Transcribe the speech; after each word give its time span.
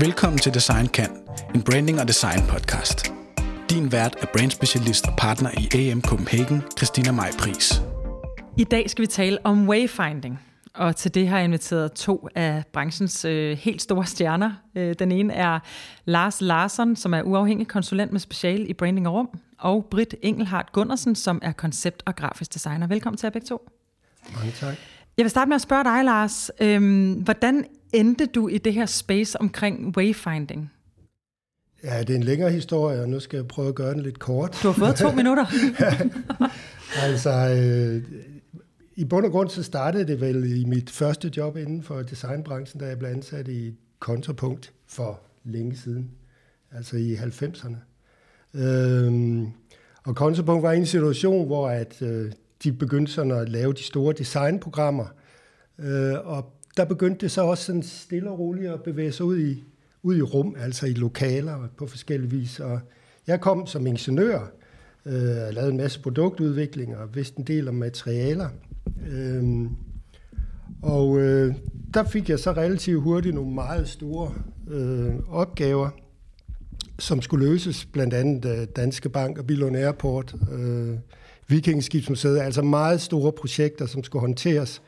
Velkommen 0.00 0.38
til 0.38 0.54
Design 0.54 0.86
Kan, 0.86 1.10
en 1.54 1.62
branding 1.62 2.00
og 2.00 2.08
design 2.08 2.40
podcast. 2.48 3.12
Din 3.70 3.92
vært 3.92 4.16
er 4.22 4.26
brandspecialist 4.34 5.06
og 5.06 5.14
partner 5.18 5.50
i 5.58 5.64
AM 5.78 6.02
Copenhagen, 6.02 6.62
Christina 6.78 7.12
Maj 7.12 7.30
Pris. 7.38 7.82
I 8.58 8.64
dag 8.64 8.90
skal 8.90 9.02
vi 9.02 9.06
tale 9.06 9.38
om 9.44 9.68
wayfinding, 9.68 10.40
og 10.74 10.96
til 10.96 11.14
det 11.14 11.28
har 11.28 11.36
jeg 11.36 11.44
inviteret 11.44 11.92
to 11.92 12.28
af 12.34 12.62
branchens 12.72 13.24
øh, 13.24 13.56
helt 13.56 13.82
store 13.82 14.06
stjerner. 14.06 14.52
Øh, 14.74 14.94
den 14.98 15.12
ene 15.12 15.32
er 15.34 15.58
Lars 16.04 16.40
Larsson, 16.40 16.96
som 16.96 17.14
er 17.14 17.22
uafhængig 17.22 17.68
konsulent 17.68 18.12
med 18.12 18.20
special 18.20 18.70
i 18.70 18.74
branding 18.74 19.08
og 19.08 19.14
rum, 19.14 19.28
og 19.58 19.86
Britt 19.90 20.14
Engelhardt 20.22 20.72
Gundersen, 20.72 21.14
som 21.14 21.38
er 21.42 21.52
koncept- 21.52 22.02
og 22.06 22.16
grafisk 22.16 22.54
designer. 22.54 22.86
Velkommen 22.86 23.16
til 23.16 23.26
jer 23.26 23.30
begge 23.30 23.46
to. 23.46 23.70
Mange 24.34 24.52
tak. 24.60 24.74
Jeg 25.16 25.24
vil 25.24 25.30
starte 25.30 25.48
med 25.48 25.54
at 25.54 25.62
spørge 25.62 25.84
dig, 25.84 26.04
Lars. 26.04 26.50
Øhm, 26.60 27.12
hvordan 27.12 27.64
endte 27.92 28.26
du 28.26 28.48
i 28.48 28.58
det 28.58 28.74
her 28.74 28.86
space 28.86 29.40
omkring 29.40 29.96
wayfinding? 29.96 30.70
Ja, 31.84 32.00
det 32.00 32.10
er 32.10 32.14
en 32.14 32.22
længere 32.22 32.50
historie, 32.50 33.00
og 33.00 33.08
nu 33.08 33.20
skal 33.20 33.36
jeg 33.36 33.48
prøve 33.48 33.68
at 33.68 33.74
gøre 33.74 33.94
den 33.94 34.00
lidt 34.02 34.18
kort. 34.18 34.58
Du 34.62 34.68
har 34.68 34.74
fået 34.74 34.96
to 34.96 35.12
minutter. 35.20 35.46
altså, 37.06 37.30
øh, 37.30 38.02
i 38.96 39.04
bund 39.04 39.26
og 39.26 39.32
grund 39.32 39.48
så 39.48 39.62
startede 39.62 40.06
det 40.06 40.20
vel 40.20 40.60
i 40.60 40.64
mit 40.64 40.90
første 40.90 41.32
job 41.36 41.56
inden 41.56 41.82
for 41.82 42.02
designbranchen, 42.02 42.80
da 42.80 42.86
jeg 42.86 42.98
blev 42.98 43.10
ansat 43.10 43.48
i 43.48 43.74
kontrapunkt 43.98 44.72
for 44.86 45.20
længe 45.44 45.76
siden, 45.76 46.10
altså 46.72 46.96
i 46.96 47.14
90'erne. 47.14 47.76
Øhm, 48.54 49.46
og 50.04 50.16
kontrapunkt 50.16 50.62
var 50.62 50.72
en 50.72 50.86
situation, 50.86 51.46
hvor 51.46 51.68
at, 51.68 52.02
øh, 52.02 52.32
de 52.62 52.72
begyndte 52.72 53.12
sådan 53.12 53.32
at 53.32 53.48
lave 53.48 53.72
de 53.72 53.82
store 53.82 54.14
designprogrammer, 54.18 55.06
øh, 55.78 56.14
og 56.24 56.52
der 56.76 56.84
begyndte 56.84 57.20
det 57.20 57.30
så 57.30 57.42
også 57.42 57.64
sådan 57.64 57.82
stille 57.82 58.30
og 58.30 58.38
roligt 58.38 58.70
at 58.70 58.82
bevæge 58.82 59.12
sig 59.12 59.26
ud 59.26 59.38
i, 59.38 59.64
ud 60.02 60.16
i 60.16 60.22
rum, 60.22 60.56
altså 60.58 60.86
i 60.86 60.92
lokaler 60.92 61.68
på 61.76 61.86
forskellige 61.86 62.30
vis. 62.30 62.60
Og 62.60 62.80
jeg 63.26 63.40
kom 63.40 63.66
som 63.66 63.86
ingeniør, 63.86 64.52
øh, 65.06 65.14
lavede 65.50 65.70
en 65.70 65.76
masse 65.76 66.00
produktudvikling 66.00 66.96
og 66.96 67.14
vidste 67.14 67.38
en 67.38 67.44
del 67.44 67.68
om 67.68 67.74
materialer. 67.74 68.48
Øh, 69.10 69.44
og 70.82 71.18
øh, 71.18 71.54
der 71.94 72.04
fik 72.04 72.28
jeg 72.28 72.38
så 72.38 72.52
relativt 72.52 73.02
hurtigt 73.02 73.34
nogle 73.34 73.54
meget 73.54 73.88
store 73.88 74.34
øh, 74.70 75.14
opgaver, 75.28 75.90
som 76.98 77.22
skulle 77.22 77.46
løses, 77.46 77.84
blandt 77.84 78.14
andet 78.14 78.44
øh, 78.44 78.66
Danske 78.76 79.08
Bank 79.08 79.38
og 79.38 79.46
Billund 79.46 79.76
Airport, 79.76 80.34
øh, 80.52 80.94
Vikingskibsmuseet, 81.48 82.38
altså 82.38 82.62
meget 82.62 83.00
store 83.00 83.32
projekter, 83.32 83.86
som 83.86 84.04
skulle 84.04 84.20
håndteres. 84.20 84.82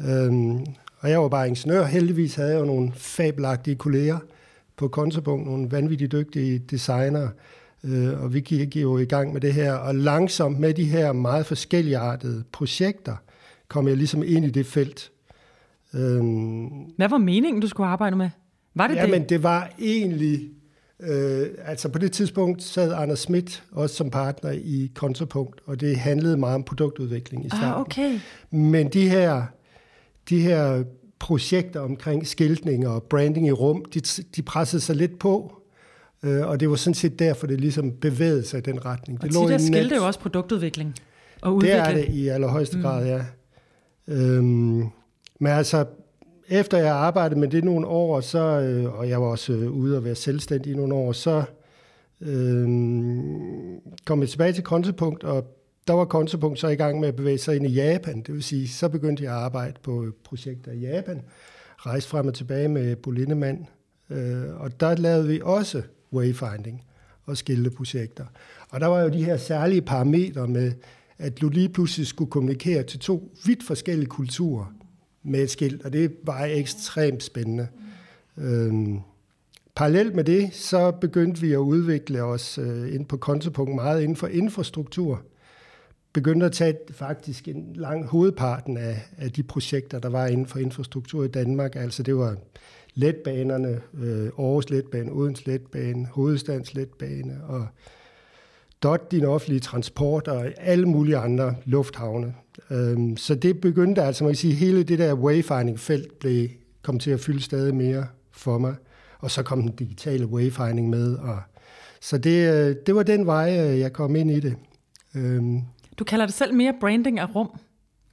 Øh, 0.00 0.32
og 1.02 1.10
jeg 1.10 1.20
var 1.20 1.28
bare 1.28 1.48
ingeniør. 1.48 1.84
Heldigvis 1.84 2.34
havde 2.34 2.50
jeg 2.50 2.60
jo 2.60 2.64
nogle 2.64 2.92
fabelagtige 2.94 3.76
kolleger 3.76 4.18
på 4.76 4.88
Kontopunkt, 4.88 5.46
nogle 5.46 5.70
vanvittigt 5.70 6.12
dygtige 6.12 6.58
designere, 6.58 7.30
øh, 7.84 8.22
og 8.22 8.34
vi 8.34 8.40
gik 8.40 8.76
jo 8.76 8.98
i 8.98 9.04
gang 9.04 9.32
med 9.32 9.40
det 9.40 9.54
her. 9.54 9.72
Og 9.72 9.94
langsomt 9.94 10.60
med 10.60 10.74
de 10.74 10.84
her 10.84 11.12
meget 11.12 11.46
forskelligartede 11.46 12.44
projekter, 12.52 13.16
kom 13.68 13.88
jeg 13.88 13.96
ligesom 13.96 14.22
ind 14.26 14.44
i 14.44 14.50
det 14.50 14.66
felt. 14.66 15.10
Øhm, 15.94 16.66
Hvad 16.96 17.08
var 17.08 17.18
meningen, 17.18 17.62
du 17.62 17.68
skulle 17.68 17.86
arbejde 17.86 18.16
med? 18.16 18.30
Var 18.74 18.86
det 18.86 18.94
ja, 18.94 19.06
det? 19.06 19.28
det 19.28 19.42
var 19.42 19.70
egentlig... 19.78 20.50
Øh, 21.00 21.46
altså 21.64 21.88
på 21.88 21.98
det 21.98 22.12
tidspunkt 22.12 22.62
sad 22.62 22.92
Anders 22.92 23.18
Schmidt 23.18 23.64
også 23.72 23.96
som 23.96 24.10
partner 24.10 24.50
i 24.50 24.90
Kontopunkt, 24.94 25.60
og 25.66 25.80
det 25.80 25.96
handlede 25.96 26.36
meget 26.36 26.54
om 26.54 26.62
produktudvikling 26.62 27.46
i 27.46 27.48
starten. 27.48 27.68
Ah, 27.68 27.80
okay. 27.80 28.18
Men 28.50 28.88
de 28.88 29.08
her 29.08 29.42
de 30.28 30.40
her 30.40 30.84
projekter 31.18 31.80
omkring 31.80 32.26
skiltning 32.26 32.88
og 32.88 33.02
branding 33.02 33.46
i 33.46 33.52
rum, 33.52 33.84
de, 33.94 34.00
de 34.36 34.42
pressede 34.42 34.82
sig 34.82 34.96
lidt 34.96 35.18
på, 35.18 35.62
øh, 36.22 36.46
og 36.48 36.60
det 36.60 36.70
var 36.70 36.76
sådan 36.76 36.94
set 36.94 37.18
derfor, 37.18 37.46
det 37.46 37.60
ligesom 37.60 37.92
bevægede 37.92 38.44
sig 38.44 38.58
i 38.58 38.60
den 38.60 38.84
retning. 38.84 39.18
Og 39.22 39.28
det 39.28 39.34
tit 39.34 39.50
er 39.50 39.58
skilte 39.58 39.94
jo 39.94 40.06
også 40.06 40.20
produktudvikling 40.20 40.94
og 41.42 41.54
udvikling. 41.54 41.84
Det 41.84 41.90
er 41.90 41.94
det 41.94 42.14
i 42.14 42.28
allerhøjeste 42.28 42.76
mm. 42.76 42.82
grad, 42.82 43.06
ja. 43.06 43.24
Øhm, 44.08 44.88
men 45.40 45.52
altså, 45.52 45.84
efter 46.48 46.78
jeg 46.78 46.94
arbejdede 46.94 47.40
med 47.40 47.48
det 47.48 47.64
nogle 47.64 47.86
år, 47.86 48.20
så, 48.20 48.38
øh, 48.38 48.98
og 48.98 49.08
jeg 49.08 49.20
var 49.20 49.26
også 49.26 49.52
øh, 49.52 49.70
ude 49.70 49.96
og 49.96 50.04
være 50.04 50.14
selvstændig 50.14 50.72
i 50.72 50.76
nogle 50.76 50.94
år, 50.94 51.12
så 51.12 51.44
øh, 52.20 52.68
kom 54.04 54.20
jeg 54.20 54.28
tilbage 54.28 54.52
til 54.52 54.64
kontopunkt 54.64 55.24
og 55.24 55.61
der 55.86 55.92
var 55.92 56.04
Kontopunkt 56.04 56.58
så 56.58 56.68
i 56.68 56.74
gang 56.74 57.00
med 57.00 57.08
at 57.08 57.16
bevæge 57.16 57.38
sig 57.38 57.56
ind 57.56 57.66
i 57.66 57.70
Japan. 57.72 58.22
Det 58.22 58.34
vil 58.34 58.42
sige, 58.42 58.68
så 58.68 58.88
begyndte 58.88 59.24
jeg 59.24 59.32
at 59.32 59.38
arbejde 59.38 59.74
på 59.82 60.06
projekter 60.24 60.72
i 60.72 60.78
Japan. 60.78 61.22
Rejste 61.78 62.10
frem 62.10 62.26
og 62.26 62.34
tilbage 62.34 62.68
med 62.68 62.96
Bolindemann. 62.96 63.66
Øh, 64.10 64.60
og 64.60 64.80
der 64.80 64.96
lavede 64.96 65.28
vi 65.28 65.40
også 65.42 65.82
wayfinding 66.12 66.84
og 67.24 67.36
skilteprojekter. 67.36 68.24
Og 68.70 68.80
der 68.80 68.86
var 68.86 69.00
jo 69.00 69.08
de 69.08 69.24
her 69.24 69.36
særlige 69.36 69.82
parametre 69.82 70.48
med, 70.48 70.72
at 71.18 71.40
du 71.40 71.48
lige 71.48 71.68
pludselig 71.68 72.06
skulle 72.06 72.30
kommunikere 72.30 72.82
til 72.82 72.98
to 73.00 73.32
vidt 73.46 73.62
forskellige 73.66 74.08
kulturer 74.08 74.74
med 75.22 75.42
et 75.42 75.50
skilt, 75.50 75.84
og 75.84 75.92
det 75.92 76.12
var 76.22 76.44
ekstremt 76.44 77.22
spændende. 77.22 77.68
Øhm, 78.38 79.00
parallelt 79.74 80.14
med 80.14 80.24
det, 80.24 80.54
så 80.54 80.90
begyndte 80.90 81.40
vi 81.40 81.52
at 81.52 81.58
udvikle 81.58 82.22
os 82.22 82.58
øh, 82.58 82.94
ind 82.94 83.06
på 83.06 83.16
kontopunkt 83.16 83.74
meget 83.74 84.02
inden 84.02 84.16
for 84.16 84.26
infrastruktur 84.26 85.22
begyndte 86.12 86.46
at 86.46 86.52
tage 86.52 86.76
faktisk 86.90 87.48
en 87.48 87.72
lang 87.74 88.06
hovedparten 88.06 88.76
af, 88.76 89.02
af 89.18 89.32
de 89.32 89.42
projekter, 89.42 89.98
der 89.98 90.08
var 90.08 90.26
inden 90.26 90.46
for 90.46 90.58
infrastruktur 90.58 91.24
i 91.24 91.28
Danmark. 91.28 91.76
Altså 91.76 92.02
det 92.02 92.16
var 92.16 92.36
letbanerne, 92.94 93.80
øh, 94.00 94.30
Aarhus 94.38 94.70
Letbane, 94.70 95.12
Odens 95.12 95.46
Letbane, 95.46 96.06
Hovedstadens 96.06 96.74
Letbane 96.74 97.44
og 97.44 97.66
DOT, 98.82 99.10
din 99.10 99.24
offentlige 99.24 99.60
transport 99.60 100.28
og 100.28 100.46
alle 100.58 100.86
mulige 100.86 101.16
andre 101.16 101.54
lufthavne. 101.64 102.34
Øhm, 102.70 103.16
så 103.16 103.34
det 103.34 103.60
begyndte 103.60 104.02
altså, 104.02 104.24
man 104.24 104.32
kan 104.32 104.36
sige, 104.36 104.54
hele 104.54 104.82
det 104.82 104.98
der 104.98 105.14
wayfinding-felt 105.14 106.18
blev, 106.18 106.48
kom 106.82 106.98
til 106.98 107.10
at 107.10 107.20
fylde 107.20 107.42
stadig 107.42 107.74
mere 107.74 108.06
for 108.30 108.58
mig. 108.58 108.74
Og 109.18 109.30
så 109.30 109.42
kom 109.42 109.62
den 109.62 109.76
digitale 109.76 110.26
wayfinding 110.26 110.88
med. 110.88 111.14
Og, 111.14 111.38
så 112.00 112.18
det, 112.18 112.52
øh, 112.52 112.76
det 112.86 112.94
var 112.94 113.02
den 113.02 113.26
vej, 113.26 113.58
øh, 113.60 113.78
jeg 113.78 113.92
kom 113.92 114.16
ind 114.16 114.30
i 114.30 114.40
det. 114.40 114.56
Øhm, 115.14 115.62
du 115.98 116.04
kalder 116.04 116.26
det 116.26 116.34
selv 116.34 116.54
mere 116.54 116.74
branding 116.80 117.18
af 117.18 117.34
rum. 117.34 117.60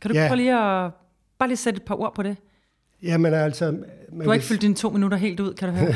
Kan 0.01 0.12
du 0.12 0.17
ja. 0.17 0.28
prøve 0.28 0.38
lige 0.38 0.53
at 0.53 0.91
bare 1.40 1.50
lige 1.50 1.57
sætte 1.57 1.78
et 1.78 1.84
par 1.84 1.95
ord 1.95 2.16
på 2.16 2.23
det? 2.23 2.38
Jamen 3.03 3.34
altså... 3.34 3.72
du 3.72 4.25
har 4.25 4.34
ikke 4.34 4.45
fyldt 4.45 4.62
dine 4.62 4.75
to 4.75 4.90
minutter 4.90 5.17
helt 5.17 5.40
ud, 5.40 5.53
kan 5.53 5.69
du 5.69 5.75
høre? 5.75 5.94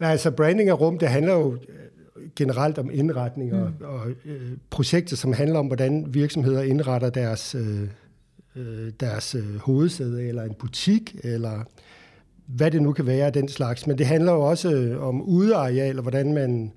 altså 0.12 0.30
branding 0.30 0.68
af 0.68 0.80
rum, 0.80 0.98
det 0.98 1.08
handler 1.08 1.32
jo 1.32 1.52
øh, 1.54 2.30
generelt 2.36 2.78
om 2.78 2.90
indretning 2.92 3.54
og, 3.54 3.72
mm. 3.80 3.86
og 3.86 4.10
øh, 4.24 4.56
projekter, 4.70 5.16
som 5.16 5.32
handler 5.32 5.58
om, 5.58 5.66
hvordan 5.66 6.14
virksomheder 6.14 6.62
indretter 6.62 7.10
deres, 7.10 7.54
øh, 7.54 7.88
øh, 8.56 8.92
deres 9.00 9.34
øh, 9.34 9.56
hovedsæde, 9.56 10.28
eller 10.28 10.42
en 10.42 10.54
butik, 10.54 11.16
eller 11.24 11.64
hvad 12.46 12.70
det 12.70 12.82
nu 12.82 12.92
kan 12.92 13.06
være 13.06 13.26
af 13.26 13.32
den 13.32 13.48
slags. 13.48 13.86
Men 13.86 13.98
det 13.98 14.06
handler 14.06 14.32
jo 14.32 14.40
også 14.40 14.70
øh, 14.70 15.02
om 15.02 15.22
udeareal, 15.22 15.96
og 15.96 16.02
hvordan 16.02 16.32
man, 16.32 16.72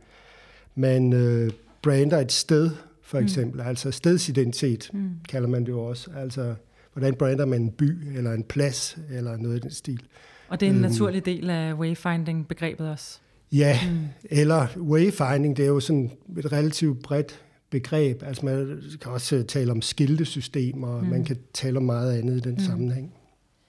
man 0.75 1.13
øh, 1.13 1.51
brander 1.81 2.18
et 2.18 2.31
sted, 2.31 2.69
for 3.11 3.19
mm. 3.19 3.23
eksempel. 3.23 3.61
Mm. 3.61 3.67
Altså 3.67 3.91
stedsidentitet 3.91 4.89
mm. 4.94 5.09
kalder 5.29 5.47
man 5.47 5.61
det 5.61 5.69
jo 5.69 5.79
også. 5.79 6.09
Altså, 6.17 6.55
hvordan 6.94 7.13
brander 7.13 7.45
man 7.45 7.61
en 7.61 7.72
by, 7.72 8.17
eller 8.17 8.31
en 8.31 8.44
plads, 8.44 8.97
eller 9.09 9.38
noget 9.38 9.57
i 9.57 9.59
den 9.59 9.72
stil. 9.72 10.01
Og 10.49 10.59
det 10.59 10.66
er 10.66 10.69
en 10.69 10.75
øhm, 10.75 10.81
naturlig 10.81 11.25
del 11.25 11.50
af 11.50 11.73
wayfinding-begrebet 11.73 12.89
også. 12.89 13.19
Ja, 13.51 13.79
mm. 13.91 14.00
eller 14.23 14.67
wayfinding, 14.77 15.57
det 15.57 15.63
er 15.63 15.67
jo 15.67 15.79
sådan 15.79 16.11
et 16.38 16.51
relativt 16.51 17.03
bredt 17.03 17.41
begreb. 17.69 18.23
Altså 18.23 18.45
man 18.45 18.81
kan 19.01 19.11
også 19.11 19.44
tale 19.44 19.71
om 19.71 19.81
skiltesystemer, 19.81 20.88
og 20.88 21.03
mm. 21.03 21.09
man 21.09 21.25
kan 21.25 21.38
tale 21.53 21.77
om 21.77 21.83
meget 21.83 22.17
andet 22.19 22.38
i 22.38 22.39
den 22.39 22.53
mm. 22.53 22.59
sammenhæng. 22.59 23.13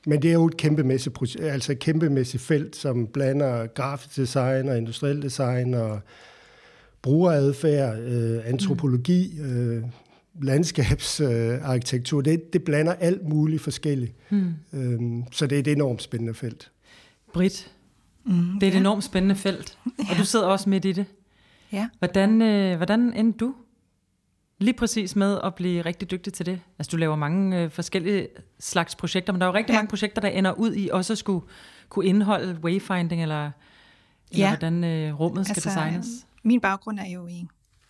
Men 0.06 0.22
det 0.22 0.28
er 0.28 0.34
jo 0.34 0.46
et 0.46 0.56
kæmpemæssigt, 0.56 1.40
altså 1.40 1.72
et 1.72 1.78
kæmpemæssigt 1.78 2.42
felt, 2.42 2.76
som 2.76 3.06
blander 3.06 3.66
grafisk 3.66 4.16
design 4.16 4.68
og 4.68 4.78
industriel 4.78 5.22
design 5.22 5.74
og 5.74 6.00
brugeradfærd, 7.02 7.98
øh, 7.98 8.48
antropologi, 8.48 9.40
øh, 9.40 9.82
landskabsarkitektur. 10.40 12.18
Øh, 12.18 12.24
det, 12.24 12.52
det 12.52 12.64
blander 12.64 12.92
alt 12.92 13.28
muligt 13.28 13.62
forskelligt. 13.62 14.12
Mm. 14.30 14.54
Øhm, 14.72 15.24
så 15.32 15.46
det 15.46 15.56
er 15.56 15.60
et 15.60 15.68
enormt 15.68 16.02
spændende 16.02 16.34
felt. 16.34 16.70
Britt, 17.32 17.72
mm, 18.24 18.32
det 18.32 18.62
er 18.62 18.70
et 18.70 18.74
ja. 18.74 18.80
enormt 18.80 19.04
spændende 19.04 19.34
felt, 19.34 19.78
og 20.10 20.16
du 20.18 20.24
sidder 20.24 20.46
også 20.46 20.68
midt 20.68 20.84
i 20.84 20.92
det. 20.92 21.06
Ja. 21.72 21.88
Hvordan, 21.98 22.42
øh, 22.42 22.76
hvordan 22.76 23.12
endte 23.12 23.38
du 23.38 23.54
lige 24.58 24.74
præcis 24.74 25.16
med 25.16 25.38
at 25.44 25.54
blive 25.54 25.82
rigtig 25.82 26.10
dygtig 26.10 26.32
til 26.32 26.46
det? 26.46 26.60
Altså 26.78 26.90
du 26.90 26.96
laver 26.96 27.16
mange 27.16 27.62
øh, 27.62 27.70
forskellige 27.70 28.28
slags 28.58 28.94
projekter, 28.94 29.32
men 29.32 29.40
der 29.40 29.46
er 29.46 29.50
jo 29.50 29.56
rigtig 29.56 29.72
ja. 29.72 29.78
mange 29.78 29.88
projekter, 29.88 30.20
der 30.20 30.28
ender 30.28 30.52
ud 30.52 30.74
i 30.74 30.88
også 30.92 31.12
at 31.12 31.18
skulle 31.18 31.46
kunne 31.88 32.06
indeholde 32.06 32.58
wayfinding, 32.64 33.22
eller, 33.22 33.50
eller 34.30 34.44
ja. 34.44 34.48
hvordan 34.48 34.84
øh, 34.84 35.20
rummet 35.20 35.46
skal 35.46 35.54
altså, 35.56 35.68
designes. 35.68 36.06
Min 36.42 36.60
baggrund 36.60 36.98
er 36.98 37.08
jo 37.08 37.26
i 37.26 37.46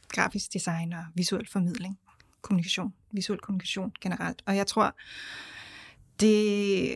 grafisk 0.08 0.52
design 0.52 0.92
og 0.92 1.04
visuel 1.14 1.48
formidling, 1.52 1.98
kommunikation, 2.42 2.92
visuel 3.12 3.38
kommunikation 3.38 3.92
generelt. 4.00 4.42
Og 4.46 4.56
jeg 4.56 4.66
tror, 4.66 4.96
det, 6.20 6.94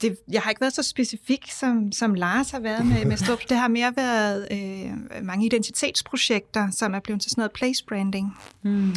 det, 0.00 0.18
jeg 0.30 0.42
har 0.42 0.50
ikke 0.50 0.60
været 0.60 0.72
så 0.72 0.82
specifik, 0.82 1.50
som, 1.50 1.92
som 1.92 2.14
Lars 2.14 2.50
har 2.50 2.60
været 2.60 2.86
med, 2.86 3.04
med 3.04 3.16
Strup. 3.16 3.38
Det 3.48 3.56
har 3.56 3.68
mere 3.68 3.96
været 3.96 4.48
øh, 4.50 5.24
mange 5.24 5.46
identitetsprojekter, 5.46 6.70
som 6.70 6.94
er 6.94 7.00
blevet 7.00 7.22
til 7.22 7.30
sådan 7.30 7.40
noget 7.40 7.52
place 7.52 7.84
branding. 7.84 8.36
Mm. 8.62 8.94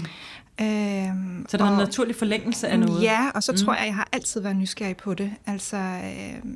Øhm, 0.62 1.46
så 1.50 1.58
der 1.58 1.66
er 1.66 1.72
en 1.72 1.78
naturlig 1.78 2.16
forlængelse 2.16 2.68
af 2.68 2.80
noget? 2.80 3.04
Ja, 3.04 3.30
og 3.36 3.44
så 3.44 3.52
mm. 3.52 3.58
tror 3.58 3.74
jeg, 3.74 3.86
jeg 3.86 3.96
har 3.96 4.08
altid 4.12 4.42
været 4.42 4.56
nysgerrig 4.56 4.98
på 4.98 5.14
det. 5.14 5.34
Altså, 5.46 5.78
øh, 5.78 6.52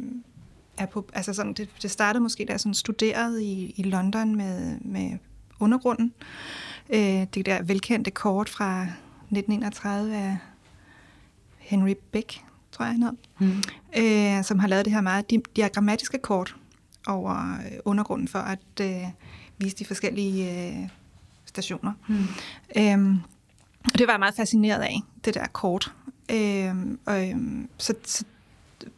er 0.78 0.86
på, 0.86 1.06
altså 1.14 1.34
sådan, 1.34 1.54
det, 1.54 1.70
det 1.82 1.92
startede 1.92 2.24
måske, 2.24 2.46
da 2.46 2.52
jeg 2.52 2.60
sådan 2.60 2.74
studerede 2.74 3.44
i, 3.44 3.74
i 3.78 3.84
London 3.84 4.36
med, 4.36 4.78
med 4.82 5.18
undergrunden. 5.60 6.14
Øh, 6.90 7.26
det 7.34 7.46
der 7.46 7.64
velkendte 7.64 8.12
kort 8.12 8.50
fra 8.50 8.82
1931 8.82 10.16
af 10.16 10.38
Henry 11.58 11.94
Beck, 12.12 12.42
tror 12.72 12.86
jeg 12.86 12.94
han 12.94 13.04
hed, 13.04 13.14
mm. 13.40 13.64
øh, 13.98 14.44
som 14.44 14.60
har 14.60 14.68
lavet 14.68 14.86
det 14.86 14.94
her 14.94 15.02
meget 15.02 15.32
diagrammatiske 15.56 16.18
kort 16.18 16.56
over 17.08 17.54
øh, 17.54 17.78
undergrunden 17.86 18.28
for 18.28 18.40
at 18.40 18.60
øh, 18.82 19.04
vise 19.58 19.76
de 19.76 19.86
forskellige 19.86 20.68
øh, 20.68 20.90
stationer. 21.46 21.94
Mm. 22.08 22.28
Øhm, 22.78 23.20
og 23.86 24.00
det 24.00 24.08
var 24.08 24.14
jeg 24.14 24.20
meget 24.20 24.36
fascineret 24.36 24.82
af, 24.82 25.02
det 25.26 25.34
der 25.34 25.48
kort. 25.48 25.94
Øhm, 26.32 27.00
og, 27.06 27.30
øhm, 27.30 27.70
så, 27.78 27.94
så, 28.04 28.26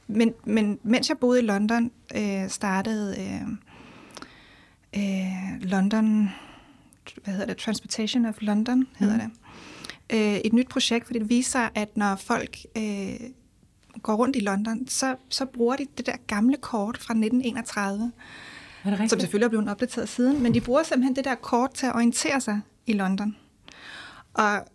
men, 0.08 0.34
men 0.46 0.80
mens 0.84 1.10
jeg 1.10 1.18
boede 1.18 1.40
i 1.40 1.46
London, 1.46 1.92
øh, 2.16 2.50
startede 2.50 3.16
øh, 3.20 3.48
øh, 4.96 5.62
London, 5.62 6.30
hvad 7.24 7.34
hedder 7.34 7.46
det, 7.46 7.58
Transportation 7.58 8.26
of 8.26 8.36
London 8.42 8.88
hedder 9.00 9.16
mm. 9.16 9.32
det, 10.10 10.18
øh, 10.18 10.36
et 10.36 10.54
nyt 10.54 10.70
projekt, 10.70 11.06
fordi 11.06 11.20
det 11.20 11.30
viser, 11.30 11.70
at 11.76 11.98
når 11.98 12.16
folk 12.16 12.58
øh, 12.78 13.20
går 14.04 14.16
rundt 14.16 14.36
i 14.36 14.40
London, 14.40 14.88
så, 14.88 15.16
så 15.30 15.46
bruger 15.46 15.76
de 15.76 15.86
det 15.98 16.06
der 16.06 16.16
gamle 16.28 16.58
kort 16.58 16.98
fra 16.98 17.14
1931, 17.14 18.12
som 19.08 19.20
selvfølgelig 19.20 19.46
er 19.46 19.50
blevet 19.50 19.70
opdateret 19.70 20.10
siden, 20.10 20.44
men 20.44 20.54
de 20.54 20.62
bruger 20.62 20.84
simpelthen 20.84 21.16
det 21.16 21.26
der 21.26 21.36
kort 21.36 21.74
til 21.74 21.86
at 21.86 21.96
orientere 21.96 22.42
sig 22.42 22.62
i 22.86 22.94
London. 22.94 23.36
Og 24.34 24.66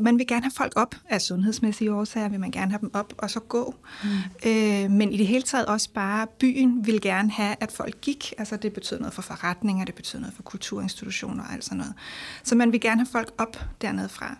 man 0.00 0.18
vil 0.18 0.26
gerne 0.26 0.42
have 0.42 0.52
folk 0.56 0.72
op 0.76 0.94
af 1.08 1.20
sundhedsmæssige 1.20 1.94
årsager, 1.94 2.28
vil 2.28 2.40
man 2.40 2.50
gerne 2.50 2.70
have 2.70 2.80
dem 2.80 2.90
op 2.94 3.14
og 3.18 3.30
så 3.30 3.40
gå. 3.40 3.74
Mm. 4.04 4.10
Øh, 4.50 4.90
men 4.90 5.12
i 5.12 5.16
det 5.16 5.26
hele 5.26 5.42
taget 5.42 5.66
også 5.66 5.90
bare, 5.94 6.26
byen 6.40 6.86
vil 6.86 7.00
gerne 7.00 7.30
have, 7.30 7.56
at 7.60 7.72
folk 7.72 8.00
gik. 8.00 8.32
Altså 8.38 8.56
det 8.56 8.72
betyder 8.72 9.00
noget 9.00 9.14
for 9.14 9.22
forretninger, 9.22 9.84
det 9.84 9.94
betyder 9.94 10.20
noget 10.20 10.34
for 10.34 10.42
kulturinstitutioner 10.42 11.44
og 11.44 11.52
alt 11.52 11.64
sådan 11.64 11.78
noget. 11.78 11.94
Så 12.42 12.54
man 12.54 12.72
vil 12.72 12.80
gerne 12.80 13.00
have 13.00 13.08
folk 13.12 13.32
op 13.38 13.64
dernede 13.80 14.08
fra. 14.08 14.36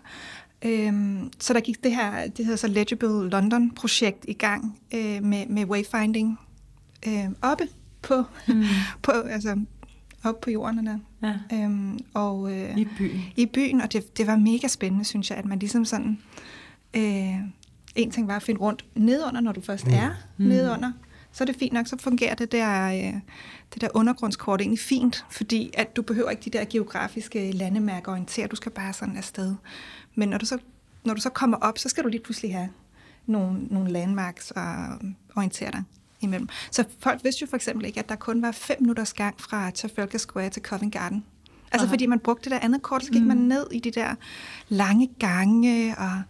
Øhm, 0.65 1.31
så 1.39 1.53
der 1.53 1.59
gik 1.59 1.83
det 1.83 1.95
her, 1.95 2.27
det 2.27 2.45
hedder 2.45 2.57
så 2.57 2.67
Legible 2.67 3.29
London-projekt 3.29 4.25
i 4.27 4.33
gang 4.33 4.79
øh, 4.93 5.23
med, 5.23 5.47
med 5.47 5.65
wayfinding 5.65 6.39
øh, 7.07 7.25
oppe 7.41 7.67
på, 8.01 8.23
mm. 8.47 8.63
på 9.03 9.11
altså, 9.11 9.59
op 10.23 10.41
på 10.41 10.51
jorden 10.51 10.85
der. 10.85 10.99
Ja. 11.23 11.33
Øhm, 11.53 11.99
og, 12.13 12.51
øh, 12.51 12.77
I 12.77 12.85
byen. 12.97 13.21
I 13.35 13.45
byen, 13.45 13.81
og 13.81 13.93
det, 13.93 14.17
det 14.17 14.27
var 14.27 14.35
mega 14.35 14.67
spændende, 14.67 15.05
synes 15.05 15.29
jeg, 15.29 15.37
at 15.37 15.45
man 15.45 15.59
ligesom 15.59 15.85
sådan... 15.85 16.19
Øh, 16.93 17.35
en 17.95 18.11
ting 18.11 18.27
var 18.27 18.35
at 18.35 18.43
finde 18.43 18.61
rundt 18.61 18.85
nedunder, 18.95 19.41
når 19.41 19.51
du 19.51 19.61
først 19.61 19.87
mm. 19.87 19.93
er 19.93 20.09
mm. 20.37 20.45
nedunder. 20.45 20.91
Så 21.31 21.43
er 21.43 21.45
det 21.45 21.55
fint 21.55 21.73
nok, 21.73 21.87
så 21.87 21.97
fungerer 21.99 22.35
det 22.35 22.51
der, 22.51 22.87
øh, 22.87 23.19
det 23.73 23.81
der 23.81 23.87
undergrundskort 23.93 24.61
egentlig 24.61 24.79
fint, 24.79 25.25
fordi 25.29 25.71
at 25.73 25.95
du 25.95 26.01
behøver 26.01 26.29
ikke 26.29 26.41
de 26.45 26.49
der 26.49 26.65
geografiske 26.65 27.51
landemærker 27.51 28.11
orientere, 28.11 28.47
du 28.47 28.55
skal 28.55 28.71
bare 28.71 28.93
sådan 28.93 29.17
afsted. 29.17 29.55
Men 30.15 30.29
når 30.29 30.37
du 30.37 30.45
så, 30.45 30.57
når 31.05 31.13
du 31.13 31.21
så 31.21 31.29
kommer 31.29 31.57
op, 31.57 31.77
så 31.77 31.89
skal 31.89 32.03
du 32.03 32.09
lige 32.09 32.21
pludselig 32.21 32.53
have 32.53 32.69
nogle, 33.25 33.63
nogle 33.63 33.91
landmarks 33.91 34.51
og 34.51 34.65
orientere 35.35 35.71
dig 35.71 35.83
imellem. 36.23 36.49
Så 36.71 36.83
folk 36.99 37.23
vidste 37.23 37.41
jo 37.41 37.47
for 37.47 37.55
eksempel 37.55 37.85
ikke, 37.85 37.99
at 37.99 38.09
der 38.09 38.15
kun 38.15 38.41
var 38.41 38.51
fem 38.51 38.77
minutters 38.79 39.13
gang 39.13 39.41
fra 39.41 39.71
Trafalgar 39.71 40.17
Square 40.17 40.49
til 40.49 40.61
Covent 40.61 40.93
Garden. 40.93 41.25
Altså 41.71 41.85
Aha. 41.85 41.93
fordi 41.93 42.05
man 42.05 42.19
brugte 42.19 42.43
det 42.43 42.51
der 42.51 42.59
andet 42.59 42.81
kort, 42.81 43.05
så 43.05 43.11
gik 43.11 43.21
mm. 43.21 43.27
man 43.27 43.37
ned 43.37 43.65
i 43.71 43.79
de 43.79 43.91
der 43.91 44.15
lange 44.69 45.09
gange, 45.19 45.97
og 45.97 46.21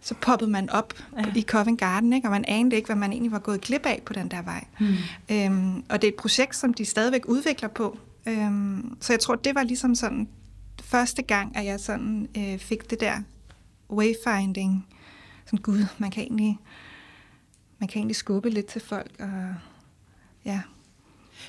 så 0.00 0.14
poppede 0.14 0.50
man 0.50 0.70
op 0.70 0.94
ja. 1.16 1.24
i 1.36 1.42
Covent 1.42 1.78
Garden, 1.78 2.12
ikke? 2.12 2.28
og 2.28 2.30
man 2.30 2.44
anede 2.48 2.76
ikke, 2.76 2.86
hvad 2.86 2.96
man 2.96 3.12
egentlig 3.12 3.32
var 3.32 3.38
gået 3.38 3.60
glip 3.60 3.86
af 3.86 4.02
på 4.06 4.12
den 4.12 4.30
der 4.30 4.42
vej. 4.42 4.64
Mm. 4.80 4.94
Øhm, 5.30 5.84
og 5.88 6.02
det 6.02 6.08
er 6.08 6.12
et 6.12 6.18
projekt, 6.18 6.56
som 6.56 6.74
de 6.74 6.84
stadigvæk 6.84 7.24
udvikler 7.26 7.68
på. 7.68 7.98
Øhm, 8.26 8.96
så 9.00 9.12
jeg 9.12 9.20
tror, 9.20 9.34
det 9.34 9.54
var 9.54 9.62
ligesom 9.62 9.94
sådan 9.94 10.28
første 10.82 11.22
gang, 11.22 11.56
at 11.56 11.64
jeg 11.64 11.80
sådan 11.80 12.28
øh, 12.36 12.58
fik 12.58 12.90
det 12.90 13.00
der 13.00 13.14
wayfinding. 13.90 14.86
Sådan, 15.44 15.58
gud, 15.58 15.84
man 15.98 16.10
kan 16.10 16.22
egentlig 16.22 16.58
man 17.78 17.88
kan 17.88 17.98
egentlig 17.98 18.16
skubbe 18.16 18.50
lidt 18.50 18.66
til 18.66 18.80
folk. 18.80 19.10
Og, 19.18 19.54
ja, 20.44 20.62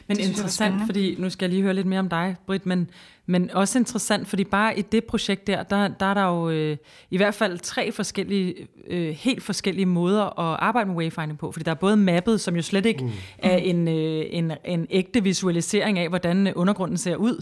men 0.07 0.17
det 0.17 0.23
interessant, 0.27 0.75
fordi 0.85 1.15
nu 1.17 1.29
skal 1.29 1.45
jeg 1.45 1.49
lige 1.49 1.63
høre 1.63 1.73
lidt 1.73 1.87
mere 1.87 1.99
om 1.99 2.09
dig, 2.09 2.35
Britt, 2.45 2.65
men, 2.65 2.89
men 3.25 3.51
også 3.51 3.79
interessant, 3.79 4.27
fordi 4.27 4.43
bare 4.43 4.79
i 4.79 4.81
det 4.81 5.03
projekt 5.03 5.47
der, 5.47 5.63
der, 5.63 5.87
der 5.87 6.05
er 6.05 6.13
der 6.13 6.25
jo 6.25 6.49
øh, 6.49 6.77
i 7.11 7.17
hvert 7.17 7.33
fald 7.33 7.59
tre 7.59 7.91
forskellige, 7.91 8.55
øh, 8.87 9.09
helt 9.09 9.43
forskellige 9.43 9.85
måder 9.85 10.39
at 10.39 10.59
arbejde 10.59 10.89
med 10.89 10.95
wayfinding 10.95 11.39
på, 11.39 11.51
fordi 11.51 11.63
der 11.63 11.71
er 11.71 11.75
både 11.75 11.97
mappet, 11.97 12.41
som 12.41 12.55
jo 12.55 12.61
slet 12.61 12.85
ikke 12.85 13.03
mm. 13.03 13.11
er 13.37 13.57
en, 13.57 13.87
øh, 13.87 14.25
en, 14.29 14.51
en 14.65 14.87
ægte 14.89 15.23
visualisering 15.23 15.99
af, 15.99 16.09
hvordan 16.09 16.53
undergrunden 16.53 16.97
ser 16.97 17.15
ud. 17.15 17.41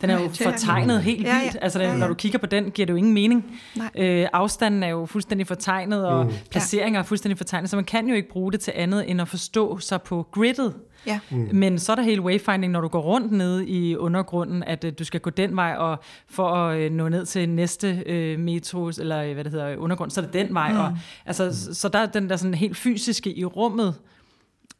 Den 0.00 0.10
er 0.10 0.20
jo 0.22 0.28
fortegnet 0.28 1.02
helt 1.02 1.18
vildt. 1.18 1.30
Ja, 1.30 1.38
ja. 1.38 1.50
Altså, 1.62 1.80
ja, 1.80 1.90
ja. 1.90 1.96
når 1.96 2.08
du 2.08 2.14
kigger 2.14 2.38
på 2.38 2.46
den, 2.46 2.70
giver 2.70 2.86
det 2.86 2.92
jo 2.92 2.96
ingen 2.96 3.14
mening. 3.14 3.60
Øh, 3.94 4.26
afstanden 4.32 4.82
er 4.82 4.88
jo 4.88 5.06
fuldstændig 5.06 5.46
fortegnet, 5.46 6.06
og 6.06 6.24
mm. 6.24 6.32
placeringer 6.50 7.00
er 7.00 7.04
fuldstændig 7.04 7.36
fortegnet, 7.36 7.70
så 7.70 7.76
man 7.76 7.84
kan 7.84 8.08
jo 8.08 8.14
ikke 8.14 8.28
bruge 8.28 8.52
det 8.52 8.60
til 8.60 8.72
andet, 8.76 9.10
end 9.10 9.20
at 9.20 9.28
forstå 9.28 9.78
sig 9.78 10.02
på 10.02 10.26
gridet. 10.32 10.74
Ja. 11.06 11.20
Mm. 11.30 11.48
Men 11.52 11.78
så 11.78 11.92
er 11.92 11.96
der 11.96 12.02
hele 12.02 12.22
wayfinding, 12.22 12.72
når 12.72 12.80
du 12.80 12.88
går 12.88 13.00
rundt 13.00 13.32
nede 13.32 13.68
i 13.68 13.96
undergrunden, 13.96 14.62
at 14.62 14.84
uh, 14.84 14.90
du 14.98 15.04
skal 15.04 15.20
gå 15.20 15.30
den 15.30 15.56
vej, 15.56 15.74
og 15.78 15.98
for 16.28 16.48
at 16.48 16.90
uh, 16.90 16.96
nå 16.96 17.08
ned 17.08 17.26
til 17.26 17.48
næste 17.48 18.04
uh, 18.08 18.40
metro, 18.40 18.86
eller 18.86 19.34
hvad 19.34 19.44
det 19.44 19.52
hedder, 19.52 19.76
undergrund, 19.76 20.10
så 20.10 20.20
er 20.20 20.24
det 20.24 20.32
den 20.32 20.54
vej. 20.54 20.72
Mm. 20.72 20.78
Og, 20.78 20.98
altså, 21.26 21.44
mm. 21.44 21.52
så, 21.52 21.74
så 21.74 21.88
der 21.88 21.98
er 21.98 22.06
den 22.06 22.30
der 22.30 22.36
sådan 22.36 22.54
helt 22.54 22.76
fysiske 22.76 23.34
i 23.34 23.44
rummet, 23.44 23.94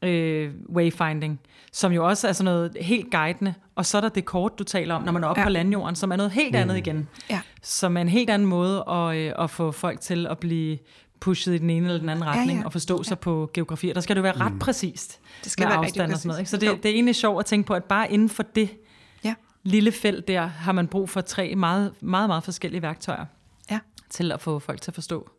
øh, 0.03 0.51
wayfinding, 0.69 1.41
som 1.73 1.93
jo 1.93 2.09
også 2.09 2.29
er 2.29 2.33
sådan 2.33 2.45
noget 2.45 2.77
helt 2.81 3.11
guidende. 3.11 3.55
Og 3.75 3.87
så 3.87 3.97
er 3.97 4.01
der 4.01 4.09
det 4.09 4.25
kort, 4.25 4.59
du 4.59 4.65
taler 4.65 4.95
om, 4.95 5.03
når 5.03 5.13
man 5.13 5.25
er 5.25 5.29
oppe 5.29 5.41
ja. 5.41 5.47
på 5.47 5.51
landjorden, 5.51 5.97
som 5.97 6.13
er 6.13 6.17
noget 6.17 6.33
helt 6.33 6.57
andet 6.57 6.75
mm. 6.75 6.79
igen. 6.79 7.09
Ja. 7.31 7.41
Som 7.63 7.97
er 7.97 8.01
en 8.01 8.09
helt 8.09 8.31
anden 8.31 8.49
måde 8.49 8.85
at, 8.89 9.17
øh, 9.17 9.33
at 9.39 9.51
få 9.51 9.73
folk 9.73 10.01
til 10.01 10.27
at 10.27 10.39
blive 10.39 10.79
pushet 11.21 11.55
i 11.55 11.59
den 11.59 11.71
ene 11.71 11.87
eller 11.87 12.01
den 12.01 12.09
anden 12.09 12.27
retning, 12.27 12.51
ja, 12.51 12.59
ja. 12.59 12.65
og 12.65 12.73
forstå 12.73 12.99
ja. 12.99 13.03
sig 13.03 13.19
på 13.19 13.51
geografi. 13.55 13.89
Og 13.89 13.95
der 13.95 14.01
skal 14.01 14.17
det 14.17 14.23
være 14.23 14.37
ret 14.37 14.53
mm. 14.53 14.59
præcist 14.59 15.21
det 15.45 15.53
skal 15.53 15.65
med 15.65 15.71
være 15.71 15.79
afstand 15.79 16.13
og 16.13 16.19
sådan 16.19 16.29
noget. 16.29 16.41
Ikke? 16.41 16.51
Så 16.51 16.57
det, 16.57 16.83
det 16.83 16.89
er 16.89 16.95
egentlig 16.95 17.15
sjovt 17.15 17.41
at 17.41 17.47
tænke 17.47 17.67
på, 17.67 17.75
at 17.75 17.85
bare 17.85 18.13
inden 18.13 18.29
for 18.29 18.43
det 18.43 18.69
ja. 19.25 19.35
lille 19.65 19.93
felt 19.93 20.29
der, 20.29 20.47
har 20.47 20.73
man 20.73 20.89
brug 20.89 21.11
for 21.11 21.21
tre 21.21 21.55
meget, 21.55 21.93
meget, 22.01 22.29
meget 22.29 22.45
forskellige 22.45 22.83
værktøjer 22.83 23.25
ja. 23.71 23.79
til 24.11 24.33
at 24.33 24.41
få 24.41 24.59
folk 24.59 24.81
til 24.81 24.91
at 24.91 24.95
forstå. 24.95 25.31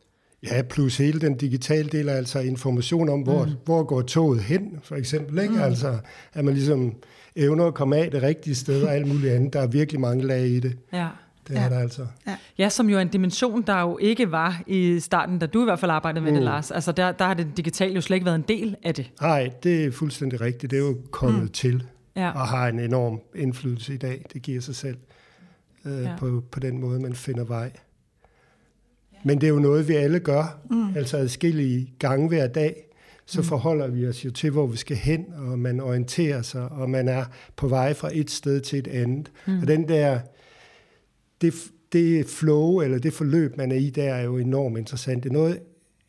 Ja, 0.43 0.61
plus 0.61 0.97
hele 0.97 1.21
den 1.21 1.37
digitale 1.37 1.89
del, 1.89 2.09
altså 2.09 2.39
information 2.39 3.09
om, 3.09 3.21
hvor, 3.21 3.45
mm. 3.45 3.51
hvor 3.65 3.83
går 3.83 4.01
toget 4.01 4.41
hen, 4.41 4.79
for 4.83 4.95
eksempel. 4.95 5.39
Ikke? 5.39 5.53
Mm. 5.53 5.61
Altså, 5.61 5.99
at 6.33 6.45
man 6.45 6.53
ligesom 6.53 6.93
evner 7.35 7.65
at 7.65 7.73
komme 7.73 7.97
af 7.97 8.11
det 8.11 8.23
rigtige 8.23 8.55
sted 8.55 8.83
og 8.83 8.95
alt 8.95 9.07
muligt 9.07 9.33
andet. 9.33 9.53
Der 9.53 9.59
er 9.59 9.67
virkelig 9.67 10.01
mange 10.01 10.27
lag 10.27 10.47
i 10.47 10.59
det. 10.59 10.77
Ja. 10.93 11.07
Det 11.47 11.55
ja. 11.55 11.61
er 11.61 11.69
der 11.69 11.79
altså. 11.79 12.07
Ja. 12.27 12.37
ja, 12.57 12.69
som 12.69 12.89
jo 12.89 12.97
er 12.97 13.01
en 13.01 13.07
dimension, 13.07 13.61
der 13.61 13.81
jo 13.81 13.97
ikke 13.97 14.31
var 14.31 14.61
i 14.67 14.99
starten, 14.99 15.39
da 15.39 15.45
du 15.45 15.61
i 15.61 15.63
hvert 15.63 15.79
fald 15.79 15.91
arbejdede 15.91 16.23
med 16.23 16.31
mm. 16.31 16.35
det, 16.35 16.43
Lars. 16.43 16.71
Altså 16.71 16.91
der, 16.91 17.11
der 17.11 17.25
har 17.25 17.33
det 17.33 17.57
digitale 17.57 17.93
jo 17.93 18.01
slet 18.01 18.15
ikke 18.15 18.25
været 18.25 18.35
en 18.35 18.45
del 18.47 18.75
af 18.83 18.95
det. 18.95 19.11
Nej, 19.21 19.51
det 19.63 19.85
er 19.85 19.91
fuldstændig 19.91 20.41
rigtigt. 20.41 20.71
Det 20.71 20.77
er 20.77 20.83
jo 20.83 20.97
kommet 21.11 21.41
mm. 21.41 21.49
til 21.49 21.83
ja. 22.15 22.31
og 22.31 22.47
har 22.47 22.67
en 22.67 22.79
enorm 22.79 23.21
indflydelse 23.35 23.93
i 23.93 23.97
dag. 23.97 24.25
Det 24.33 24.41
giver 24.41 24.61
sig 24.61 24.75
selv 24.75 24.97
øh, 25.85 26.03
ja. 26.03 26.15
på, 26.17 26.43
på 26.51 26.59
den 26.59 26.79
måde, 26.79 26.99
man 26.99 27.13
finder 27.13 27.43
vej. 27.43 27.71
Men 29.23 29.41
det 29.41 29.47
er 29.47 29.51
jo 29.51 29.59
noget, 29.59 29.87
vi 29.87 29.95
alle 29.95 30.19
gør, 30.19 30.59
mm. 30.69 30.95
altså 30.95 31.17
adskillige 31.17 31.93
gange 31.99 32.27
hver 32.27 32.47
dag. 32.47 32.83
Så 33.25 33.41
mm. 33.41 33.47
forholder 33.47 33.87
vi 33.87 34.07
os 34.07 34.25
jo 34.25 34.31
til, 34.31 34.51
hvor 34.51 34.67
vi 34.67 34.77
skal 34.77 34.97
hen, 34.97 35.25
og 35.37 35.59
man 35.59 35.79
orienterer 35.79 36.41
sig, 36.41 36.69
og 36.69 36.89
man 36.89 37.07
er 37.07 37.25
på 37.55 37.67
vej 37.67 37.93
fra 37.93 38.09
et 38.13 38.31
sted 38.31 38.61
til 38.61 38.79
et 38.79 38.87
andet. 38.87 39.31
Mm. 39.47 39.59
Og 39.61 39.67
den 39.67 39.87
der 39.87 40.19
det, 41.41 41.53
det 41.91 42.25
flow, 42.25 42.81
eller 42.81 42.99
det 42.99 43.13
forløb, 43.13 43.57
man 43.57 43.71
er 43.71 43.75
i, 43.75 43.89
der 43.89 44.03
er 44.03 44.23
jo 44.23 44.37
enormt 44.37 44.77
interessant. 44.77 45.23
Det 45.23 45.29
er 45.29 45.33
noget, 45.33 45.59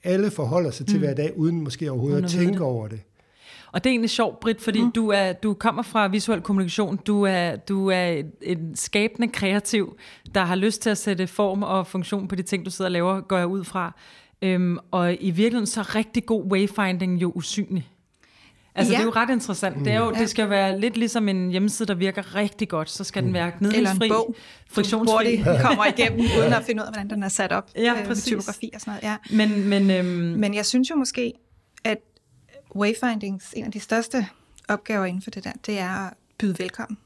alle 0.04 0.30
forholder 0.30 0.70
sig 0.70 0.86
til 0.86 0.96
mm. 0.96 1.00
hver 1.00 1.14
dag, 1.14 1.38
uden 1.38 1.60
måske 1.60 1.90
overhovedet 1.90 2.24
at 2.24 2.30
tænke 2.30 2.64
over 2.64 2.88
det. 2.88 3.00
Og 3.72 3.84
det 3.84 3.90
er 3.90 3.92
egentlig 3.92 4.10
sjovt, 4.10 4.40
Britt, 4.40 4.60
fordi 4.60 4.82
mm. 4.82 4.92
du, 4.92 5.08
er, 5.08 5.32
du 5.32 5.54
kommer 5.54 5.82
fra 5.82 6.08
visuel 6.08 6.40
kommunikation. 6.40 6.96
Du 6.96 7.22
er, 7.22 7.56
du 7.56 7.86
er 7.86 8.22
en 8.42 8.76
skabende 8.76 9.28
kreativ, 9.28 9.96
der 10.34 10.40
har 10.40 10.56
lyst 10.56 10.82
til 10.82 10.90
at 10.90 10.98
sætte 10.98 11.26
form 11.26 11.62
og 11.62 11.86
funktion 11.86 12.28
på 12.28 12.34
de 12.34 12.42
ting, 12.42 12.64
du 12.64 12.70
sidder 12.70 12.88
og 12.88 12.92
laver, 12.92 13.20
går 13.20 13.38
jeg 13.38 13.46
ud 13.46 13.64
fra. 13.64 13.96
Øhm, 14.42 14.78
og 14.90 15.14
i 15.14 15.30
virkeligheden 15.30 15.66
så 15.66 15.80
er 15.80 15.94
rigtig 15.94 16.26
god 16.26 16.44
wayfinding 16.52 17.22
jo 17.22 17.32
usynlig. 17.34 17.90
Altså, 18.78 18.92
ja. 18.92 18.98
det 18.98 19.02
er 19.02 19.06
jo 19.06 19.12
ret 19.16 19.30
interessant. 19.30 19.78
Det, 19.84 19.92
er 19.92 19.98
jo, 19.98 20.12
ja. 20.14 20.20
det 20.20 20.30
skal 20.30 20.50
være 20.50 20.80
lidt 20.80 20.96
ligesom 20.96 21.28
en 21.28 21.50
hjemmeside, 21.50 21.86
der 21.86 21.94
virker 21.94 22.34
rigtig 22.34 22.68
godt. 22.68 22.90
Så 22.90 23.04
skal 23.04 23.22
den 23.22 23.34
være 23.34 23.52
gnidningsfri, 23.58 23.78
Eller 23.78 24.16
en 24.16 24.26
bog, 24.26 24.34
friktionsfri. 24.70 25.36
Hvor 25.36 25.58
kommer 25.66 25.86
igennem, 25.86 26.20
uden 26.20 26.52
at 26.52 26.64
finde 26.64 26.82
ud 26.82 26.86
af, 26.86 26.92
hvordan 26.92 27.10
den 27.10 27.22
er 27.22 27.28
sat 27.28 27.52
op. 27.52 27.70
Ja, 27.76 27.94
øh, 28.00 28.06
præcis. 28.06 28.24
Typografi 28.24 28.70
og 28.74 28.80
sådan 28.80 28.90
noget. 28.90 29.02
Ja. 29.02 29.36
Men, 29.36 29.68
men, 29.68 29.90
øhm... 29.90 30.38
men 30.38 30.54
jeg 30.54 30.66
synes 30.66 30.90
jo 30.90 30.96
måske, 30.96 31.32
at 31.84 31.98
wayfindings, 32.76 33.52
en 33.56 33.64
af 33.64 33.72
de 33.72 33.80
største 33.80 34.26
opgaver 34.68 35.04
inden 35.04 35.22
for 35.22 35.30
det 35.30 35.44
der, 35.44 35.52
det 35.66 35.78
er 35.78 36.06
at 36.06 36.12
byde 36.38 36.58
velkommen. 36.58 36.98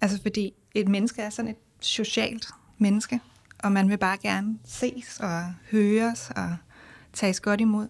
Altså 0.00 0.22
fordi 0.22 0.52
et 0.74 0.88
menneske 0.88 1.22
er 1.22 1.30
sådan 1.30 1.50
et 1.50 1.56
socialt 1.80 2.46
menneske, 2.78 3.20
og 3.58 3.72
man 3.72 3.88
vil 3.88 3.98
bare 3.98 4.16
gerne 4.22 4.58
ses 4.64 5.20
og 5.20 5.42
høres 5.70 6.30
og 6.36 6.56
tages 7.12 7.40
godt 7.40 7.60
imod, 7.60 7.88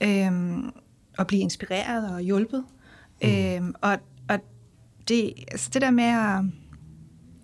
øhm, 0.00 0.72
og 1.18 1.26
blive 1.26 1.42
inspireret 1.42 2.14
og 2.14 2.20
hjulpet. 2.20 2.64
Mm. 3.22 3.28
Øhm, 3.28 3.74
og 3.80 3.98
og 4.28 4.38
det, 5.08 5.32
altså 5.50 5.70
det 5.74 5.82
der 5.82 5.90
med 5.90 6.04
at, 6.04 6.44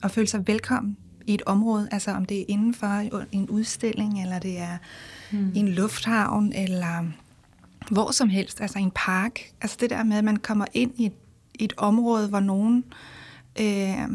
at 0.03 0.11
føle 0.11 0.27
sig 0.27 0.47
velkommen 0.47 0.97
i 1.27 1.35
et 1.35 1.43
område, 1.47 1.89
altså 1.93 2.11
om 2.11 2.25
det 2.25 2.41
er 2.41 2.45
inden 2.49 2.75
for 2.75 3.27
en 3.33 3.49
udstilling, 3.49 4.23
eller 4.23 4.39
det 4.39 4.59
er 4.59 4.79
mm. 5.31 5.53
en 5.55 5.69
lufthavn, 5.69 6.53
eller 6.53 7.05
hvor 7.91 8.11
som 8.11 8.29
helst, 8.29 8.61
altså 8.61 8.79
en 8.79 8.93
park. 8.95 9.41
Altså 9.61 9.77
det 9.81 9.91
der 9.91 10.03
med, 10.03 10.17
at 10.17 10.25
man 10.25 10.37
kommer 10.37 10.65
ind 10.73 10.93
i 10.97 11.07
et, 11.07 11.13
et 11.55 11.73
område, 11.77 12.29
hvor 12.29 12.41
nogen 12.41 12.85
øh, 13.61 14.09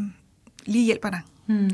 lige 0.66 0.84
hjælper 0.84 1.10
dig. 1.10 1.20
Mm. 1.46 1.70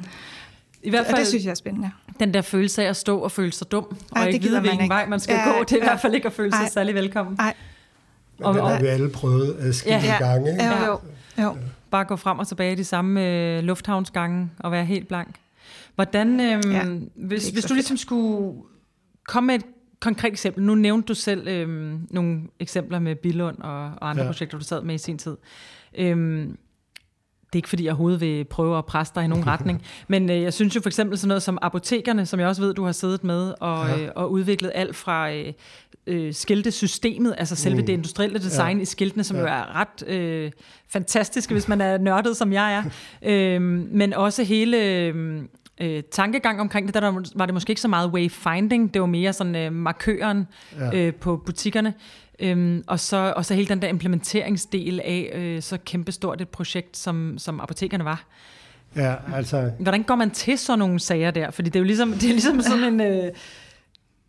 I 0.82 0.90
hvert 0.90 1.06
fald, 1.06 1.14
og 1.14 1.20
det 1.20 1.26
synes 1.26 1.44
jeg 1.44 1.50
er 1.50 1.54
spændende. 1.54 1.90
Den 2.20 2.34
der 2.34 2.42
følelse 2.42 2.84
af 2.84 2.88
at 2.88 2.96
stå 2.96 3.18
og 3.18 3.32
føle 3.32 3.52
sig 3.52 3.70
dum, 3.70 3.84
og 3.84 3.98
Ej, 4.16 4.26
ikke 4.26 4.48
vide, 4.48 4.60
hvilken 4.60 4.88
vej 4.88 5.06
man 5.06 5.20
skal 5.20 5.34
ja, 5.34 5.44
gå, 5.44 5.64
det 5.64 5.72
er 5.72 5.76
ja. 5.76 5.82
i 5.82 5.86
hvert 5.86 6.00
fald 6.00 6.14
ikke 6.14 6.26
at 6.26 6.32
føle 6.32 6.52
sig 6.52 6.62
Ej. 6.62 6.68
særlig 6.68 6.94
velkommen. 6.94 7.36
Ej. 7.38 7.54
Men 8.38 8.54
det 8.54 8.62
har 8.62 8.80
vi 8.80 8.86
alle 8.86 9.10
prøvet 9.10 9.56
adskillige 9.60 10.12
ja. 10.12 10.18
gange. 10.18 10.50
Ikke? 10.50 10.64
Ja, 10.64 10.86
jo, 10.86 11.00
jo. 11.42 11.56
Bare 11.90 12.04
gå 12.04 12.16
frem 12.16 12.38
og 12.38 12.48
tilbage 12.48 12.72
i 12.72 12.74
de 12.74 12.84
samme 12.84 13.26
øh, 13.26 13.62
lufthavnsgange 13.62 14.50
og 14.58 14.72
være 14.72 14.84
helt 14.84 15.08
blank. 15.08 15.34
Hvordan, 15.94 16.40
øh, 16.40 16.72
ja, 16.72 16.84
hvis, 17.14 17.48
hvis 17.48 17.64
du 17.64 17.74
ligesom 17.74 17.96
skulle 17.96 18.62
komme 19.26 19.46
med 19.46 19.54
et 19.54 19.64
konkret 20.04 20.32
eksempel. 20.32 20.64
Nu 20.64 20.74
nævnte 20.74 21.06
du 21.06 21.14
selv 21.14 21.48
øh, 21.48 21.98
nogle 22.10 22.40
eksempler 22.60 22.98
med 22.98 23.16
Billund 23.16 23.58
og, 23.58 23.84
og 23.84 24.10
andre 24.10 24.22
ja. 24.22 24.28
projekter, 24.28 24.58
du 24.58 24.64
sad 24.64 24.82
med 24.82 24.94
i 24.94 24.98
sin 24.98 25.18
tid. 25.18 25.36
Øh, 25.98 26.48
det 27.54 27.58
er 27.58 27.60
ikke 27.60 27.68
fordi, 27.68 27.84
jeg 27.84 27.90
overhovedet 27.90 28.20
vil 28.20 28.44
prøve 28.44 28.78
at 28.78 28.86
presse 28.86 29.12
dig 29.14 29.24
i 29.24 29.26
nogen 29.26 29.46
retning, 29.54 29.82
men 30.08 30.30
øh, 30.30 30.42
jeg 30.42 30.52
synes 30.52 30.76
jo 30.76 30.80
for 30.80 30.88
eksempel 30.88 31.18
sådan 31.18 31.28
noget 31.28 31.42
som 31.42 31.58
apotekerne, 31.62 32.26
som 32.26 32.40
jeg 32.40 32.48
også 32.48 32.62
ved, 32.62 32.74
du 32.74 32.84
har 32.84 32.92
siddet 32.92 33.24
med 33.24 33.54
og, 33.60 33.88
ja. 33.88 33.98
øh, 33.98 34.10
og 34.16 34.32
udviklet 34.32 34.72
alt 34.74 34.96
fra 34.96 35.32
øh, 35.32 35.52
øh, 36.06 36.34
skiltesystemet, 36.34 37.34
altså 37.38 37.56
selve 37.56 37.80
mm. 37.80 37.86
det 37.86 37.92
industrielle 37.92 38.38
design 38.38 38.76
ja. 38.76 38.82
i 38.82 38.84
skiltene, 38.84 39.24
som 39.24 39.36
ja. 39.36 39.42
jo 39.42 39.48
er 39.48 39.80
ret 39.80 40.08
øh, 40.08 40.50
fantastisk, 40.88 41.50
hvis 41.50 41.68
man 41.68 41.80
er 41.80 41.98
nørdet, 41.98 42.36
som 42.36 42.52
jeg 42.52 42.74
er, 42.74 42.82
øh, 43.30 43.62
men 43.90 44.12
også 44.12 44.42
hele... 44.42 44.84
Øh, 44.84 45.42
øh, 45.80 46.02
tankegang 46.10 46.60
omkring 46.60 46.86
det, 46.86 46.94
der 46.94 47.22
var 47.34 47.46
det 47.46 47.54
måske 47.54 47.70
ikke 47.70 47.80
så 47.80 47.88
meget 47.88 48.10
wayfinding, 48.10 48.94
det 48.94 49.00
var 49.00 49.06
mere 49.06 49.32
sådan 49.32 49.56
øh, 49.56 49.72
markøren 49.72 50.46
ja. 50.78 50.98
øh, 50.98 51.14
på 51.14 51.36
butikkerne. 51.36 51.94
Øhm, 52.38 52.84
og, 52.86 53.00
så, 53.00 53.32
og 53.36 53.44
så 53.44 53.54
hele 53.54 53.68
den 53.68 53.82
der 53.82 53.88
implementeringsdel 53.88 55.00
af 55.00 55.30
øh, 55.34 55.62
så 55.62 55.78
kæmpestort 55.84 56.40
et 56.40 56.48
projekt, 56.48 56.96
som, 56.96 57.38
som 57.38 57.60
apotekerne 57.60 58.04
var. 58.04 58.24
Ja, 58.96 59.14
altså... 59.34 59.70
Hvordan 59.78 60.02
går 60.02 60.14
man 60.14 60.30
til 60.30 60.58
sådan 60.58 60.78
nogle 60.78 61.00
sager 61.00 61.30
der? 61.30 61.50
Fordi 61.50 61.68
det 61.68 61.76
er 61.76 61.80
jo 61.80 61.86
ligesom, 61.86 62.12
det 62.12 62.24
er 62.24 62.28
ligesom 62.28 62.60
sådan 62.60 62.84
en... 62.84 63.00
Øh, 63.00 63.32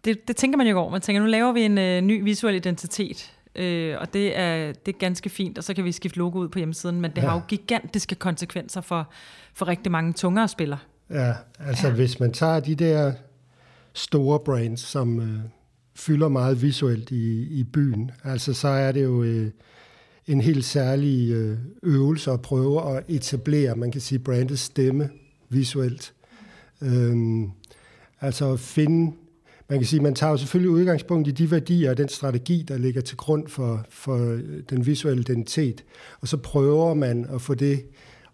det, 0.05 0.27
det 0.27 0.35
tænker 0.35 0.57
man 0.57 0.67
jo 0.67 0.79
over. 0.79 0.91
Man 0.91 1.01
tænker, 1.01 1.21
nu 1.21 1.27
laver 1.27 1.51
vi 1.51 1.61
en 1.61 1.77
øh, 1.77 2.01
ny 2.01 2.23
visuel 2.23 2.55
identitet, 2.55 3.31
øh, 3.55 3.95
og 3.99 4.13
det 4.13 4.37
er, 4.37 4.73
det 4.85 4.93
er 4.93 4.97
ganske 4.99 5.29
fint, 5.29 5.57
og 5.57 5.63
så 5.63 5.73
kan 5.73 5.83
vi 5.83 5.91
skifte 5.91 6.17
logo 6.17 6.39
ud 6.39 6.49
på 6.49 6.59
hjemmesiden, 6.59 7.01
men 7.01 7.11
det 7.11 7.21
ja. 7.21 7.27
har 7.27 7.35
jo 7.35 7.41
gigantiske 7.47 8.15
konsekvenser 8.15 8.81
for, 8.81 9.11
for 9.53 9.67
rigtig 9.67 9.91
mange 9.91 10.13
tungere 10.13 10.47
spillere. 10.47 10.79
Ja, 11.09 11.33
altså 11.59 11.87
ja. 11.87 11.93
hvis 11.93 12.19
man 12.19 12.33
tager 12.33 12.59
de 12.59 12.75
der 12.75 13.13
store 13.93 14.39
brands, 14.39 14.81
som 14.81 15.19
øh, 15.19 15.39
fylder 15.95 16.27
meget 16.27 16.61
visuelt 16.61 17.11
i, 17.11 17.41
i 17.41 17.63
byen, 17.63 18.11
altså 18.23 18.53
så 18.53 18.67
er 18.67 18.91
det 18.91 19.03
jo 19.03 19.23
øh, 19.23 19.51
en 20.27 20.41
helt 20.41 20.65
særlig 20.65 21.31
øh, 21.31 21.57
øvelse 21.83 22.31
at 22.31 22.41
prøve 22.41 22.97
at 22.97 23.03
etablere, 23.07 23.75
man 23.75 23.91
kan 23.91 24.01
sige, 24.01 24.19
brandets 24.19 24.61
stemme 24.61 25.09
visuelt. 25.49 26.13
Øhm, 26.81 27.51
altså 28.21 28.53
at 28.53 28.59
finde, 28.59 29.15
man 29.69 29.79
kan 29.79 29.85
sige, 29.85 30.01
man 30.01 30.15
tager 30.15 30.31
jo 30.31 30.37
selvfølgelig 30.37 30.69
udgangspunkt 30.69 31.27
i 31.27 31.31
de 31.31 31.51
værdier 31.51 31.89
og 31.89 31.97
den 31.97 32.09
strategi, 32.09 32.65
der 32.67 32.77
ligger 32.77 33.01
til 33.01 33.17
grund 33.17 33.47
for, 33.47 33.85
for 33.89 34.39
den 34.69 34.85
visuelle 34.85 35.21
identitet, 35.21 35.83
og 36.21 36.27
så 36.27 36.37
prøver 36.37 36.93
man 36.93 37.25
at 37.33 37.41
få 37.41 37.53
det 37.53 37.85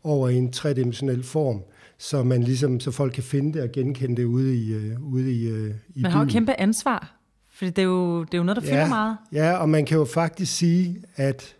over 0.04 0.30
i 0.30 0.36
en 0.36 0.52
tredimensionel 0.52 1.24
form 1.24 1.62
så 2.02 2.24
man 2.24 2.44
ligesom, 2.44 2.80
så 2.80 2.92
folk 2.92 3.14
kan 3.14 3.24
finde 3.24 3.54
det 3.54 3.62
og 3.62 3.72
genkende 3.72 4.16
det 4.16 4.24
ude 4.24 4.56
i, 4.56 4.76
uh, 4.76 5.14
ude 5.14 5.34
i, 5.34 5.52
uh, 5.52 5.70
i 5.96 6.02
Man 6.02 6.12
har 6.12 6.24
jo 6.24 6.30
kæmpe 6.30 6.60
ansvar, 6.60 7.21
for 7.62 7.66
det 7.66 7.80
er 7.80 7.84
jo, 7.84 8.24
det 8.24 8.34
er 8.34 8.38
jo 8.38 8.44
noget, 8.44 8.56
der 8.56 8.62
fylder 8.62 8.78
ja, 8.78 8.88
meget. 8.88 9.18
Ja, 9.32 9.54
og 9.54 9.70
man 9.70 9.86
kan 9.86 9.98
jo 9.98 10.06
faktisk 10.06 10.58
sige, 10.58 11.04
at 11.16 11.56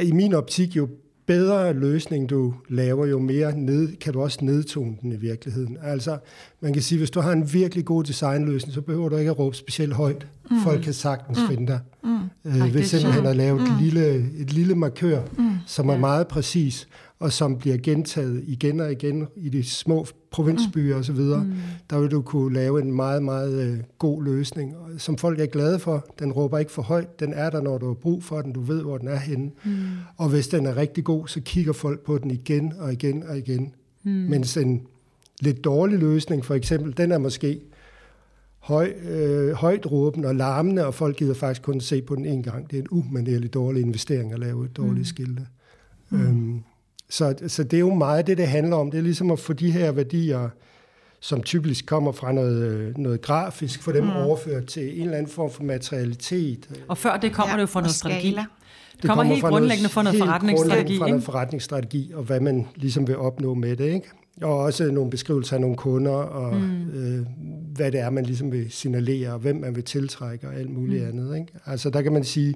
i 0.00 0.12
min 0.12 0.34
optik, 0.34 0.76
jo 0.76 0.88
bedre 1.26 1.72
løsning 1.72 2.30
du 2.30 2.54
laver, 2.68 3.06
jo 3.06 3.18
mere 3.18 3.58
ned, 3.58 3.96
kan 3.96 4.12
du 4.12 4.22
også 4.22 4.38
nedtone 4.42 4.96
den 5.02 5.12
i 5.12 5.16
virkeligheden. 5.16 5.76
Altså, 5.82 6.18
man 6.60 6.72
kan 6.72 6.82
sige, 6.82 6.98
hvis 6.98 7.10
du 7.10 7.20
har 7.20 7.32
en 7.32 7.52
virkelig 7.52 7.84
god 7.84 8.04
designløsning, 8.04 8.74
så 8.74 8.80
behøver 8.80 9.08
du 9.08 9.16
ikke 9.16 9.30
at 9.30 9.38
råbe 9.38 9.56
specielt 9.56 9.92
højt. 9.92 10.26
Mm. 10.50 10.56
Folk 10.64 10.82
kan 10.82 10.92
sagtens 10.92 11.38
mm. 11.38 11.48
finde 11.48 11.66
dig. 11.66 11.80
Mm. 12.04 12.18
Øh, 12.44 12.74
ved 12.74 12.84
simpelthen 12.84 13.26
at 13.26 13.36
lave 13.36 13.58
mm. 13.58 13.64
et, 13.64 13.80
lille, 13.80 14.16
et 14.38 14.52
lille 14.52 14.74
markør, 14.74 15.22
mm. 15.38 15.50
som 15.66 15.88
er 15.88 15.92
ja. 15.92 15.98
meget 15.98 16.28
præcis, 16.28 16.88
og 17.22 17.32
som 17.32 17.58
bliver 17.58 17.76
gentaget 17.76 18.44
igen 18.46 18.80
og 18.80 18.92
igen 18.92 19.26
i 19.36 19.48
de 19.48 19.64
små 19.64 20.06
provinsbyer 20.30 20.96
osv., 20.96 21.14
mm. 21.14 21.52
der 21.90 22.00
vil 22.00 22.10
du 22.10 22.22
kunne 22.22 22.54
lave 22.54 22.82
en 22.82 22.92
meget, 22.92 23.22
meget 23.22 23.62
øh, 23.62 23.78
god 23.98 24.24
løsning, 24.24 24.74
som 24.98 25.18
folk 25.18 25.40
er 25.40 25.46
glade 25.46 25.78
for. 25.78 26.06
Den 26.18 26.32
råber 26.32 26.58
ikke 26.58 26.72
for 26.72 26.82
højt, 26.82 27.20
den 27.20 27.32
er 27.32 27.50
der, 27.50 27.60
når 27.60 27.78
du 27.78 27.86
har 27.86 27.94
brug 27.94 28.24
for 28.24 28.42
den, 28.42 28.52
du 28.52 28.60
ved, 28.60 28.82
hvor 28.82 28.98
den 28.98 29.08
er 29.08 29.16
henne. 29.16 29.50
Mm. 29.64 29.72
Og 30.16 30.28
hvis 30.28 30.48
den 30.48 30.66
er 30.66 30.76
rigtig 30.76 31.04
god, 31.04 31.28
så 31.28 31.40
kigger 31.40 31.72
folk 31.72 32.00
på 32.00 32.18
den 32.18 32.30
igen 32.30 32.72
og 32.78 32.92
igen 32.92 33.22
og 33.28 33.38
igen. 33.38 33.74
Mm. 34.02 34.10
Mens 34.10 34.56
en 34.56 34.82
lidt 35.40 35.64
dårlig 35.64 35.98
løsning, 35.98 36.44
for 36.44 36.54
eksempel, 36.54 36.96
den 36.96 37.12
er 37.12 37.18
måske 37.18 37.60
høj, 38.58 38.92
øh, 39.10 39.52
højt 39.52 39.92
råbende 39.92 40.28
og 40.28 40.34
larmende, 40.34 40.86
og 40.86 40.94
folk 40.94 41.16
gider 41.16 41.34
faktisk 41.34 41.62
kun 41.62 41.80
se 41.80 42.02
på 42.02 42.16
den 42.16 42.26
en 42.26 42.42
gang. 42.42 42.70
Det 42.70 42.76
er 42.76 42.82
en 42.82 42.88
umanerlig 42.90 43.54
dårlig 43.54 43.82
investering 43.82 44.32
at 44.32 44.38
lave 44.38 44.64
et 44.64 44.76
dårligt 44.76 44.98
mm. 44.98 45.04
skilte. 45.04 45.46
Mm. 46.10 46.20
Øhm, 46.20 46.62
så, 47.12 47.34
så 47.46 47.64
det 47.64 47.76
er 47.76 47.80
jo 47.80 47.94
meget 47.94 48.26
det, 48.26 48.38
det 48.38 48.48
handler 48.48 48.76
om. 48.76 48.90
Det 48.90 48.98
er 48.98 49.02
ligesom 49.02 49.30
at 49.30 49.38
få 49.38 49.52
de 49.52 49.70
her 49.70 49.92
værdier, 49.92 50.48
som 51.20 51.42
typisk 51.42 51.86
kommer 51.86 52.12
fra 52.12 52.32
noget, 52.32 52.98
noget 52.98 53.20
grafisk, 53.20 53.82
få 53.82 53.92
dem 53.92 54.04
mm. 54.04 54.10
overført 54.10 54.66
til 54.66 54.96
en 54.96 55.04
eller 55.04 55.18
anden 55.18 55.32
form 55.32 55.50
for 55.50 55.62
materialitet. 55.62 56.68
Og 56.88 56.98
før 56.98 57.16
det 57.16 57.32
kommer 57.32 57.50
ja, 57.50 57.56
det 57.56 57.62
jo 57.62 57.66
fra 57.66 57.80
noget 57.80 57.94
strategi. 57.94 58.30
Det, 58.30 58.46
det 59.02 59.10
kommer, 59.10 59.24
helt 59.24 59.44
grundlæggende 59.44 59.88
fra 59.88 60.02
noget 60.02 60.18
forretningsstrategi. 60.18 60.98
fra 60.98 61.08
noget 61.08 61.24
forretningsstrategi, 61.24 62.12
og 62.14 62.22
hvad 62.22 62.40
man 62.40 62.66
ligesom 62.76 63.08
vil 63.08 63.16
opnå 63.16 63.54
med 63.54 63.76
det. 63.76 63.94
Ikke? 63.94 64.10
Og 64.42 64.58
også 64.58 64.90
nogle 64.90 65.10
beskrivelser 65.10 65.54
af 65.54 65.60
nogle 65.60 65.76
kunder, 65.76 66.12
og 66.12 66.56
mm. 66.56 66.90
øh, 66.90 67.26
hvad 67.76 67.92
det 67.92 68.00
er, 68.00 68.10
man 68.10 68.24
ligesom 68.24 68.52
vil 68.52 68.66
signalere, 68.70 69.32
og 69.32 69.38
hvem 69.38 69.56
man 69.56 69.76
vil 69.76 69.84
tiltrække, 69.84 70.48
og 70.48 70.54
alt 70.54 70.70
muligt 70.70 71.02
mm. 71.02 71.08
andet. 71.08 71.36
Ikke? 71.36 71.52
Altså 71.66 71.90
der 71.90 72.02
kan 72.02 72.12
man 72.12 72.24
sige, 72.24 72.54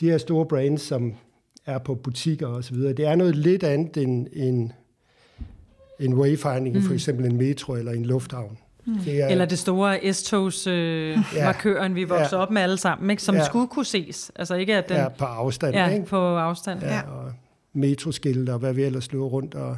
de 0.00 0.10
her 0.10 0.18
store 0.18 0.46
brands, 0.46 0.82
som 0.82 1.12
er 1.66 1.78
på 1.78 1.94
butikker 1.94 2.46
og 2.46 2.64
så 2.64 2.74
videre. 2.74 2.92
Det 2.92 3.06
er 3.06 3.14
noget 3.14 3.36
lidt 3.36 3.62
andet 3.62 3.96
end 3.96 4.26
en, 4.32 4.72
en 6.00 6.14
wayfinding, 6.14 6.76
mm. 6.76 6.82
for 6.82 6.94
eksempel 6.94 7.26
en 7.26 7.36
metro 7.36 7.74
eller 7.74 7.92
en 7.92 8.06
lufthavn. 8.06 8.58
Mm. 8.86 8.98
Det 9.04 9.22
er, 9.22 9.28
eller 9.28 9.44
det 9.44 9.58
store 9.58 10.12
S-togs 10.12 10.66
øh, 10.66 11.18
ja, 11.34 11.44
markøren, 11.44 11.94
vi 11.94 12.04
voksede 12.04 12.36
ja, 12.36 12.42
op 12.42 12.50
med 12.50 12.62
alle 12.62 12.76
sammen, 12.76 13.10
ikke? 13.10 13.22
som 13.22 13.34
ja, 13.34 13.44
skulle 13.44 13.68
kunne 13.68 13.84
ses. 13.84 14.32
Altså 14.36 14.54
ikke 14.54 14.74
at 14.76 14.88
den, 14.88 14.96
ja, 14.96 15.08
på 15.08 15.24
afstand. 15.24 15.74
Ja, 15.74 15.88
ikke? 15.88 16.06
på 16.06 16.16
afstand. 16.16 16.80
Ja, 16.80 16.94
ja. 16.94 17.00
Og 17.00 17.32
metroskilte 17.72 18.52
og 18.52 18.58
hvad 18.58 18.74
vi 18.74 18.82
ellers 18.82 19.12
løber 19.12 19.24
rundt 19.24 19.54
og 19.54 19.76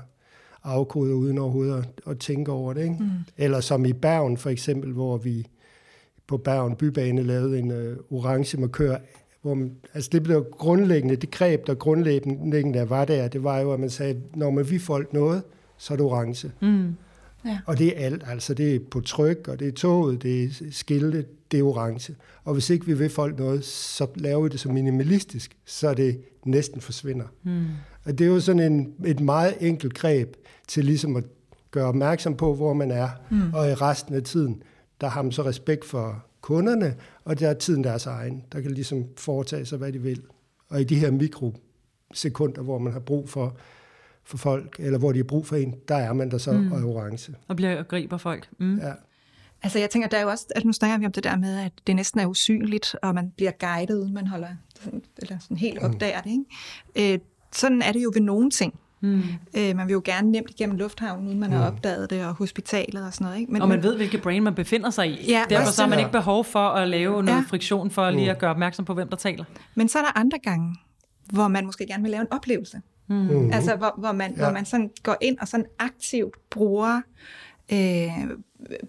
afkoder 0.65 1.15
uden 1.15 1.39
overhovedet 1.39 1.79
at, 1.79 2.11
at 2.11 2.19
tænke 2.19 2.53
over 2.53 2.73
det. 2.73 2.83
Ikke? 2.83 2.97
Mm. 3.01 3.11
Eller 3.37 3.61
som 3.61 3.85
i 3.85 3.93
Bergen 3.93 4.37
for 4.37 4.51
eksempel, 4.51 4.93
hvor 4.93 5.17
vi 5.17 5.47
på 6.27 6.37
Bergen 6.37 6.77
Bybane 6.77 7.23
lavede 7.23 7.59
en 7.59 7.71
øh, 7.71 7.97
orange 8.11 8.61
markør 8.61 8.97
hvor 9.47 9.55
man, 9.55 9.73
altså 9.95 10.11
det 10.13 10.23
blev 10.23 10.47
grundlæggende, 10.51 11.17
det 11.17 11.31
greb, 11.31 11.67
der 11.67 11.75
grundlæggende 11.75 12.91
var 12.91 13.05
der, 13.05 13.29
det 13.29 13.45
var 13.45 13.59
jo, 13.59 13.73
at 13.73 13.81
man 13.81 13.91
sagde, 13.91 14.21
når 14.35 14.51
man 14.51 14.71
vi 14.71 14.79
folk 14.79 15.13
noget, 15.13 15.43
så 15.79 15.93
er 15.93 15.97
det 15.97 16.07
orange. 16.07 16.53
Mm. 16.61 16.95
Ja. 17.45 17.59
Og 17.67 17.79
det 17.79 17.87
er 17.87 18.07
alt, 18.07 18.23
altså 18.27 18.55
det 18.55 18.75
er 18.75 18.79
på 18.91 19.01
tryk, 19.01 19.49
og 19.49 19.59
det 19.59 19.69
er 19.69 19.73
toget, 19.73 20.23
det 20.23 20.45
er 20.45 20.49
skilte, 20.71 21.25
det 21.51 21.61
er 21.61 21.65
orange. 21.65 22.15
Og 22.45 22.53
hvis 22.53 22.71
ikke 22.71 22.87
vi 22.87 22.93
vil 22.93 23.11
folk 23.11 23.39
noget, 23.39 23.65
så 23.65 24.07
laver 24.15 24.43
vi 24.43 24.49
det 24.49 24.61
så 24.61 24.69
minimalistisk, 24.69 25.57
så 25.65 25.95
det 25.95 26.21
næsten 26.45 26.81
forsvinder. 26.81 27.27
Mm. 27.43 27.65
Og 28.05 28.19
det 28.19 28.25
er 28.25 28.29
jo 28.29 28.41
sådan 28.41 28.73
en, 28.73 28.93
et 29.05 29.21
meget 29.21 29.55
enkelt 29.61 29.95
greb 29.95 30.35
til 30.69 30.85
ligesom 30.85 31.17
at 31.17 31.25
gøre 31.71 31.87
opmærksom 31.87 32.37
på, 32.37 32.55
hvor 32.55 32.73
man 32.73 32.91
er, 32.91 33.09
mm. 33.31 33.55
og 33.55 33.71
i 33.71 33.75
resten 33.75 34.15
af 34.15 34.23
tiden, 34.23 34.63
der 35.01 35.09
har 35.09 35.23
man 35.23 35.33
så 35.33 35.45
respekt 35.45 35.85
for 35.85 36.26
kunderne, 36.47 36.97
og 37.25 37.41
der 37.41 37.49
er 37.49 37.55
tiden 37.55 37.85
deres 37.85 38.07
egen. 38.07 38.45
Der 38.53 38.61
kan 38.61 38.71
ligesom 38.71 39.05
foretage 39.17 39.67
sig, 39.67 39.79
hvad 39.79 39.93
de 39.93 40.03
vil. 40.03 40.23
Og 40.69 40.81
i 40.81 40.85
de 40.85 40.99
her 40.99 41.11
mikrosekunder, 41.11 42.63
hvor 42.63 42.79
man 42.79 42.93
har 42.93 43.01
brug 43.01 43.29
for, 43.29 43.57
for 44.25 44.37
folk, 44.37 44.77
eller 44.79 44.99
hvor 44.99 45.13
de 45.13 45.19
har 45.19 45.25
brug 45.25 45.47
for 45.47 45.57
en, 45.57 45.75
der 45.89 45.95
er 45.95 46.13
man 46.13 46.31
der 46.31 46.39
så 46.39 46.53
mm. 46.53 46.73
og 46.73 46.79
orange. 46.79 47.35
Og 47.49 47.57
bliver 47.57 47.79
og 47.79 47.89
griber 47.89 48.17
folk. 48.17 48.49
Mm. 48.59 48.79
Ja. 48.79 48.93
Altså 49.63 49.79
jeg 49.79 49.91
tænker, 49.91 50.09
der 50.09 50.17
er 50.17 50.23
jo 50.23 50.29
også, 50.29 50.47
at 50.55 50.65
nu 50.65 50.73
snakker 50.73 50.99
vi 50.99 51.07
om 51.07 51.13
det 51.13 51.25
der 51.25 51.37
med, 51.37 51.59
at 51.59 51.73
det 51.87 51.97
næsten 51.97 52.21
er 52.21 52.27
usynligt, 52.27 52.97
og 53.03 53.15
man 53.15 53.33
bliver 53.37 53.53
guidet, 53.61 54.13
man 54.13 54.27
holder, 54.27 54.49
eller 55.19 55.39
sådan 55.39 55.57
helt 55.57 55.83
mm. 55.83 55.89
opdager 55.89 56.21
det. 56.21 56.31
Ikke? 56.31 57.15
Øh, 57.15 57.19
sådan 57.53 57.83
er 57.83 57.93
det 57.93 58.03
jo 58.03 58.11
ved 58.15 58.23
nogle 58.23 58.51
ting. 58.51 58.75
Mm. 59.01 59.23
Øh, 59.57 59.77
man 59.77 59.87
vil 59.87 59.93
jo 59.93 60.03
gerne 60.05 60.31
nemt 60.31 60.51
igennem 60.51 60.77
lufthavnen, 60.77 61.27
uden 61.27 61.41
man 61.41 61.51
mm. 61.51 61.57
har 61.57 61.67
opdaget 61.67 62.11
det, 62.11 62.27
og 62.27 62.35
hospitalet 62.35 63.07
og 63.07 63.15
sådan 63.15 63.25
noget. 63.25 63.41
Ikke? 63.41 63.53
Men, 63.53 63.63
og 63.63 63.69
man 63.69 63.83
ved, 63.83 63.97
hvilke 63.97 64.19
brain 64.19 64.43
man 64.43 64.55
befinder 64.55 64.91
sig 64.91 65.11
i. 65.11 65.31
Ja, 65.31 65.45
Derfor 65.51 65.73
så 65.73 65.83
har 65.83 65.89
man 65.89 65.99
ikke 65.99 66.13
behov 66.13 66.45
for 66.45 66.69
at 66.69 66.89
lave 66.89 67.23
noget 67.23 67.39
ja. 67.39 67.45
friktion 67.49 67.91
for 67.91 68.11
lige 68.11 68.31
at 68.31 68.39
gøre 68.39 68.51
opmærksom 68.51 68.85
på, 68.85 68.95
hvem 68.95 69.09
der 69.09 69.17
taler. 69.17 69.45
Men 69.75 69.89
så 69.89 69.99
er 69.99 70.03
der 70.03 70.19
andre 70.19 70.39
gange, 70.39 70.77
hvor 71.33 71.49
man 71.49 71.67
måske 71.67 71.87
gerne 71.87 72.03
vil 72.03 72.11
lave 72.11 72.21
en 72.21 72.33
oplevelse. 72.33 72.81
Mm. 73.09 73.17
Mm. 73.17 73.53
Altså 73.53 73.77
hvor, 73.77 73.95
hvor, 73.99 74.13
man, 74.13 74.31
ja. 74.31 74.37
hvor 74.37 74.51
man 74.51 74.65
sådan 74.65 74.91
går 75.03 75.17
ind 75.21 75.39
og 75.39 75.49
sådan 75.49 75.67
aktivt 75.79 76.35
bruger, 76.51 77.01
øh, 77.73 78.09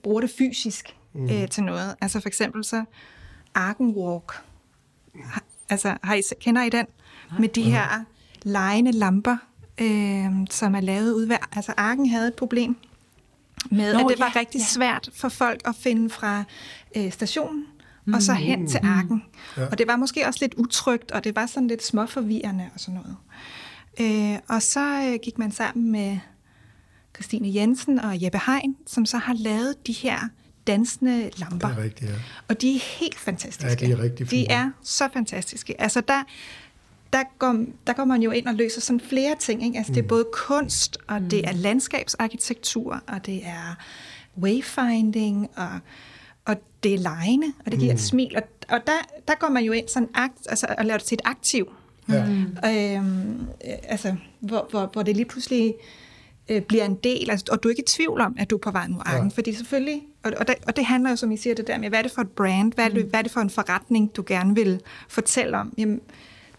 bruger 0.03 0.21
det 0.21 0.29
fysisk 0.37 0.95
mm. 1.13 1.23
øh, 1.23 1.47
til 1.47 1.63
noget. 1.63 1.95
Altså 2.01 2.19
for 2.19 2.27
eksempel 2.27 2.63
så 2.63 2.83
Arkenwalk. 3.55 4.33
Altså 5.69 5.97
har 6.03 6.15
I, 6.15 6.21
kender 6.39 6.63
I 6.63 6.69
den? 6.69 6.85
Med 7.39 7.49
de 7.49 7.63
her 7.63 8.03
lejende 8.43 8.91
lamper, 8.91 9.37
øh, 9.81 10.25
som 10.49 10.75
er 10.75 10.81
lavet 10.81 11.13
ud 11.13 11.25
ved... 11.25 11.37
Altså 11.51 11.73
Arken 11.77 12.09
havde 12.09 12.27
et 12.27 12.33
problem 12.33 12.77
med, 13.71 13.93
Nå, 13.93 13.99
at 13.99 14.05
det 14.09 14.19
var 14.19 14.31
ja, 14.35 14.39
rigtig 14.39 14.59
ja. 14.59 14.65
svært 14.65 15.09
for 15.13 15.29
folk 15.29 15.61
at 15.65 15.75
finde 15.75 16.09
fra 16.09 16.43
øh, 16.95 17.11
stationen 17.11 17.65
mm, 18.05 18.13
og 18.13 18.21
så 18.21 18.33
hen 18.33 18.67
til 18.67 18.79
Arken. 18.83 19.23
Ja. 19.57 19.65
Og 19.65 19.77
det 19.77 19.87
var 19.87 19.95
måske 19.95 20.27
også 20.27 20.39
lidt 20.41 20.53
utrygt, 20.53 21.11
og 21.11 21.23
det 21.23 21.35
var 21.35 21.45
sådan 21.45 21.67
lidt 21.67 21.85
småforvirrende 21.85 22.69
og 22.73 22.79
sådan 22.79 23.01
noget. 23.01 23.17
Øh, 23.99 24.39
og 24.47 24.61
så 24.61 25.11
øh, 25.11 25.19
gik 25.23 25.37
man 25.37 25.51
sammen 25.51 25.91
med 25.91 26.17
Christine 27.15 27.55
Jensen 27.55 27.99
og 27.99 28.23
Jeppe 28.23 28.39
Hein, 28.47 28.75
som 28.87 29.05
så 29.05 29.17
har 29.17 29.33
lavet 29.33 29.87
de 29.87 29.93
her 29.93 30.19
dansende 30.67 31.29
lamper. 31.37 31.67
Det 31.67 31.77
er 31.77 31.83
rigtigt, 31.83 32.11
ja. 32.11 32.15
Og 32.47 32.61
de 32.61 32.75
er 32.75 32.79
helt 32.99 33.19
fantastiske. 33.19 33.85
Ja, 33.85 33.87
de 33.87 33.91
er 33.91 34.03
rigtig 34.03 34.27
fine. 34.27 34.41
De 34.41 34.47
er 34.47 34.69
så 34.83 35.09
fantastiske. 35.13 35.81
Altså 35.81 36.01
der, 36.01 36.23
der, 37.13 37.23
går, 37.39 37.65
der 37.87 37.93
går 37.93 38.05
man 38.05 38.21
jo 38.21 38.31
ind 38.31 38.47
og 38.47 38.53
løser 38.53 38.81
sådan 38.81 38.99
flere 38.99 39.35
ting. 39.39 39.65
Ikke? 39.65 39.77
Altså 39.77 39.91
mm. 39.91 39.93
det 39.93 40.01
er 40.01 40.05
mm. 40.05 40.09
både 40.09 40.25
kunst, 40.33 40.97
og 41.07 41.21
mm. 41.21 41.29
det 41.29 41.47
er 41.47 41.51
landskabsarkitektur, 41.51 43.01
og 43.07 43.25
det 43.25 43.45
er 43.45 43.75
wayfinding, 44.41 45.49
og, 45.55 45.79
og 46.45 46.55
det 46.83 46.93
er 46.93 46.97
lejende, 46.97 47.47
og 47.65 47.71
det 47.71 47.79
giver 47.79 47.91
mm. 47.91 47.95
et 47.95 48.01
smil. 48.01 48.35
Og, 48.35 48.43
og 48.69 48.79
der, 48.87 49.23
der 49.27 49.33
går 49.39 49.49
man 49.49 49.63
jo 49.63 49.71
ind 49.71 49.87
sådan 49.87 50.09
akt, 50.13 50.47
altså, 50.49 50.67
og 50.77 50.85
laver 50.85 50.97
det 50.97 51.07
til 51.07 51.15
et 51.15 51.21
aktiv. 51.25 51.67
Ja. 52.09 52.25
Øhm, 52.97 53.47
altså, 53.83 54.15
hvor, 54.39 54.67
hvor, 54.69 54.89
hvor 54.93 55.03
det 55.03 55.15
lige 55.15 55.25
pludselig 55.25 55.73
øh, 56.49 56.61
bliver 56.61 56.85
en 56.85 56.95
del, 56.95 57.29
altså, 57.29 57.45
og 57.51 57.63
du 57.63 57.67
er 57.67 57.71
ikke 57.71 57.83
i 57.83 57.85
tvivl 57.85 58.21
om, 58.21 58.35
at 58.39 58.49
du 58.49 58.55
er 58.55 58.59
på 58.59 58.71
vej 58.71 58.87
mod 58.87 59.01
arken, 59.05 59.29
ja. 59.29 59.35
fordi 59.35 59.53
selvfølgelig, 59.53 60.01
og, 60.23 60.33
og, 60.39 60.47
det, 60.47 60.55
og 60.67 60.75
det 60.75 60.85
handler 60.85 61.09
jo, 61.09 61.15
som 61.15 61.31
I 61.31 61.37
siger, 61.37 61.55
det 61.55 61.67
der 61.67 61.77
med, 61.77 61.89
hvad 61.89 61.99
er 61.99 62.03
det 62.03 62.11
for 62.11 62.21
et 62.21 62.29
brand, 62.29 62.73
hvad 62.73 62.85
er 62.85 62.89
det, 62.89 63.03
mm. 63.03 63.09
hvad 63.09 63.19
er 63.19 63.23
det 63.23 63.31
for 63.31 63.41
en 63.41 63.49
forretning, 63.49 64.15
du 64.15 64.23
gerne 64.27 64.55
vil 64.55 64.81
fortælle 65.09 65.57
om? 65.57 65.73
Jamen, 65.77 66.01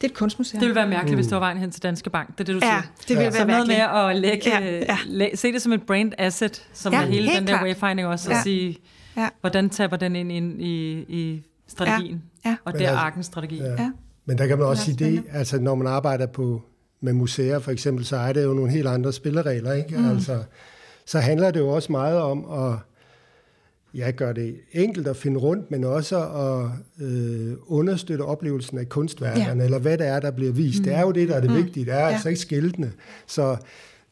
det 0.01 0.07
er 0.07 0.11
et 0.13 0.15
kunstmuseum. 0.17 0.61
Det 0.61 0.67
ville 0.67 0.75
være 0.75 0.89
mærkeligt, 0.89 1.11
mm. 1.13 1.17
hvis 1.17 1.27
det 1.27 1.35
var 1.35 1.39
vejen 1.41 1.59
hen 1.59 1.71
til 1.71 1.83
Danske 1.83 2.11
Bank. 2.11 2.29
Det 2.39 2.41
er 2.41 2.45
det, 2.45 2.63
du 2.63 2.67
ja, 2.67 2.73
siger. 2.73 2.83
det 2.83 3.09
ville 3.09 3.23
ja. 3.23 3.31
være 3.31 3.41
Så 3.41 3.47
noget 3.47 3.69
med 3.69 3.77
at 4.11 4.17
lægge, 4.17 4.51
ja, 4.59 4.79
ja. 4.79 4.99
Læ- 5.07 5.35
se 5.35 5.53
det 5.53 5.63
som 5.63 5.73
et 5.73 5.83
brand 5.87 6.13
asset, 6.19 6.67
som 6.73 6.93
ja, 6.93 7.03
er 7.03 7.07
hele 7.07 7.27
den 7.29 7.47
der 7.47 7.53
klart. 7.53 7.63
wayfinding 7.65 8.09
også, 8.09 8.31
ja. 8.31 8.37
og 8.37 8.43
sige, 8.43 8.77
ja. 9.17 9.29
hvordan 9.41 9.71
taber 9.71 9.97
den 9.97 10.17
ind, 10.17 10.33
ind 10.33 10.63
i, 10.63 10.93
i 11.09 11.43
strategien, 11.69 12.23
ja. 12.45 12.51
Ja. 12.51 12.57
og 12.65 12.73
det 12.73 12.83
er 12.83 12.89
altså- 12.89 13.01
arkens 13.01 13.27
strategi. 13.27 13.57
Ja. 13.57 13.71
Ja. 13.83 13.91
Men 14.27 14.39
der 14.39 14.47
kan 14.47 14.59
man 14.59 14.67
også 14.67 14.85
sige 14.85 14.97
det, 15.05 15.25
altså 15.33 15.59
når 15.61 15.75
man 15.75 15.87
arbejder 15.87 16.27
på 16.27 16.63
med 17.01 17.13
museer 17.13 17.59
for 17.59 17.71
eksempel, 17.71 18.05
så 18.05 18.17
er 18.17 18.33
det 18.33 18.45
jo 18.45 18.53
nogle 18.53 18.71
helt 18.71 18.87
andre 18.89 19.13
spilleregler, 19.13 19.73
ikke? 19.73 19.97
Mm. 19.99 20.11
Altså, 20.11 20.43
så 21.07 21.19
handler 21.19 21.51
det 21.51 21.61
jo 21.61 21.69
også 21.69 21.93
meget 21.93 22.21
om 22.21 22.51
at 22.51 22.79
ja, 23.95 24.11
gøre 24.11 24.33
det 24.33 24.57
enkelt 24.73 25.09
at 25.09 25.17
finde 25.17 25.39
rundt, 25.39 25.71
men 25.71 25.85
også 25.85 26.23
at 26.23 26.71
øh, 27.07 27.53
understøtte 27.67 28.23
oplevelsen 28.23 28.79
af 28.79 28.89
kunstværkerne, 28.89 29.61
ja. 29.61 29.65
eller 29.65 29.79
hvad 29.79 29.99
det 29.99 30.07
er, 30.07 30.21
der 30.21 30.31
bliver 30.31 30.53
vist. 30.53 30.79
Mm. 30.79 30.85
Det 30.85 30.95
er 30.95 31.01
jo 31.01 31.11
det, 31.11 31.29
der 31.29 31.35
er 31.35 31.41
det 31.41 31.51
mm. 31.51 31.57
vigtige. 31.57 31.87
Det 31.87 31.95
er 31.95 31.99
ja. 31.99 32.09
altså 32.09 32.29
ikke 32.29 32.41
skiltene. 32.41 32.93
Så 33.27 33.57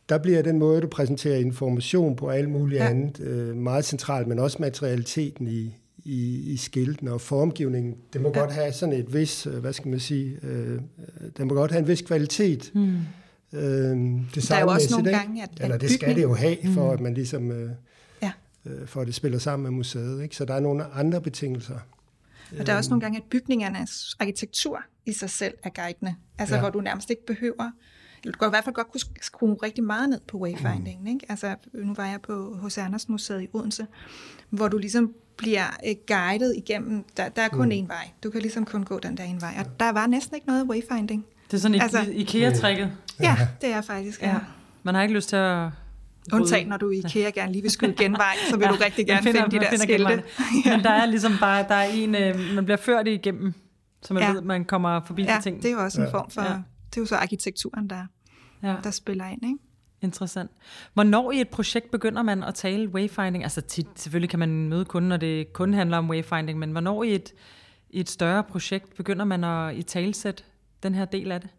der 0.08 0.18
bliver 0.18 0.42
den 0.42 0.58
måde, 0.58 0.80
du 0.80 0.86
præsenterer 0.86 1.36
information 1.36 2.16
på 2.16 2.28
alt 2.28 2.48
muligt 2.48 2.80
ja. 2.80 2.88
andet 2.88 3.20
øh, 3.20 3.56
meget 3.56 3.84
centralt, 3.84 4.26
men 4.26 4.38
også 4.38 4.56
materialiteten 4.60 5.48
i, 5.48 5.76
i, 6.04 6.52
i 6.52 6.56
skiltene 6.56 7.12
og 7.12 7.20
formgivningen. 7.20 7.94
Det 8.12 8.20
må 8.20 8.32
ja. 8.34 8.40
godt 8.40 8.52
have 8.52 8.72
sådan 8.72 8.94
et 8.94 9.14
vis, 9.14 9.46
øh, 9.46 9.58
hvad 9.58 9.72
skal 9.72 9.88
man 9.88 10.00
sige, 10.00 10.38
øh, 10.42 10.80
det 11.36 11.46
må 11.46 11.54
godt 11.54 11.70
have 11.70 11.80
en 11.80 11.88
vis 11.88 12.02
kvalitet. 12.02 12.70
Mm. 12.74 12.96
Øh, 13.52 13.62
der 14.34 14.54
er 14.54 14.60
jo 14.60 14.68
også 14.68 14.88
nogle 14.90 15.10
gange, 15.10 15.42
at, 15.42 15.50
Eller 15.60 15.78
det 15.78 15.90
skal 15.90 16.14
det 16.14 16.22
jo 16.22 16.34
have, 16.34 16.56
for 16.74 16.84
mm. 16.84 16.90
at 16.90 17.00
man 17.00 17.14
ligesom... 17.14 17.50
Øh. 17.52 17.70
Øh, 18.66 18.86
for 18.86 19.00
at 19.00 19.06
det 19.06 19.14
spiller 19.14 19.38
sammen 19.38 19.62
med 19.62 19.70
museet. 19.70 20.22
Ikke? 20.22 20.36
Så 20.36 20.44
der 20.44 20.54
er 20.54 20.60
nogle 20.60 20.84
andre 20.84 21.20
betingelser. 21.20 21.78
Og 22.58 22.66
der 22.66 22.72
er 22.72 22.76
også 22.76 22.90
nogle 22.90 23.00
gange, 23.00 23.18
at 23.18 23.24
bygningernes 23.30 24.16
arkitektur 24.20 24.82
i 25.06 25.12
sig 25.12 25.30
selv 25.30 25.54
er 25.62 25.70
guidende. 25.70 26.14
Altså 26.38 26.54
ja. 26.54 26.60
hvor 26.60 26.70
du 26.70 26.80
nærmest 26.80 27.10
ikke 27.10 27.26
behøver 27.26 27.70
du 28.24 28.38
kan 28.38 28.48
i 28.48 28.50
hvert 28.50 28.64
fald 28.64 28.74
godt 28.74 28.92
kunne 28.92 29.00
skrue 29.20 29.56
rigtig 29.62 29.84
meget 29.84 30.08
ned 30.08 30.20
på 30.28 30.38
wayfinding. 30.38 31.00
Mm. 31.00 31.06
Ikke? 31.06 31.26
Altså, 31.28 31.54
nu 31.74 31.94
var 31.94 32.06
jeg 32.06 32.20
på 32.20 32.56
hos 32.60 32.78
Anders 32.78 33.08
Museet 33.08 33.42
i 33.42 33.48
Odense, 33.52 33.86
hvor 34.50 34.68
du 34.68 34.78
ligesom 34.78 35.14
bliver 35.36 35.66
øh, 35.86 35.94
guidet 36.08 36.54
igennem, 36.56 37.04
der, 37.16 37.28
der 37.28 37.42
er 37.42 37.48
kun 37.48 37.68
mm. 37.68 37.72
én 37.72 37.86
vej. 37.86 38.10
Du 38.22 38.30
kan 38.30 38.40
ligesom 38.40 38.64
kun 38.64 38.82
gå 38.82 38.98
den 38.98 39.16
der 39.16 39.24
ene 39.24 39.40
vej. 39.40 39.54
Og 39.58 39.80
der 39.80 39.92
var 39.92 40.06
næsten 40.06 40.34
ikke 40.34 40.46
noget 40.46 40.66
wayfinding. 40.66 41.26
Det 41.50 41.56
er 41.56 41.60
sådan 41.60 41.80
altså, 41.80 42.06
IKEA-trækket. 42.12 42.92
Ja, 43.20 43.36
det 43.60 43.72
er 43.72 43.80
faktisk, 43.80 44.22
ja. 44.22 44.28
ja. 44.28 44.38
Man 44.82 44.94
har 44.94 45.02
ikke 45.02 45.14
lyst 45.14 45.28
til 45.28 45.36
at 45.36 45.68
Undtagen, 46.32 46.68
når 46.68 46.76
du 46.76 46.90
i 46.90 46.98
IKEA 46.98 47.30
gerne 47.30 47.52
lige 47.52 47.62
vil 47.62 47.70
skyde 47.70 47.94
genvej, 47.98 48.34
så 48.50 48.56
vil 48.56 48.64
ja, 48.64 48.70
du 48.70 48.76
rigtig 48.84 49.06
gerne 49.06 49.22
finder, 49.22 49.42
finde 49.42 49.56
de 49.56 49.64
der 49.64 49.76
skilte. 49.76 50.22
ja. 50.64 50.76
Men 50.76 50.84
der 50.84 50.90
er 50.90 51.06
ligesom 51.06 51.32
bare, 51.40 51.64
der 51.68 51.74
er 51.74 51.88
en, 51.88 52.14
øh, 52.14 52.54
man 52.54 52.64
bliver 52.64 52.76
ført 52.76 53.08
igennem, 53.08 53.54
så 54.02 54.14
man 54.14 54.22
ja. 54.22 54.32
ved, 54.32 54.40
man 54.40 54.64
kommer 54.64 55.00
forbi 55.00 55.22
ja, 55.22 55.36
de 55.36 55.42
ting. 55.42 55.62
det 55.62 55.68
er 55.68 55.72
jo 55.72 55.80
også 55.80 56.00
en 56.02 56.10
form 56.10 56.30
for, 56.30 56.42
ja. 56.42 56.48
det 56.90 56.96
er 56.96 57.00
jo 57.00 57.06
så 57.06 57.16
arkitekturen, 57.16 57.90
der, 57.90 58.06
ja. 58.62 58.74
der 58.84 58.90
spiller 58.90 59.26
ind, 59.26 59.44
ikke? 59.44 59.58
Interessant. 60.02 60.50
Hvornår 60.94 61.32
i 61.32 61.40
et 61.40 61.48
projekt 61.48 61.90
begynder 61.90 62.22
man 62.22 62.42
at 62.42 62.54
tale 62.54 62.88
wayfinding? 62.88 63.44
Altså 63.44 63.60
tit, 63.60 63.86
selvfølgelig 63.96 64.30
kan 64.30 64.38
man 64.38 64.68
møde 64.68 64.84
kunden, 64.84 65.08
når 65.08 65.16
det 65.16 65.52
kun 65.52 65.74
handler 65.74 65.98
om 65.98 66.10
wayfinding, 66.10 66.58
men 66.58 66.70
hvornår 66.70 67.02
i 67.02 67.14
et, 67.14 67.32
i 67.90 68.00
et 68.00 68.10
større 68.10 68.44
projekt 68.44 68.96
begynder 68.96 69.24
man 69.24 69.44
at 69.44 69.76
i 69.76 69.82
talsætte 69.82 70.42
den 70.82 70.94
her 70.94 71.04
del 71.04 71.32
af 71.32 71.40
det? 71.40 71.50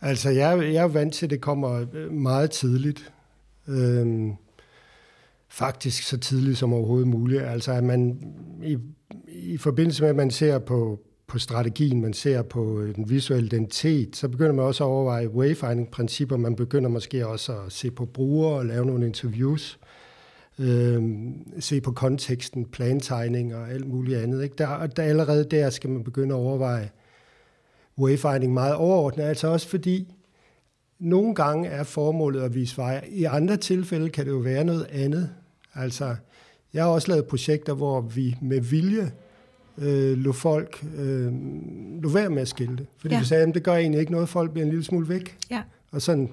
Altså, 0.00 0.30
jeg, 0.30 0.58
jeg 0.58 0.82
er 0.82 0.88
vant 0.88 1.14
til, 1.14 1.26
at 1.26 1.30
det 1.30 1.40
kommer 1.40 1.86
øh, 1.92 2.12
meget 2.12 2.50
tidligt. 2.50 3.12
Øhm, 3.68 4.32
faktisk 5.48 6.02
så 6.02 6.18
tidligt 6.18 6.58
som 6.58 6.72
overhovedet 6.72 7.08
muligt. 7.08 7.42
Altså, 7.42 7.72
at 7.72 7.84
man 7.84 8.18
i, 8.62 8.78
i 9.28 9.56
forbindelse 9.56 10.02
med, 10.02 10.10
at 10.10 10.16
man 10.16 10.30
ser 10.30 10.58
på, 10.58 11.00
på 11.26 11.38
strategien, 11.38 12.00
man 12.00 12.12
ser 12.12 12.42
på 12.42 12.80
øh, 12.80 12.94
den 12.94 13.10
visuelle 13.10 13.46
identitet, 13.46 14.16
så 14.16 14.28
begynder 14.28 14.52
man 14.52 14.64
også 14.64 14.84
at 14.84 14.88
overveje 14.88 15.28
wayfinding-principper. 15.28 16.36
Man 16.36 16.56
begynder 16.56 16.90
måske 16.90 17.26
også 17.26 17.52
at 17.52 17.72
se 17.72 17.90
på 17.90 18.04
brugere 18.04 18.58
og 18.58 18.66
lave 18.66 18.86
nogle 18.86 19.06
interviews. 19.06 19.78
Øhm, 20.58 21.60
se 21.60 21.80
på 21.80 21.92
konteksten, 21.92 22.64
plantegning 22.64 23.54
og 23.54 23.70
alt 23.70 23.88
muligt 23.88 24.18
andet. 24.18 24.42
Ikke? 24.42 24.54
Der, 24.58 24.86
der 24.86 25.02
allerede 25.02 25.44
der 25.44 25.70
skal 25.70 25.90
man 25.90 26.04
begynde 26.04 26.34
at 26.34 26.38
overveje 26.38 26.90
wayfinding 27.98 28.52
meget 28.52 28.74
overordnet, 28.74 29.24
altså 29.24 29.48
også 29.48 29.68
fordi 29.68 30.14
nogle 31.00 31.34
gange 31.34 31.68
er 31.68 31.82
formålet 31.82 32.42
at 32.42 32.54
vise 32.54 32.76
vej. 32.76 33.08
I 33.08 33.24
andre 33.24 33.56
tilfælde 33.56 34.08
kan 34.08 34.24
det 34.24 34.30
jo 34.30 34.38
være 34.38 34.64
noget 34.64 34.86
andet. 34.92 35.30
Altså, 35.74 36.16
jeg 36.74 36.84
har 36.84 36.90
også 36.90 37.08
lavet 37.08 37.26
projekter, 37.26 37.74
hvor 37.74 38.00
vi 38.00 38.36
med 38.42 38.60
vilje 38.60 39.12
øh, 39.78 40.18
lå 40.18 40.32
folk 40.32 40.84
øh, 40.96 41.32
lå 42.02 42.08
være 42.08 42.30
med 42.30 42.42
at 42.42 42.48
skilte. 42.48 42.86
Fordi 42.98 43.14
ja. 43.14 43.20
vi 43.20 43.26
sagde, 43.26 43.46
at 43.46 43.54
det 43.54 43.62
gør 43.62 43.74
egentlig 43.74 44.00
ikke 44.00 44.12
noget, 44.12 44.28
folk 44.28 44.52
bliver 44.52 44.64
en 44.64 44.70
lille 44.70 44.84
smule 44.84 45.08
væk. 45.08 45.36
Ja. 45.50 45.62
Og 45.92 46.02
sådan 46.02 46.30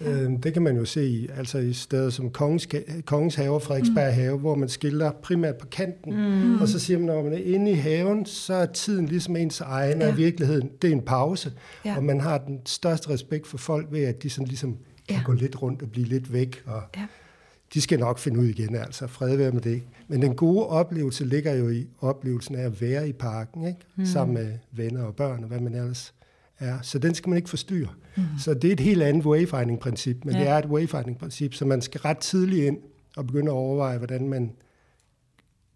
Øh, 0.00 0.30
det 0.42 0.52
kan 0.52 0.62
man 0.62 0.76
jo 0.76 0.84
se 0.84 1.08
i, 1.08 1.28
altså 1.36 1.58
i 1.58 1.72
steder 1.72 2.10
som 2.10 2.30
Kongens, 2.30 2.68
Kongens 3.04 3.34
Have 3.34 3.60
Frederiksberg 3.60 4.08
mm. 4.08 4.14
Have, 4.14 4.38
hvor 4.38 4.54
man 4.54 4.68
skilter 4.68 5.10
primært 5.22 5.56
på 5.56 5.66
kanten. 5.66 6.14
Mm. 6.16 6.60
Og 6.60 6.68
så 6.68 6.78
siger 6.78 6.98
man, 6.98 7.06
når 7.06 7.22
man 7.22 7.32
er 7.32 7.54
inde 7.54 7.70
i 7.70 7.74
haven, 7.74 8.26
så 8.26 8.54
er 8.54 8.66
tiden 8.66 9.06
ligesom 9.06 9.36
ens 9.36 9.60
egen, 9.60 10.00
ja. 10.00 10.08
og 10.08 10.16
virkeligheden, 10.16 10.70
det 10.82 10.88
er 10.88 10.92
en 10.92 11.02
pause. 11.02 11.52
Ja. 11.84 11.96
Og 11.96 12.04
man 12.04 12.20
har 12.20 12.38
den 12.38 12.60
største 12.66 13.10
respekt 13.10 13.46
for 13.46 13.58
folk 13.58 13.86
ved, 13.90 14.04
at 14.04 14.22
de 14.22 14.30
sådan 14.30 14.48
ligesom 14.48 14.76
kan 15.08 15.16
ja. 15.16 15.22
gå 15.24 15.32
lidt 15.32 15.62
rundt 15.62 15.82
og 15.82 15.90
blive 15.90 16.06
lidt 16.06 16.32
væk. 16.32 16.62
Og 16.66 16.82
ja. 16.96 17.06
De 17.74 17.80
skal 17.80 17.98
nok 17.98 18.18
finde 18.18 18.40
ud 18.40 18.46
igen, 18.46 18.74
altså 18.74 19.06
fred 19.06 19.36
være 19.36 19.52
med 19.52 19.60
det. 19.60 19.82
Men 20.08 20.22
den 20.22 20.34
gode 20.34 20.66
oplevelse 20.66 21.24
ligger 21.24 21.54
jo 21.54 21.68
i 21.68 21.86
oplevelsen 22.00 22.54
af 22.54 22.62
at 22.62 22.80
være 22.80 23.08
i 23.08 23.12
parken, 23.12 23.66
ikke? 23.66 23.80
Mm. 23.96 24.06
sammen 24.06 24.34
med 24.34 24.52
venner 24.72 25.02
og 25.02 25.16
børn 25.16 25.42
og 25.42 25.48
hvad 25.48 25.60
man 25.60 25.74
ellers 25.74 26.14
Ja, 26.60 26.78
så 26.82 26.98
den 26.98 27.14
skal 27.14 27.30
man 27.30 27.36
ikke 27.36 27.48
forstyrre. 27.48 27.88
Mm. 28.16 28.22
Så 28.38 28.54
det 28.54 28.68
er 28.68 28.72
et 28.72 28.80
helt 28.80 29.02
andet 29.02 29.26
wayfinding-princip, 29.26 30.24
men 30.24 30.34
ja. 30.34 30.40
det 30.40 30.48
er 30.48 30.58
et 30.58 30.66
wayfinding-princip, 30.66 31.54
så 31.54 31.64
man 31.64 31.82
skal 31.82 32.00
ret 32.00 32.18
tidligt 32.18 32.66
ind 32.66 32.78
og 33.16 33.26
begynde 33.26 33.50
at 33.50 33.54
overveje, 33.54 33.98
hvordan 33.98 34.28
man 34.28 34.52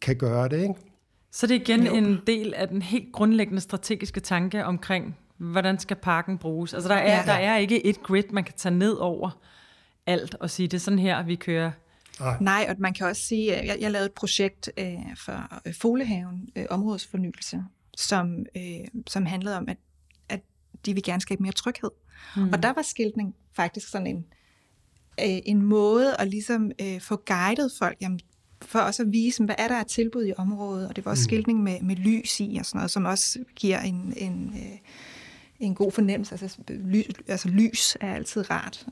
kan 0.01 0.17
gøre 0.17 0.49
det. 0.49 0.63
Ikke? 0.63 0.75
Så 1.31 1.47
det 1.47 1.57
er 1.57 1.61
igen 1.61 1.87
jo. 1.87 1.95
en 1.95 2.19
del 2.27 2.55
af 2.55 2.69
den 2.69 2.83
helt 2.83 3.13
grundlæggende 3.13 3.61
strategiske 3.61 4.21
tanke 4.21 4.65
omkring, 4.65 5.17
hvordan 5.37 5.79
skal 5.79 5.97
parken 5.97 6.39
bruges? 6.39 6.75
Altså 6.75 6.89
der 6.89 6.95
er, 6.95 7.17
ja, 7.17 7.23
der 7.27 7.33
er 7.33 7.57
ikke 7.57 7.87
et 7.87 8.03
grid, 8.03 8.25
man 8.31 8.45
kan 8.45 8.55
tage 8.57 8.75
ned 8.75 8.93
over 8.93 9.41
alt 10.07 10.35
og 10.35 10.51
sige, 10.51 10.69
det 10.69 10.75
er 10.75 10.81
sådan 10.81 10.99
her, 10.99 11.23
vi 11.23 11.35
kører 11.35 11.71
Nej. 12.21 12.37
Nej, 12.41 12.67
og 12.69 12.75
man 12.79 12.95
kan 12.95 13.07
også 13.07 13.23
sige, 13.23 13.57
at 13.57 13.67
jeg, 13.67 13.77
jeg 13.81 13.91
lavede 13.91 14.07
et 14.07 14.13
projekt 14.13 14.71
øh, 14.77 15.17
for 15.17 15.61
øh, 15.67 15.75
Folehaven, 15.75 16.49
øh, 16.57 16.67
områdsfornyelse, 16.71 17.65
som, 17.97 18.47
øh, 18.57 19.03
som 19.07 19.27
handlede 19.27 19.57
om, 19.57 19.69
at 19.69 19.77
de 20.87 20.95
vil 20.95 21.03
gerne 21.03 21.21
skabe 21.21 21.43
mere 21.43 21.53
tryghed. 21.53 21.91
Mm. 22.37 22.53
Og 22.53 22.63
der 22.63 22.73
var 22.73 22.83
skiltning 22.83 23.35
faktisk 23.57 23.89
sådan 23.89 24.07
en, 24.07 24.25
øh, 25.21 25.39
en 25.45 25.63
måde 25.63 26.17
at 26.17 26.29
ligesom 26.29 26.71
øh, 26.81 27.01
få 27.01 27.17
guidet 27.27 27.73
folk, 27.79 27.97
jamen, 28.01 28.21
for 28.63 28.79
også 28.79 29.03
at 29.03 29.13
vise, 29.13 29.45
hvad 29.45 29.55
er 29.59 29.69
der 29.69 29.77
af 29.77 29.87
tilbud 29.87 30.27
i 30.27 30.33
området, 30.37 30.89
og 30.89 30.97
det 30.97 31.05
var 31.05 31.11
også 31.11 31.23
mm. 31.23 31.29
skiltning 31.29 31.63
med, 31.63 31.81
med 31.81 31.97
lys 31.97 32.41
i 32.41 32.57
og 32.61 32.67
sådan 32.67 32.79
noget, 32.79 32.91
som 32.91 33.05
også 33.05 33.39
giver 33.57 33.81
en, 33.81 34.15
en, 34.17 34.55
øh, 34.57 34.79
en 35.61 35.75
god 35.75 35.93
fornemmelse. 35.93 36.39
Altså, 36.43 36.59
lys, 36.69 37.05
altså 37.29 37.49
lys 37.49 37.97
er 38.01 38.15
altid 38.15 38.51
rart. 38.51 38.87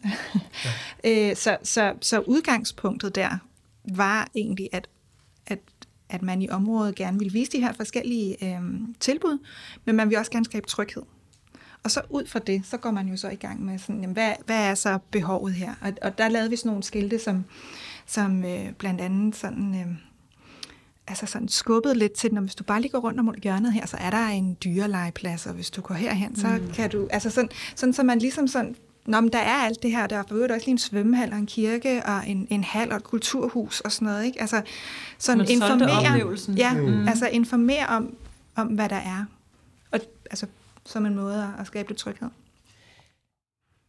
Ja. 1.05 1.31
øh, 1.31 1.37
så, 1.37 1.57
så, 1.63 1.95
så 2.01 2.21
udgangspunktet 2.21 3.15
der 3.15 3.39
var 3.95 4.29
egentlig, 4.35 4.69
at, 4.73 4.89
at, 5.47 5.59
at 6.09 6.23
man 6.23 6.43
i 6.43 6.49
området 6.49 6.95
gerne 6.95 7.19
ville 7.19 7.33
vise 7.33 7.53
de 7.53 7.61
her 7.61 7.73
forskellige 7.73 8.45
øh, 8.45 8.61
tilbud, 9.01 9.39
men 9.85 9.97
man 9.97 10.11
vil 10.11 10.19
også 10.19 10.31
gerne 10.31 10.45
skabe 10.45 10.67
tryghed. 10.67 11.03
Og 11.85 11.91
så 11.91 12.01
ud 12.09 12.27
fra 12.27 12.39
det, 12.39 12.63
så 12.67 12.77
går 12.77 12.91
man 12.91 13.09
jo 13.09 13.17
så 13.17 13.29
i 13.29 13.35
gang 13.35 13.65
med 13.65 13.79
sådan, 13.79 14.01
jamen, 14.01 14.15
hvad, 14.15 14.33
hvad 14.47 14.71
er 14.71 14.75
så 14.75 14.99
behovet 15.11 15.55
her? 15.55 15.75
Og, 15.81 15.93
og 16.03 16.19
der 16.19 16.29
lavede 16.29 16.51
vi 16.51 16.57
sådan 16.57 16.69
nogle 16.69 16.83
skilte, 16.83 17.19
som, 17.19 17.45
som 18.07 18.45
øh, 18.45 18.73
blandt 18.73 19.01
andet 19.01 19.37
sådan... 19.37 19.75
Øh, 19.75 19.97
altså 21.09 21.27
sådan 21.27 21.49
skubbet 21.49 21.97
lidt 21.97 22.13
til, 22.13 22.35
når 22.35 22.41
hvis 22.41 22.55
du 22.55 22.65
bare 22.65 22.81
lige 22.81 22.93
går 22.93 22.99
rundt 22.99 23.21
om 23.21 23.35
hjørnet 23.43 23.73
her, 23.73 23.87
så 23.87 23.97
er 23.97 24.11
der 24.11 24.27
en 24.27 24.57
dyrelegeplads, 24.65 25.47
og 25.47 25.53
hvis 25.53 25.71
du 25.71 25.81
går 25.81 25.95
herhen, 25.95 26.37
så 26.37 26.47
mm. 26.49 26.73
kan 26.73 26.91
du, 26.91 27.09
altså 27.11 27.31
sådan, 27.31 27.51
sådan, 27.77 27.93
så 27.93 28.03
man 28.03 28.19
ligesom 28.19 28.49
sådan, 28.49 28.77
Nå, 29.07 29.21
men 29.21 29.33
der 29.33 29.39
er 29.39 29.55
alt 29.55 29.83
det 29.83 29.91
her, 29.91 30.07
der 30.07 30.17
er 30.17 30.23
for 30.29 30.35
også 30.35 30.55
lige 30.57 30.71
en 30.71 30.79
svømmehal 30.79 31.33
og 31.33 31.39
en 31.39 31.47
kirke 31.47 32.03
og 32.07 32.29
en, 32.29 32.47
en 32.51 32.65
hal 32.65 32.91
og 32.91 32.97
et 32.97 33.05
kulturhus 33.05 33.81
og 33.81 33.93
sådan 33.93 34.09
noget, 34.09 34.25
ikke? 34.25 34.41
Altså, 34.41 34.63
sådan 35.19 35.47
informere, 35.49 36.57
ja, 36.57 36.75
mm. 36.75 37.09
altså 37.09 37.29
informere 37.29 37.87
om, 37.87 38.15
om, 38.57 38.67
hvad 38.67 38.89
der 38.89 38.97
er. 38.97 39.25
Og 39.91 40.01
altså, 40.31 40.47
som 40.91 41.07
en 41.07 41.15
måde 41.15 41.55
at 41.59 41.67
skabe 41.67 41.89
lidt 41.89 41.99
tryghed. 41.99 42.29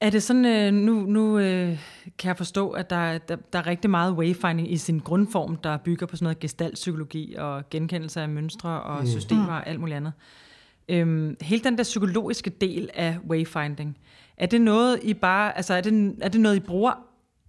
Er 0.02 0.10
det 0.10 0.24
sådan, 0.24 0.46
øh, 0.46 0.74
nu, 0.74 0.94
nu 0.94 1.40
øh, 1.40 1.80
kan 2.18 2.28
jeg 2.28 2.38
forstå, 2.38 2.70
at 2.70 2.90
der, 2.90 3.18
der, 3.18 3.36
der 3.36 3.60
er 3.60 3.68
rigtig 3.68 3.90
meget 3.90 4.14
wayfinding 4.14 4.72
i 4.72 4.78
sin 4.78 5.00
grundform, 5.00 5.56
der 5.56 5.78
bygger 5.78 6.06
på 6.06 6.16
sådan 6.16 6.26
noget 6.26 6.40
gestaltpsykologi 6.40 7.36
og 7.38 7.70
genkendelse 7.70 8.22
af 8.22 8.30
mønstre 8.30 8.82
og 8.82 9.00
mm. 9.00 9.08
systemer 9.08 9.54
og 9.54 9.68
alt 9.68 9.80
muligt 9.80 9.98
andet. 9.98 10.14
Øhm, 10.90 11.38
hele 11.42 11.64
den 11.64 11.78
der 11.78 11.84
psykologiske 11.84 12.50
del 12.50 12.90
af 12.94 13.18
wayfinding, 13.30 13.98
er 14.38 14.46
det 14.46 14.62
noget, 14.62 15.00
I 15.04 15.14
bare, 15.14 15.58
altså 15.58 15.74
er 15.74 15.82
det, 15.82 16.16
er 16.22 16.30
det 16.30 16.42
noget, 16.42 16.56
I 16.56 16.60
bruger 16.60 16.94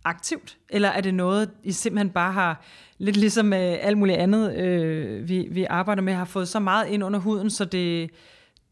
aktivt, 0.05 0.59
eller 0.69 0.89
er 0.89 1.01
det 1.01 1.15
noget, 1.15 1.51
I 1.65 1.73
simpelthen 1.73 2.11
bare 2.11 2.33
har, 2.33 2.63
lidt 2.99 3.17
ligesom 3.17 3.53
øh, 3.53 3.77
alt 3.81 3.99
muligt 3.99 4.19
andet, 4.19 4.57
øh, 4.57 5.29
vi, 5.29 5.49
vi 5.51 5.65
arbejder 5.65 6.03
med, 6.03 6.13
har 6.13 6.25
fået 6.25 6.49
så 6.49 6.61
meget 6.61 6.89
ind 6.89 7.05
under 7.05 7.19
huden, 7.19 7.51
så 7.51 7.65
det, 7.65 8.11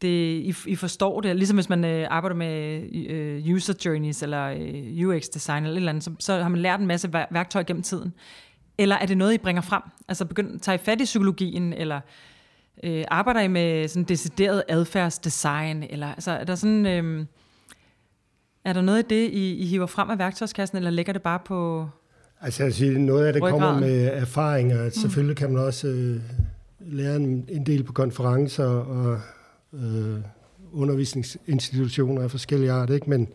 det, 0.01 0.41
I, 0.41 0.55
I 0.65 0.75
forstår 0.75 1.21
det, 1.21 1.35
ligesom 1.35 1.57
hvis 1.57 1.69
man 1.69 1.85
øh, 1.85 2.07
arbejder 2.09 2.35
med 2.35 2.83
øh, 3.09 3.55
user 3.55 3.73
journeys 3.85 4.23
eller 4.23 4.45
øh, 4.47 5.07
UX 5.07 5.23
design 5.33 5.63
eller 5.63 5.73
et 5.73 5.77
eller 5.77 5.89
andet, 5.89 6.03
så, 6.03 6.11
så 6.19 6.41
har 6.41 6.49
man 6.49 6.59
lært 6.59 6.79
en 6.79 6.87
masse 6.87 7.13
værktøj 7.13 7.63
gennem 7.63 7.83
tiden. 7.83 8.13
Eller 8.77 8.95
er 8.95 9.05
det 9.05 9.17
noget, 9.17 9.33
I 9.33 9.37
bringer 9.37 9.61
frem? 9.61 9.81
Altså 10.07 10.25
begynd, 10.25 10.59
tager 10.59 10.75
I 10.75 10.79
fat 10.85 11.01
i 11.01 11.03
psykologien, 11.03 11.73
eller 11.73 11.99
øh, 12.83 13.03
arbejder 13.07 13.41
I 13.41 13.47
med 13.47 13.87
sådan 13.87 14.03
decideret 14.03 14.63
adfærdsdesign, 14.67 15.83
eller 15.89 16.07
altså, 16.07 16.31
er 16.31 16.43
der 16.43 16.55
sådan... 16.55 16.85
Øh, 16.85 17.25
er 18.65 18.73
der 18.73 18.81
noget 18.81 18.97
af 18.97 19.05
det, 19.05 19.29
I, 19.29 19.55
I 19.55 19.65
hiver 19.65 19.85
frem 19.85 20.09
af 20.09 20.19
værktøjskassen, 20.19 20.77
eller 20.77 20.89
lægger 20.89 21.13
det 21.13 21.21
bare 21.21 21.39
på 21.45 21.89
Altså 22.41 22.63
jeg 22.63 22.73
siger, 22.73 22.99
noget 22.99 23.25
af 23.25 23.33
det 23.33 23.41
ryggraden? 23.41 23.63
kommer 23.63 23.79
med 23.79 24.09
erfaringer. 24.13 24.85
Mm. 24.85 24.91
Selvfølgelig 24.91 25.37
kan 25.37 25.53
man 25.53 25.63
også 25.63 25.87
øh, 25.87 26.21
lære 26.79 27.15
en, 27.15 27.45
en 27.49 27.65
del 27.65 27.83
på 27.83 27.93
konferencer 27.93 28.65
og 28.65 29.19
øh, 29.73 30.19
undervisningsinstitutioner 30.71 32.21
af 32.21 32.31
forskellige 32.31 32.71
art, 32.71 32.89
ikke? 32.89 33.09
Men, 33.09 33.27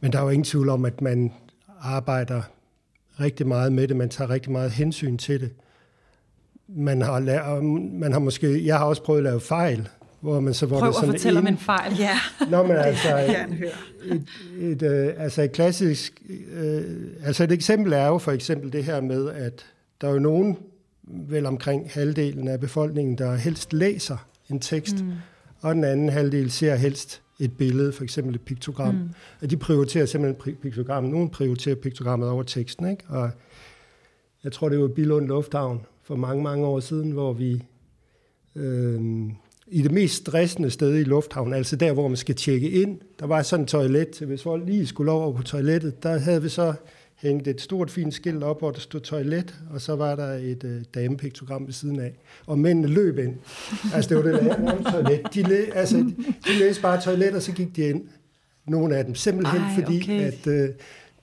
men 0.00 0.12
der 0.12 0.18
er 0.18 0.22
jo 0.22 0.28
ingen 0.28 0.44
tvivl 0.44 0.68
om, 0.68 0.84
at 0.84 1.00
man 1.00 1.32
arbejder 1.80 2.42
rigtig 3.20 3.46
meget 3.46 3.72
med 3.72 3.88
det, 3.88 3.96
man 3.96 4.08
tager 4.08 4.30
rigtig 4.30 4.52
meget 4.52 4.70
hensyn 4.70 5.16
til 5.16 5.40
det. 5.40 5.50
Man 6.68 7.02
har, 7.02 7.20
lært, 7.20 7.64
man 7.64 8.12
har 8.12 8.18
måske, 8.18 8.66
jeg 8.66 8.78
har 8.78 8.84
også 8.84 9.02
prøvet 9.02 9.18
at 9.18 9.24
lave 9.24 9.40
fejl, 9.40 9.88
hvor 10.20 10.40
man 10.40 10.54
så 10.54 10.66
hvor 10.66 10.78
Prøv 10.78 10.86
det 10.86 10.96
sådan 10.96 11.08
at 11.08 11.14
fortælle 11.14 11.38
en, 11.38 11.46
om 11.46 11.52
en 11.52 11.58
fejl. 11.58 11.96
Ja. 11.98 12.18
Nå, 12.50 12.62
men 12.62 12.76
altså, 12.76 13.18
et, 13.18 13.72
et, 14.04 14.26
et, 14.58 14.82
øh, 14.82 15.14
altså 15.16 15.42
et 15.42 15.52
klassisk, 15.52 16.22
øh, 16.52 16.82
altså 17.24 17.44
et 17.44 17.52
eksempel 17.52 17.92
er 17.92 18.06
jo 18.06 18.18
for 18.18 18.32
eksempel 18.32 18.72
det 18.72 18.84
her 18.84 19.00
med, 19.00 19.30
at 19.30 19.66
der 20.00 20.08
er 20.08 20.12
jo 20.12 20.18
nogen, 20.18 20.56
vel 21.02 21.46
omkring 21.46 21.90
halvdelen 21.90 22.48
af 22.48 22.60
befolkningen, 22.60 23.18
der 23.18 23.34
helst 23.34 23.72
læser 23.72 24.16
en 24.50 24.60
tekst, 24.60 25.04
mm 25.04 25.12
og 25.60 25.74
den 25.74 25.84
anden 25.84 26.08
halvdel 26.08 26.50
ser 26.50 26.74
helst 26.74 27.22
et 27.38 27.56
billede, 27.56 27.92
for 27.92 28.04
eksempel 28.04 28.34
et 28.34 28.40
piktogram. 28.40 28.94
Mm. 28.94 29.08
Og 29.42 29.50
de 29.50 29.56
prioriterer 29.56 30.06
simpelthen 30.06 30.56
piktogrammet. 30.56 31.12
Nogle 31.12 31.30
prioriterer 31.30 31.74
piktogrammet 31.74 32.28
over 32.28 32.42
teksten, 32.42 32.90
ikke? 32.90 33.04
Og 33.08 33.30
jeg 34.44 34.52
tror, 34.52 34.68
det 34.68 34.80
var 34.80 34.88
Bilund 34.88 35.26
Lufthavn 35.26 35.80
for 36.02 36.16
mange, 36.16 36.42
mange 36.42 36.66
år 36.66 36.80
siden, 36.80 37.10
hvor 37.10 37.32
vi 37.32 37.62
øh, 38.56 39.00
i 39.66 39.82
det 39.82 39.92
mest 39.92 40.14
stressende 40.14 40.70
sted 40.70 40.98
i 40.98 41.04
lufthavnen, 41.04 41.54
altså 41.54 41.76
der, 41.76 41.92
hvor 41.92 42.08
man 42.08 42.16
skal 42.16 42.34
tjekke 42.34 42.70
ind, 42.70 43.00
der 43.20 43.26
var 43.26 43.42
sådan 43.42 43.62
et 43.62 43.68
toilet 43.68 44.18
hvis 44.26 44.42
folk 44.42 44.66
lige 44.66 44.86
skulle 44.86 45.12
over 45.12 45.36
på 45.36 45.42
toilettet, 45.42 46.02
der 46.02 46.18
havde 46.18 46.42
vi 46.42 46.48
så 46.48 46.74
hængt 47.22 47.48
et 47.48 47.60
stort 47.60 47.90
fint 47.90 48.14
skilt 48.14 48.42
op, 48.42 48.58
hvor 48.58 48.70
der 48.70 48.80
stod 48.80 49.00
toilet, 49.00 49.54
og 49.70 49.80
så 49.80 49.96
var 49.96 50.16
der 50.16 50.32
et 50.32 50.64
øh, 50.64 50.82
damepiktogram 50.94 51.66
ved 51.66 51.72
siden 51.72 52.00
af. 52.00 52.12
Og 52.46 52.58
mændene 52.58 52.88
løb 52.88 53.18
ind. 53.18 53.34
Altså, 53.94 54.08
det 54.08 54.16
var 54.16 54.22
det 54.22 54.40
der 54.42 54.90
toilet. 54.92 55.34
De, 55.34 55.42
læ, 55.42 55.64
altså, 55.74 55.96
de 56.46 56.58
læste 56.58 56.82
bare 56.82 57.00
toilet, 57.00 57.34
og 57.34 57.42
så 57.42 57.52
gik 57.52 57.76
de 57.76 57.82
ind. 57.82 58.02
Nogle 58.66 58.96
af 58.96 59.04
dem. 59.04 59.14
Simpelthen 59.14 59.60
Ej, 59.60 59.74
fordi, 59.74 60.00
okay. 60.02 60.20
at 60.20 60.46
øh, 60.46 60.68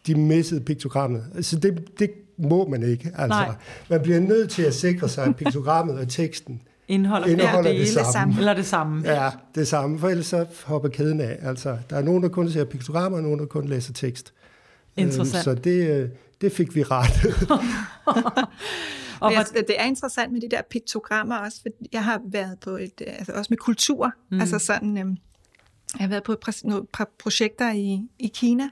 de 0.08 0.16
missede 0.16 0.62
piktogrammet. 0.62 1.26
Altså, 1.36 1.60
det, 1.60 2.00
det 2.00 2.12
må 2.38 2.68
man 2.68 2.84
ikke. 2.84 3.12
Altså, 3.16 3.40
Nej. 3.40 3.56
man 3.90 4.02
bliver 4.02 4.20
nødt 4.20 4.50
til 4.50 4.64
at 4.64 4.74
sikre 4.74 5.10
sig, 5.10 5.26
at 5.26 5.36
piktogrammet 5.36 6.00
og 6.00 6.10
teksten 6.10 6.62
indeholder, 6.88 7.28
indeholder 7.28 7.72
det, 7.72 7.80
det, 7.80 7.88
samme. 7.88 8.12
samme. 8.12 8.36
Eller 8.38 8.54
det 8.54 8.66
samme. 8.66 9.02
Ja, 9.06 9.30
det 9.56 9.68
samme, 9.68 10.00
for 10.00 10.10
ellers 10.10 10.26
så 10.26 10.46
hopper 10.66 10.90
kæden 10.90 11.22
af. 11.22 11.38
Altså, 11.42 11.78
der 11.90 11.96
er 11.96 12.02
nogen, 12.02 12.24
der 12.24 12.30
kun 12.30 12.50
ser 12.50 12.64
piktogrammer, 12.64 13.18
og 13.18 13.24
nogen, 13.24 13.40
der 13.40 13.46
kun 13.46 13.68
læser 13.68 13.94
tekst. 13.94 14.34
Interessant. 14.98 15.44
Så 15.44 15.54
det, 15.54 15.90
øh, 15.90 16.10
det 16.42 16.52
fik 16.52 16.76
vi 16.76 16.84
ret. 16.84 17.26
og 19.22 19.34
jeg, 19.34 19.46
det 19.54 19.76
er 19.80 19.84
interessant 19.84 20.34
med 20.34 20.42
de 20.42 20.50
der 20.50 20.62
piktogrammer 20.70 21.36
også, 21.36 21.62
for 21.62 21.70
jeg 21.94 22.04
har 22.04 22.22
været 22.26 22.60
på 22.60 22.70
et, 22.70 23.02
altså 23.02 23.32
også 23.32 23.48
med 23.50 23.58
kultur, 23.58 24.12
mm. 24.32 24.40
altså 24.40 24.60
sådan, 24.60 24.98
øhm, 24.98 25.18
jeg 25.94 26.04
har 26.04 26.08
været 26.08 26.24
på 26.24 26.32
et, 26.32 26.62
nogle 26.64 26.86
projekter 27.20 27.72
i, 27.72 28.02
i 28.20 28.28
Kina, 28.28 28.70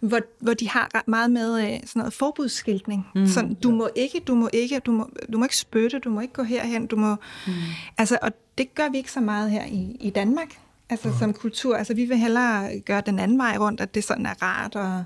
hvor, 0.00 0.20
hvor 0.40 0.54
de 0.54 0.68
har 0.68 1.04
meget 1.06 1.30
med 1.30 1.60
øh, 1.60 1.80
sådan 1.86 2.00
noget 2.00 2.12
forbudsskiltning. 2.12 3.06
Mm. 3.14 3.26
Sådan, 3.26 3.54
du 3.54 3.70
må 3.70 3.88
ikke, 3.94 4.20
du 4.26 4.34
må 4.34 4.48
ikke, 4.52 4.78
du 4.78 4.92
må, 4.92 5.10
du 5.32 5.38
må 5.38 5.44
ikke 5.44 5.56
spytte, 5.56 5.98
du 5.98 6.10
må 6.10 6.20
ikke 6.20 6.32
gå 6.32 6.42
herhen, 6.42 6.86
du 6.86 6.96
må... 6.96 7.16
Mm. 7.46 7.52
Altså, 7.98 8.18
og 8.22 8.32
det 8.58 8.74
gør 8.74 8.90
vi 8.90 8.96
ikke 8.96 9.12
så 9.12 9.20
meget 9.20 9.50
her 9.50 9.64
i, 9.64 9.96
i 10.00 10.10
Danmark, 10.10 10.58
altså 10.90 11.08
mm. 11.08 11.14
som 11.18 11.32
kultur. 11.32 11.76
Altså, 11.76 11.94
vi 11.94 12.04
vil 12.04 12.16
hellere 12.16 12.80
gøre 12.80 13.02
den 13.06 13.18
anden 13.18 13.38
vej 13.38 13.56
rundt, 13.60 13.80
at 13.80 13.94
det 13.94 14.04
sådan 14.04 14.26
er 14.26 14.42
rart 14.42 14.76
og 14.76 15.04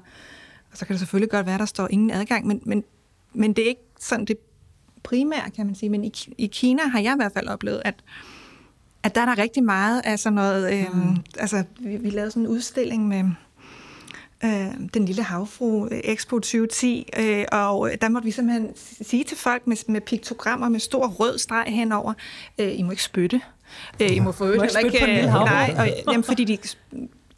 og 0.73 0.79
så 0.79 0.87
kan 0.87 0.93
det 0.93 1.01
selvfølgelig 1.01 1.31
godt 1.31 1.47
være, 1.47 1.55
at 1.55 1.61
der 1.61 1.67
står 1.67 1.89
ingen 1.91 2.11
adgang, 2.11 2.47
men, 2.47 2.61
men, 2.65 2.85
men 3.33 3.53
det 3.53 3.65
er 3.65 3.69
ikke 3.69 3.87
sådan 4.01 4.25
det 4.25 4.37
primære, 5.03 5.51
kan 5.57 5.67
man 5.67 5.75
sige. 5.75 5.91
Men 5.91 6.05
i, 6.05 6.13
i 6.39 6.47
Kina 6.47 6.83
har 6.83 7.01
jeg 7.01 7.13
i 7.13 7.17
hvert 7.17 7.33
fald 7.33 7.49
oplevet, 7.49 7.83
at, 7.85 7.95
at 9.03 9.15
der 9.15 9.21
er 9.21 9.25
der 9.25 9.39
rigtig 9.39 9.65
meget 9.65 10.03
af 10.05 10.19
sådan 10.19 10.35
noget... 10.35 10.73
Øh, 10.73 10.97
mm. 10.97 11.17
Altså, 11.39 11.65
vi, 11.81 11.97
vi 11.97 12.11
lavede 12.11 12.31
sådan 12.31 12.43
en 12.43 12.49
udstilling 12.49 13.09
med 13.09 13.25
øh, 14.45 14.89
den 14.95 15.05
lille 15.05 15.23
havfru 15.23 15.85
øh, 15.85 16.01
Expo 16.05 16.39
2010, 16.39 17.09
øh, 17.19 17.45
og 17.53 17.91
der 18.01 18.09
måtte 18.09 18.27
vi 18.27 18.31
simpelthen 18.31 18.69
sige 19.03 19.25
til 19.25 19.37
folk 19.37 19.67
med, 19.67 19.77
med 19.89 20.01
piktogrammer 20.01 20.69
med 20.69 20.81
stor 20.81 21.07
rød 21.07 21.39
streg 21.39 21.65
henover, 21.67 22.13
øh, 22.59 22.79
I 22.79 22.83
må 22.83 22.91
ikke 22.91 23.03
spytte. 23.03 23.41
Øh, 24.03 24.17
I 24.17 24.19
må 24.19 24.33
få 24.39 24.45
øvrigt 24.45 24.77
heller 24.77 24.93
ikke... 24.93 25.27
Nej, 25.27 25.75
og, 25.79 26.13
jamen, 26.13 26.25
fordi 26.25 26.45
de 26.45 26.59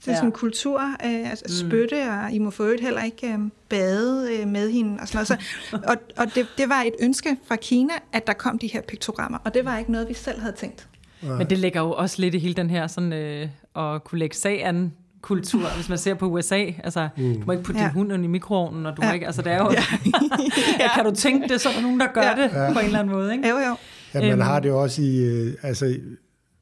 det 0.04 0.10
er 0.10 0.12
ja. 0.12 0.16
sådan 0.16 0.28
en 0.28 0.32
kultur, 0.32 0.80
øh, 0.80 1.30
altså 1.30 1.44
mm. 1.48 1.68
spytte, 1.68 2.10
og 2.10 2.32
I 2.32 2.38
må 2.38 2.50
for 2.50 2.64
øvrigt 2.64 2.82
heller 2.82 3.02
ikke 3.02 3.26
øh, 3.26 3.38
bade 3.68 4.28
øh, 4.32 4.48
med 4.48 4.70
hende 4.70 4.98
og 5.00 5.08
sådan 5.08 5.26
noget. 5.30 5.48
Så, 5.70 5.78
og 5.90 5.96
og 6.16 6.34
det, 6.34 6.46
det 6.58 6.68
var 6.68 6.82
et 6.82 6.94
ønske 7.00 7.36
fra 7.48 7.56
Kina, 7.56 7.92
at 8.12 8.26
der 8.26 8.32
kom 8.32 8.58
de 8.58 8.66
her 8.66 8.80
piktogrammer, 8.80 9.38
og 9.44 9.54
det 9.54 9.64
var 9.64 9.78
ikke 9.78 9.92
noget, 9.92 10.08
vi 10.08 10.14
selv 10.14 10.40
havde 10.40 10.54
tænkt. 10.56 10.88
Men 11.38 11.50
det 11.50 11.58
ligger 11.58 11.80
jo 11.80 11.92
også 11.92 12.20
lidt 12.20 12.34
i 12.34 12.38
hele 12.38 12.54
den 12.54 12.70
her 12.70 12.86
sådan, 12.86 13.12
øh, 13.12 13.48
at 13.76 14.04
kunne 14.04 14.18
lægge 14.18 14.36
sag 14.36 14.64
an 14.64 14.92
kultur, 15.24 15.74
hvis 15.76 15.88
man 15.88 15.98
ser 15.98 16.14
på 16.14 16.26
USA. 16.26 16.64
Altså, 16.84 17.08
mm. 17.16 17.40
du 17.40 17.46
må 17.46 17.52
ikke 17.52 17.64
putte 17.64 17.80
ja. 17.80 17.86
din 17.86 17.94
hund 17.94 18.24
i 18.24 18.26
mikroovnen, 18.26 18.86
og 18.86 18.96
du 18.96 19.02
ja. 19.02 19.08
må 19.08 19.14
ikke, 19.14 19.26
altså 19.26 19.42
det 19.42 19.52
er 19.52 19.58
jo, 19.58 19.70
ja. 19.78 19.82
ja. 20.80 20.94
kan 20.94 21.04
du 21.04 21.14
tænke 21.14 21.48
det, 21.48 21.60
så 21.60 21.68
er 21.68 21.72
der 21.72 21.82
nogen, 21.82 22.00
der 22.00 22.06
gør 22.14 22.22
ja. 22.22 22.42
det 22.42 22.50
ja. 22.52 22.72
på 22.72 22.78
en 22.78 22.84
eller 22.84 22.98
anden 22.98 23.14
måde, 23.14 23.32
ikke? 23.32 23.48
Jo, 23.48 23.56
jo. 23.56 23.76
Ja, 24.14 24.20
man 24.20 24.30
øhm. 24.30 24.40
har 24.40 24.60
det 24.60 24.68
jo 24.68 24.82
også 24.82 25.02
i, 25.02 25.24
øh, 25.24 25.54
altså, 25.62 25.96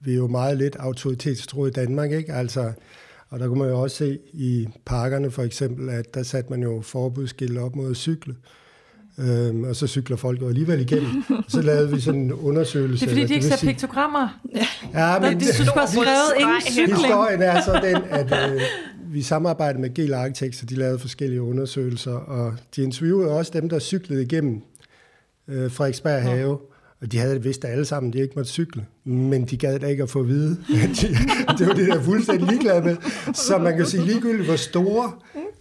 vi 0.00 0.12
er 0.12 0.16
jo 0.16 0.26
meget 0.26 0.58
lidt 0.58 0.76
autoritetstro 0.76 1.66
i 1.66 1.70
Danmark, 1.70 2.12
ikke? 2.12 2.32
Altså, 2.32 2.72
og 3.32 3.40
der 3.40 3.48
kunne 3.48 3.58
man 3.58 3.68
jo 3.68 3.80
også 3.80 3.96
se 3.96 4.18
i 4.32 4.68
parkerne 4.84 5.30
for 5.30 5.42
eksempel, 5.42 5.88
at 5.90 6.14
der 6.14 6.22
satte 6.22 6.50
man 6.50 6.62
jo 6.62 6.80
forbudsskilte 6.80 7.58
op 7.58 7.76
mod 7.76 7.90
at 7.90 7.96
cykle. 7.96 8.34
Øhm, 9.18 9.64
og 9.64 9.76
så 9.76 9.86
cykler 9.86 10.16
folk 10.16 10.40
jo 10.40 10.48
alligevel 10.48 10.80
igennem. 10.80 11.24
Så 11.48 11.62
lavede 11.62 11.90
vi 11.90 12.00
sådan 12.00 12.20
en 12.20 12.32
undersøgelse. 12.32 13.06
Det 13.06 13.12
er 13.12 13.16
fordi, 13.16 13.26
de 13.26 13.34
ikke 13.34 13.46
ser 13.46 13.66
piktogrammer. 13.66 14.40
Ja, 14.94 15.18
men 15.18 15.40
de 15.40 15.54
synes, 15.54 15.68
har 15.68 15.86
skrevet 16.00 16.32
ingen 16.40 16.60
cykling. 16.60 16.98
Historien 16.98 17.42
er 17.42 17.60
så 17.60 17.80
den, 17.82 18.02
at 18.10 18.52
øh, 18.52 18.60
vi 19.12 19.22
samarbejdede 19.22 19.80
med 19.80 19.94
GEL 19.94 20.14
Architects, 20.14 20.62
og 20.62 20.70
de 20.70 20.74
lavede 20.74 20.98
forskellige 20.98 21.42
undersøgelser, 21.42 22.14
og 22.14 22.54
de 22.76 22.82
interviewede 22.82 23.30
også 23.30 23.50
dem, 23.54 23.68
der 23.68 23.78
cyklede 23.78 24.22
igennem 24.22 24.62
øh, 25.48 25.70
Frederiksberg 25.70 26.22
Have. 26.22 26.58
Og 27.02 27.12
de 27.12 27.18
havde 27.18 27.34
det 27.34 27.44
vidst 27.44 27.64
alle 27.64 27.84
sammen, 27.84 28.12
de 28.12 28.18
ikke 28.18 28.32
måtte 28.36 28.50
cykle. 28.50 28.86
Men 29.04 29.44
de 29.44 29.56
gad 29.56 29.78
da 29.78 29.86
ikke 29.86 30.02
at 30.02 30.10
få 30.10 30.20
at 30.20 30.28
vide. 30.28 30.50
de, 31.00 31.08
det 31.58 31.66
var 31.66 31.74
det 31.74 31.88
der 31.88 32.02
fuldstændig 32.02 32.48
ligeglade 32.48 32.82
med. 32.82 32.96
Så 33.34 33.58
man 33.58 33.76
kan 33.76 33.86
sige 33.86 34.04
ligegyldigt, 34.06 34.46
hvor 34.46 34.56
store 34.56 35.12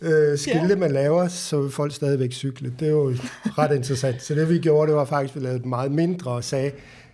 øh, 0.01 0.38
skilte 0.38 0.75
man 0.75 0.91
laver, 0.91 1.27
så 1.27 1.62
vil 1.62 1.71
folk 1.71 1.93
stadigvæk 1.93 2.32
cykle. 2.32 2.73
Det 2.80 2.88
er 2.88 2.91
jo 2.91 3.13
ret 3.45 3.75
interessant. 3.75 4.23
Så 4.23 4.36
det 4.36 4.49
vi 4.49 4.60
gjorde, 4.60 4.88
det 4.88 4.95
var 4.95 5.06
faktisk, 5.06 5.36
at 5.36 5.41
vi 5.41 5.47
lavede 5.47 5.69
meget 5.69 5.91
mindre 5.91 6.32
og 6.32 6.43
sagde, 6.43 6.71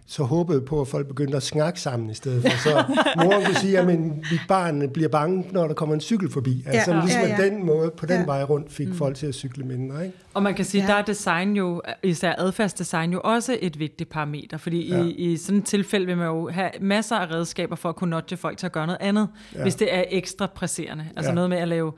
så 0.09 0.23
håbede 0.23 0.61
på, 0.61 0.81
at 0.81 0.87
folk 0.87 1.07
begyndte 1.07 1.37
at 1.37 1.43
snakke 1.43 1.79
sammen 1.79 2.09
i 2.09 2.13
stedet 2.13 2.41
for. 2.41 2.57
Så 2.69 2.85
moren 3.17 3.45
kunne 3.45 3.55
sige, 3.55 3.79
at 3.79 3.87
mit 3.87 4.41
barn 4.47 4.89
bliver 4.89 5.09
bange, 5.09 5.45
når 5.51 5.67
der 5.67 5.73
kommer 5.73 5.95
en 5.95 6.01
cykel 6.01 6.31
forbi. 6.31 6.63
Altså 6.65 6.91
ja, 6.91 7.01
ligesom 7.01 7.21
ja, 7.21 7.27
ja. 7.27 7.49
den 7.49 7.65
måde, 7.65 7.91
på 7.97 8.05
den 8.05 8.19
ja. 8.19 8.25
vej 8.25 8.43
rundt, 8.43 8.71
fik 8.71 8.87
mm. 8.87 8.95
folk 8.95 9.15
til 9.15 9.27
at 9.27 9.35
cykle 9.35 9.63
mindre. 9.63 10.05
Ikke? 10.05 10.17
Og 10.33 10.43
man 10.43 10.55
kan 10.55 10.65
sige, 10.65 10.81
ja. 10.81 10.87
der 10.87 10.93
er 10.93 11.01
design 11.01 11.55
jo, 11.55 11.81
især 12.03 12.35
adfærdsdesign 12.37 13.11
jo 13.11 13.21
også 13.23 13.57
et 13.61 13.79
vigtigt 13.79 14.09
parameter, 14.09 14.57
fordi 14.57 14.89
ja. 14.89 15.03
i, 15.03 15.09
i 15.09 15.37
sådan 15.37 15.59
et 15.59 15.65
tilfælde 15.65 16.05
vil 16.05 16.17
man 16.17 16.27
jo 16.27 16.49
have 16.49 16.71
masser 16.81 17.15
af 17.15 17.31
redskaber 17.31 17.75
for 17.75 17.89
at 17.89 17.95
kunne 17.95 18.09
nudge 18.09 18.37
folk 18.37 18.57
til 18.57 18.65
at 18.65 18.71
gøre 18.71 18.85
noget 18.87 19.01
andet, 19.01 19.27
ja. 19.55 19.61
hvis 19.61 19.75
det 19.75 19.95
er 19.95 20.03
ekstra 20.09 20.47
presserende. 20.55 21.05
Altså 21.15 21.29
ja. 21.29 21.35
noget 21.35 21.49
med 21.49 21.57
at 21.57 21.67
lave 21.67 21.91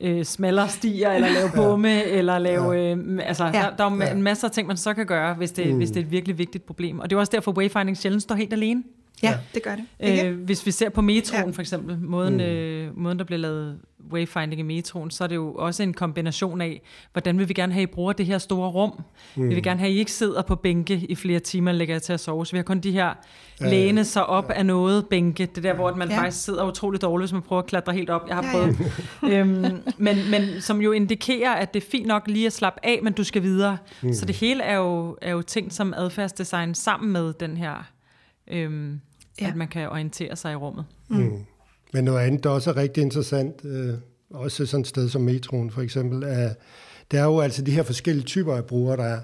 øh, 0.00 0.24
smallere 0.24 0.68
stier, 0.68 1.10
eller 1.10 1.28
lave 1.28 1.50
bomme, 1.56 1.88
ja. 1.88 2.02
eller 2.04 2.38
lave... 2.38 2.72
Ja. 2.72 2.94
Øh, 2.94 3.18
altså, 3.22 3.44
ja. 3.44 3.50
der, 3.52 3.76
der 3.76 3.84
er 3.84 4.04
ja. 4.04 4.12
en 4.12 4.22
masse 4.22 4.46
af 4.46 4.50
ting, 4.50 4.68
man 4.68 4.76
så 4.76 4.94
kan 4.94 5.06
gøre, 5.06 5.34
hvis 5.34 5.52
det, 5.52 5.70
mm. 5.70 5.76
hvis 5.76 5.90
det 5.90 6.00
er 6.00 6.04
et 6.04 6.10
virkelig 6.10 6.38
vigtigt 6.38 6.66
problem. 6.66 6.98
Og 6.98 7.10
det 7.10 7.16
er 7.16 7.20
også 7.20 7.32
derfor, 7.32 7.52
Wayfinding 7.52 7.96
sjældent 7.96 8.22
står 8.22 8.34
helt 8.34 8.52
alene. 8.52 8.82
Ja, 9.22 9.30
ja. 9.30 9.36
det 9.54 9.62
gør 9.62 9.76
det. 9.76 10.26
Øh, 10.26 10.40
hvis 10.40 10.66
vi 10.66 10.70
ser 10.70 10.88
på 10.88 11.00
metroen 11.00 11.44
ja. 11.44 11.50
for 11.50 11.60
eksempel, 11.60 11.98
måden, 11.98 12.34
mm. 12.34 12.40
øh, 12.40 12.98
måden 12.98 13.18
der 13.18 13.24
bliver 13.24 13.38
lavet 13.38 13.78
wayfinding 14.12 14.60
i 14.60 14.62
metroen, 14.62 15.10
så 15.10 15.24
er 15.24 15.28
det 15.28 15.34
jo 15.34 15.54
også 15.54 15.82
en 15.82 15.94
kombination 15.94 16.60
af, 16.60 16.82
hvordan 17.12 17.38
vil 17.38 17.48
vi 17.48 17.54
gerne 17.54 17.72
have, 17.72 17.82
at 17.82 17.88
I 17.88 17.92
bruger 17.92 18.12
det 18.12 18.26
her 18.26 18.38
store 18.38 18.70
rum. 18.70 19.02
Mm. 19.36 19.48
Vi 19.48 19.54
vil 19.54 19.62
gerne 19.62 19.80
have, 19.80 19.88
at 19.88 19.94
I 19.94 19.98
ikke 19.98 20.12
sidder 20.12 20.42
på 20.42 20.54
bænke 20.54 20.94
i 21.08 21.14
flere 21.14 21.40
timer 21.40 21.70
og 21.70 21.74
lægger 21.74 21.98
til 21.98 22.12
at 22.12 22.20
sove. 22.20 22.46
Så 22.46 22.52
vi 22.52 22.58
har 22.58 22.62
kun 22.62 22.80
de 22.80 22.90
her 22.92 23.14
ja, 23.60 23.70
læne 23.70 24.04
sig 24.04 24.26
op 24.26 24.48
ja. 24.50 24.58
af 24.58 24.66
noget 24.66 25.06
bænke. 25.06 25.46
Det 25.46 25.62
der, 25.62 25.74
hvor 25.74 25.94
man 25.94 26.10
ja. 26.10 26.18
faktisk 26.18 26.44
sidder 26.44 26.64
utroligt 26.68 27.02
dårligt, 27.02 27.22
hvis 27.22 27.32
man 27.32 27.42
prøver 27.42 27.62
at 27.62 27.68
klatre 27.68 27.92
helt 27.92 28.10
op. 28.10 28.28
Jeg 28.28 28.36
har 28.36 28.44
ja, 28.44 28.52
prøvet. 28.52 28.92
Ja. 29.22 29.28
øhm, 29.40 29.82
men, 29.98 30.30
men 30.30 30.60
som 30.60 30.80
jo 30.80 30.92
indikerer, 30.92 31.52
at 31.52 31.74
det 31.74 31.82
er 31.82 31.86
fint 31.90 32.06
nok 32.06 32.22
lige 32.26 32.46
at 32.46 32.52
slappe 32.52 32.80
af, 32.82 33.00
men 33.02 33.12
du 33.12 33.24
skal 33.24 33.42
videre. 33.42 33.78
Mm. 34.02 34.12
Så 34.12 34.24
det 34.24 34.36
hele 34.36 34.62
er 34.62 34.76
jo, 34.76 35.18
er 35.22 35.30
jo 35.30 35.42
ting 35.42 35.72
som 35.72 35.94
adfærdsdesign 35.96 36.74
sammen 36.74 37.12
med 37.12 37.32
den 37.32 37.56
her, 37.56 37.90
øhm, 38.48 39.00
ja. 39.40 39.48
at 39.48 39.56
man 39.56 39.68
kan 39.68 39.88
orientere 39.88 40.36
sig 40.36 40.52
i 40.52 40.56
rummet. 40.56 40.84
Mm. 41.08 41.16
Mm. 41.16 41.38
Men 41.92 42.04
noget 42.04 42.20
andet, 42.20 42.44
der 42.44 42.50
også 42.50 42.70
er 42.70 42.76
rigtig 42.76 43.02
interessant, 43.02 43.64
øh, 43.64 43.94
også 44.30 44.66
sådan 44.66 44.80
et 44.80 44.86
sted 44.86 45.08
som 45.08 45.22
metroen 45.22 45.70
for 45.70 45.82
eksempel, 45.82 46.22
er, 46.22 46.54
det 47.10 47.18
er 47.18 47.24
jo 47.24 47.40
altså 47.40 47.62
de 47.62 47.70
her 47.70 47.82
forskellige 47.82 48.24
typer 48.24 48.54
af 48.54 48.64
brugere, 48.64 48.96
der 48.96 49.04
er. 49.04 49.20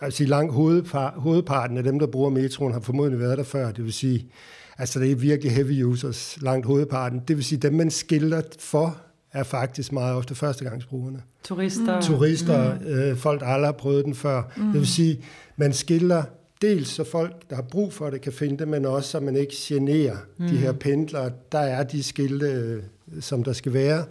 Altså 0.00 0.22
i 0.24 0.26
langt 0.26 0.52
hovedpar, 0.52 1.14
hovedparten 1.16 1.76
af 1.76 1.82
dem, 1.82 1.98
der 1.98 2.06
bruger 2.06 2.30
metroen, 2.30 2.72
har 2.72 2.80
formodentlig 2.80 3.20
været 3.20 3.38
der 3.38 3.44
før. 3.44 3.70
Det 3.70 3.84
vil 3.84 3.92
sige, 3.92 4.26
altså 4.78 5.00
det 5.00 5.12
er 5.12 5.16
virkelig 5.16 5.52
heavy 5.52 5.82
users, 5.82 6.38
langt 6.40 6.66
hovedparten. 6.66 7.22
Det 7.28 7.36
vil 7.36 7.44
sige, 7.44 7.58
dem 7.58 7.72
man 7.72 7.90
skilter 7.90 8.42
for, 8.58 8.96
er 9.32 9.42
faktisk 9.42 9.92
meget 9.92 10.14
ofte 10.16 10.34
førstegangsbrugerne. 10.34 11.22
Turister. 11.44 12.00
Turister, 12.00 12.78
mm. 12.78 12.86
øh, 12.86 13.16
folk, 13.16 13.40
der 13.40 13.46
aldrig 13.46 13.66
har 13.66 13.72
prøvet 13.72 14.04
den 14.04 14.14
før. 14.14 14.42
Mm. 14.56 14.64
Det 14.64 14.74
vil 14.74 14.86
sige, 14.86 15.24
man 15.56 15.72
skilter 15.72 16.22
dels 16.62 16.88
så 16.88 17.04
folk, 17.04 17.50
der 17.50 17.56
har 17.56 17.62
brug 17.62 17.92
for 17.92 18.10
det, 18.10 18.20
kan 18.20 18.32
finde 18.32 18.58
det, 18.58 18.68
men 18.68 18.86
også 18.86 19.10
så 19.10 19.20
man 19.20 19.36
ikke 19.36 19.54
generer 19.56 20.16
mm. 20.38 20.48
de 20.48 20.56
her 20.56 20.72
pendlere. 20.72 21.30
Der 21.52 21.58
er 21.58 21.82
de 21.82 22.02
skilte, 22.02 22.46
øh, 22.46 22.82
som 23.20 23.44
der 23.44 23.52
skal 23.52 23.72
være. 23.72 24.04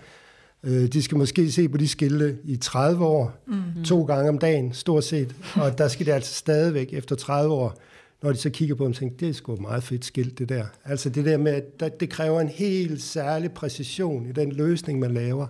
Øh, 0.64 0.88
de 0.88 1.02
skal 1.02 1.18
måske 1.18 1.52
se 1.52 1.70
på 1.70 1.78
de 1.78 1.88
skilte 1.88 2.38
i 2.44 2.56
30 2.56 3.06
år, 3.06 3.32
mm. 3.48 3.84
to 3.84 4.04
gange 4.04 4.30
om 4.30 4.38
dagen, 4.38 4.74
stort 4.74 5.04
set. 5.04 5.36
Og 5.56 5.78
der 5.78 5.88
skal 5.88 6.06
det 6.06 6.12
altså 6.12 6.34
stadigvæk 6.34 6.94
efter 6.94 7.16
30 7.16 7.54
år, 7.54 7.80
når 8.24 8.32
de 8.32 8.38
så 8.38 8.50
kigger 8.50 8.76
på 8.76 8.86
dem, 8.86 8.94
tænker, 8.94 9.18
det 9.18 9.30
er 9.30 9.34
sgu 9.34 9.54
et 9.54 9.62
meget 9.62 9.84
fedt 9.84 10.06
skilt, 10.06 10.40
det 10.40 10.50
der. 10.50 10.66
Altså 10.86 11.10
det 11.10 11.26
der 11.26 11.38
med, 11.38 11.62
at 11.80 12.00
det 12.00 12.10
kræver 12.10 12.42
en 12.42 12.50
helt 12.50 13.02
særlig 13.02 13.52
præcision 13.52 14.26
i 14.30 14.32
den 14.32 14.52
løsning, 14.52 15.00
man 15.00 15.12
laver. 15.12 15.48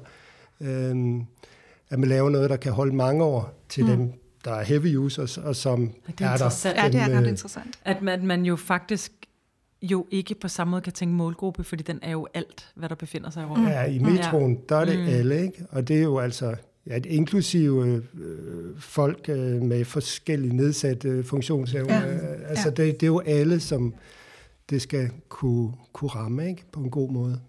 Øhm, 0.62 1.22
at 1.90 2.00
man 2.00 2.10
laver 2.10 2.30
noget, 2.30 2.50
der 2.50 2.56
kan 2.56 2.72
holde 2.72 2.96
mange 2.96 3.24
år 3.24 3.66
til 3.70 3.84
mm. 3.84 3.90
dem, 3.90 4.14
der 4.46 4.52
er 4.52 4.64
heavy 4.64 4.96
users, 4.96 5.38
og 5.38 5.56
som 5.56 5.84
er, 5.84 6.12
det 6.12 6.26
er, 6.26 6.30
er 6.30 6.38
der. 6.38 6.70
Ja, 6.84 6.90
det 6.90 7.02
er 7.02 7.18
ret 7.18 7.28
interessant. 7.28 7.80
At 7.86 8.02
man, 8.02 8.26
man 8.26 8.46
jo 8.46 8.56
faktisk 8.56 9.12
jo 9.82 10.08
ikke 10.12 10.36
på 10.36 10.48
samme 10.48 10.72
måde 10.72 10.82
kan 10.82 10.94
tænke 10.94 11.16
målgruppe, 11.16 11.64
fordi 11.64 11.84
den 11.84 12.00
er 12.02 12.12
jo 12.12 12.28
alt, 12.34 12.72
hvad 12.76 12.90
der 12.90 12.96
befinder 12.96 13.30
sig 13.30 13.44
i 13.44 13.46
rummet. 13.46 13.70
Ja, 13.70 13.84
i 13.84 14.00
metroen, 14.00 14.60
der 14.70 14.76
er 14.76 14.86
det 14.86 15.00
mm. 15.00 15.06
alle, 15.06 15.42
ikke? 15.42 15.66
Og 15.70 15.88
det 15.88 15.98
er 15.98 16.04
jo 16.04 16.20
altså 16.20 16.56
ja, 16.88 16.98
et 16.98 17.06
inklusive 17.06 18.02
øh, 18.14 18.80
folk 18.80 19.30
øh, 19.30 19.62
med 19.62 19.86
forskellige 19.86 20.56
nedsatte 20.56 21.10
øh, 21.10 21.26
funktionsevner. 21.26 21.94
Ja. 21.94 22.18
Altså, 22.48 22.70
ja. 22.78 22.84
Det, 22.84 22.94
det 22.94 23.04
er 23.04 23.08
jo 23.08 23.20
alle, 23.20 23.60
som 23.60 23.94
det 24.70 24.82
skal 24.82 25.10
kunne, 25.30 25.74
kunne 25.94 26.10
ramme, 26.10 26.50
ikke? 26.50 26.64
På 26.72 26.80
en 26.80 26.90
god 26.90 27.12
måde. 27.12 27.40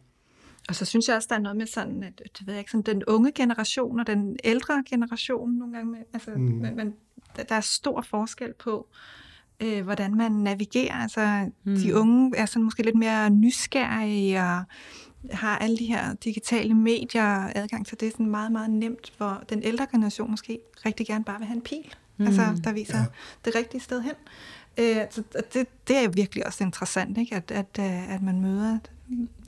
Og 0.68 0.74
så 0.74 0.84
synes 0.84 1.08
jeg 1.08 1.16
også, 1.16 1.26
der 1.30 1.36
er 1.36 1.40
noget 1.40 1.56
med 1.56 1.66
sådan, 1.66 2.02
at 2.02 2.18
det 2.38 2.46
ved 2.46 2.54
jeg 2.54 2.58
ikke, 2.58 2.70
sådan, 2.70 2.94
den 2.94 3.04
unge 3.04 3.32
generation 3.32 4.00
og 4.00 4.06
den 4.06 4.36
ældre 4.44 4.84
generation 4.90 5.50
nogle 5.50 5.74
gange. 5.74 5.92
Med, 5.92 5.98
altså, 6.12 6.30
mm. 6.30 6.68
men, 6.76 6.94
der 7.48 7.54
er 7.54 7.60
stor 7.60 8.02
forskel 8.02 8.52
på, 8.52 8.86
øh, 9.60 9.84
hvordan 9.84 10.14
man 10.14 10.32
navigerer. 10.32 10.94
Altså, 10.94 11.50
mm. 11.64 11.76
de 11.76 11.96
unge 11.96 12.36
er 12.36 12.46
sådan 12.46 12.62
måske 12.62 12.82
lidt 12.82 12.96
mere 12.96 13.30
nysgerrige 13.30 14.40
og 14.40 14.64
har 15.30 15.58
alle 15.58 15.78
de 15.78 15.86
her 15.86 16.14
digitale 16.14 16.74
medier 16.74 17.50
adgang 17.54 17.86
til 17.86 18.00
det 18.00 18.06
er 18.08 18.10
sådan 18.10 18.26
meget, 18.26 18.52
meget 18.52 18.70
nemt, 18.70 19.12
hvor 19.16 19.42
den 19.48 19.62
ældre 19.62 19.86
generation 19.92 20.30
måske 20.30 20.58
rigtig 20.86 21.06
gerne 21.06 21.24
bare 21.24 21.38
vil 21.38 21.46
have 21.46 21.56
en 21.56 21.62
pil, 21.62 21.94
mm. 22.16 22.26
altså, 22.26 22.60
der 22.64 22.72
viser 22.72 22.98
ja. 22.98 23.04
det 23.44 23.54
rigtige 23.54 23.80
sted 23.80 24.02
hen. 24.02 24.14
Øh, 24.78 24.96
så 25.10 25.22
det, 25.54 25.66
det 25.88 25.96
er 25.96 26.08
virkelig 26.08 26.46
også 26.46 26.64
interessant, 26.64 27.18
ikke? 27.18 27.36
At, 27.36 27.50
at, 27.50 27.78
øh, 27.80 28.14
at 28.14 28.22
man 28.22 28.40
møder 28.40 28.78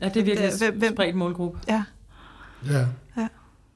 Ja, 0.00 0.08
det 0.08 0.16
er 0.16 0.24
virkelig 0.24 0.50
hvem, 0.58 0.78
hvem, 0.78 0.94
spredt 0.94 1.16
målgruppe. 1.16 1.58
Ja. 1.68 1.84
ja. 2.70 2.86
ja. 3.16 3.28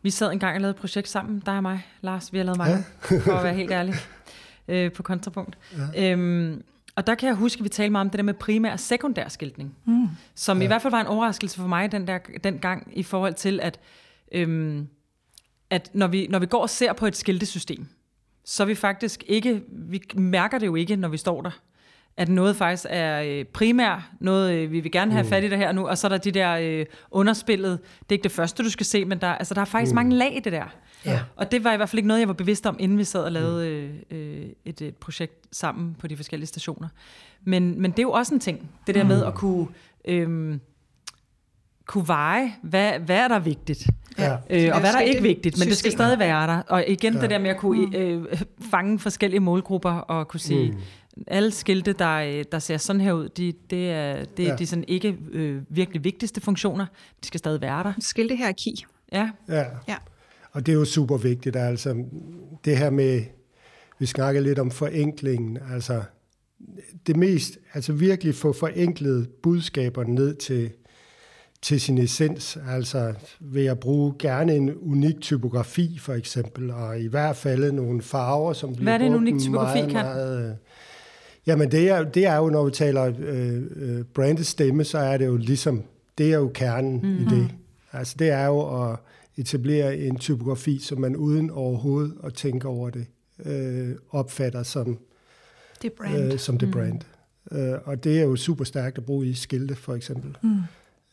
Vi 0.02 0.10
sad 0.10 0.32
engang 0.32 0.54
og 0.54 0.60
lavede 0.60 0.70
et 0.70 0.80
projekt 0.80 1.08
sammen, 1.08 1.42
dig 1.46 1.56
og 1.56 1.62
mig, 1.62 1.86
Lars. 2.00 2.32
Vi 2.32 2.38
har 2.38 2.44
lavet 2.44 2.58
mange, 2.58 2.76
ja. 3.10 3.18
for 3.18 3.32
at 3.32 3.44
være 3.44 3.54
helt 3.54 3.70
ærlig, 3.70 3.94
øh, 4.68 4.92
på 4.92 5.02
kontrapunkt. 5.02 5.58
Ja. 5.94 6.12
Øhm, 6.12 6.62
og 6.94 7.06
der 7.06 7.14
kan 7.14 7.26
jeg 7.26 7.36
huske, 7.36 7.60
at 7.60 7.64
vi 7.64 7.68
talte 7.68 7.90
meget 7.90 8.04
om 8.04 8.10
det 8.10 8.18
der 8.18 8.24
med 8.24 8.34
primær 8.34 8.72
og 8.72 8.80
sekundær 8.80 9.28
skiltning, 9.28 9.76
mm. 9.84 10.08
som 10.34 10.58
ja. 10.58 10.64
i 10.64 10.66
hvert 10.66 10.82
fald 10.82 10.90
var 10.90 11.00
en 11.00 11.06
overraskelse 11.06 11.56
for 11.56 11.66
mig 11.66 11.92
den, 11.92 12.06
der, 12.06 12.18
den 12.44 12.58
gang, 12.58 12.92
i 12.92 13.02
forhold 13.02 13.34
til, 13.34 13.60
at, 13.62 13.80
øhm, 14.32 14.88
at 15.70 15.90
når, 15.94 16.06
vi, 16.06 16.26
når 16.26 16.38
vi 16.38 16.46
går 16.46 16.62
og 16.62 16.70
ser 16.70 16.92
på 16.92 17.06
et 17.06 17.16
skiltesystem, 17.16 17.86
så 18.44 18.64
vi 18.64 18.74
faktisk 18.74 19.24
ikke, 19.26 19.62
vi 19.68 20.02
mærker 20.14 20.58
det 20.58 20.66
jo 20.66 20.74
ikke, 20.74 20.96
når 20.96 21.08
vi 21.08 21.16
står 21.16 21.42
der 21.42 21.60
at 22.20 22.28
noget 22.28 22.56
faktisk 22.56 22.86
er 22.90 23.22
øh, 23.22 23.44
primær, 23.44 24.10
noget 24.20 24.54
øh, 24.54 24.72
vi 24.72 24.80
vil 24.80 24.92
gerne 24.92 25.12
have 25.12 25.22
mm. 25.22 25.28
fat 25.28 25.44
i 25.44 25.48
det 25.48 25.58
her 25.58 25.72
nu, 25.72 25.88
og 25.88 25.98
så 25.98 26.06
er 26.06 26.08
der 26.08 26.18
de 26.18 26.30
der 26.30 26.56
øh, 26.56 26.86
underspillet, 27.10 27.78
det 28.00 28.08
er 28.08 28.12
ikke 28.12 28.22
det 28.22 28.32
første, 28.32 28.62
du 28.62 28.70
skal 28.70 28.86
se, 28.86 29.04
men 29.04 29.20
der, 29.20 29.26
altså, 29.26 29.54
der 29.54 29.60
er 29.60 29.64
faktisk 29.64 29.92
mm. 29.92 29.94
mange 29.94 30.16
lag 30.16 30.36
i 30.36 30.40
det 30.40 30.52
der. 30.52 30.64
Ja. 31.06 31.20
Og 31.36 31.52
det 31.52 31.64
var 31.64 31.72
i 31.72 31.76
hvert 31.76 31.88
fald 31.88 31.98
ikke 31.98 32.08
noget, 32.08 32.20
jeg 32.20 32.28
var 32.28 32.34
bevidst 32.34 32.66
om, 32.66 32.76
inden 32.78 32.98
vi 32.98 33.04
sad 33.04 33.24
og 33.24 33.32
lavede 33.32 33.90
mm. 34.10 34.16
øh, 34.16 34.46
et, 34.64 34.80
et 34.80 34.96
projekt 34.96 35.46
sammen 35.52 35.96
på 35.98 36.06
de 36.06 36.16
forskellige 36.16 36.46
stationer. 36.46 36.88
Men, 37.44 37.80
men 37.80 37.90
det 37.90 37.98
er 37.98 38.02
jo 38.02 38.12
også 38.12 38.34
en 38.34 38.40
ting, 38.40 38.70
det 38.86 38.94
der 38.94 39.02
mm. 39.02 39.08
med 39.08 39.24
at 39.24 39.34
kunne... 39.34 39.66
Øh, 40.04 40.58
kunne 41.86 42.08
veje, 42.08 42.52
hvad, 42.62 42.92
hvad 42.98 43.16
er 43.16 43.28
der 43.28 43.38
vigtigt, 43.38 43.86
ja. 44.18 44.32
øh, 44.32 44.70
og 44.72 44.80
hvad 44.80 44.90
er 44.90 44.92
der 44.92 45.00
ikke 45.00 45.22
vigtigt, 45.22 45.58
men 45.58 45.68
det 45.68 45.76
skal 45.76 45.92
stadig 45.92 46.18
være 46.18 46.46
der. 46.46 46.62
Og 46.68 46.84
igen 46.88 47.14
ja. 47.14 47.20
det 47.20 47.30
der 47.30 47.38
med 47.38 47.50
at 47.50 47.56
kunne 47.56 47.86
mm. 47.86 47.94
øh, 47.94 48.42
fange 48.70 48.98
forskellige 48.98 49.40
målgrupper 49.40 49.90
og 49.90 50.28
kunne 50.28 50.40
sige, 50.40 50.70
mm 50.70 50.78
alle 51.26 51.50
skilte, 51.50 51.92
der, 51.92 52.42
der 52.52 52.58
ser 52.58 52.76
sådan 52.76 53.00
her 53.00 53.12
ud, 53.12 53.28
de, 53.28 53.52
det 53.70 53.90
er, 53.90 54.24
det 54.24 54.44
er 54.44 54.50
ja. 54.50 54.56
de 54.56 54.66
sådan 54.66 54.84
ikke 54.88 55.18
øh, 55.32 55.62
virkelig 55.68 56.04
vigtigste 56.04 56.40
funktioner. 56.40 56.86
De 57.22 57.26
skal 57.26 57.38
stadig 57.38 57.60
være 57.60 57.82
der. 57.82 57.92
Skiltehierarki. 57.98 58.84
Ja. 59.12 59.30
ja. 59.48 59.64
ja. 59.88 59.96
Og 60.52 60.66
det 60.66 60.72
er 60.72 60.76
jo 60.76 60.84
super 60.84 61.16
vigtigt. 61.16 61.56
Altså, 61.56 62.04
det 62.64 62.78
her 62.78 62.90
med, 62.90 63.22
vi 63.98 64.06
snakker 64.06 64.40
lidt 64.40 64.58
om 64.58 64.70
forenklingen, 64.70 65.58
altså 65.72 66.02
det 67.06 67.16
mest, 67.16 67.58
altså 67.74 67.92
virkelig 67.92 68.34
få 68.34 68.52
forenklet 68.52 69.28
budskaber 69.42 70.04
ned 70.04 70.34
til, 70.34 70.70
til 71.62 71.80
sin 71.80 71.98
essens, 71.98 72.58
altså 72.68 73.14
ved 73.40 73.66
at 73.66 73.80
bruge 73.80 74.14
gerne 74.18 74.54
en 74.54 74.74
unik 74.74 75.20
typografi 75.20 75.98
for 75.98 76.12
eksempel, 76.12 76.70
og 76.70 77.00
i 77.00 77.06
hvert 77.06 77.36
fald 77.36 77.72
nogle 77.72 78.02
farver, 78.02 78.52
som 78.52 78.70
bliver 78.72 78.84
Hvad 78.84 78.94
er 78.94 78.98
det 78.98 79.06
en 79.06 79.14
unik 79.14 79.38
typografi 79.38 79.78
meget, 79.78 79.90
kan? 79.90 80.04
Meget, 80.04 80.58
Jamen 81.50 81.70
det 81.70 81.88
er, 81.88 82.04
det 82.04 82.26
er 82.26 82.36
jo, 82.36 82.50
når 82.50 82.64
vi 82.64 82.70
taler 82.70 83.12
øh, 83.18 83.62
øh, 83.76 84.04
brandet 84.04 84.46
stemme, 84.46 84.84
så 84.84 84.98
er 84.98 85.16
det 85.16 85.26
jo 85.26 85.36
ligesom, 85.36 85.82
det 86.18 86.32
er 86.32 86.36
jo 86.38 86.50
kernen 86.54 86.92
mm-hmm. 86.92 87.26
i 87.26 87.30
det. 87.30 87.50
Altså 87.92 88.16
det 88.18 88.28
er 88.28 88.46
jo 88.46 88.90
at 88.90 88.98
etablere 89.36 89.98
en 89.98 90.18
typografi, 90.18 90.78
som 90.78 91.00
man 91.00 91.16
uden 91.16 91.50
overhovedet 91.50 92.14
at 92.24 92.34
tænke 92.34 92.68
over 92.68 92.90
det, 92.90 93.06
øh, 93.44 93.94
opfatter 94.10 94.62
som 94.62 94.98
det 95.82 95.92
brand. 95.92 96.32
Øh, 96.32 96.38
som 96.38 96.58
det 96.58 96.68
mm. 96.68 96.72
brand. 96.72 97.00
Øh, 97.52 97.78
og 97.84 98.04
det 98.04 98.18
er 98.18 98.22
jo 98.22 98.36
super 98.36 98.64
stærkt 98.64 98.98
at 98.98 99.04
bruge 99.04 99.26
i 99.26 99.34
skilte, 99.34 99.74
for 99.74 99.94
eksempel. 99.94 100.36
Mm. 100.42 100.56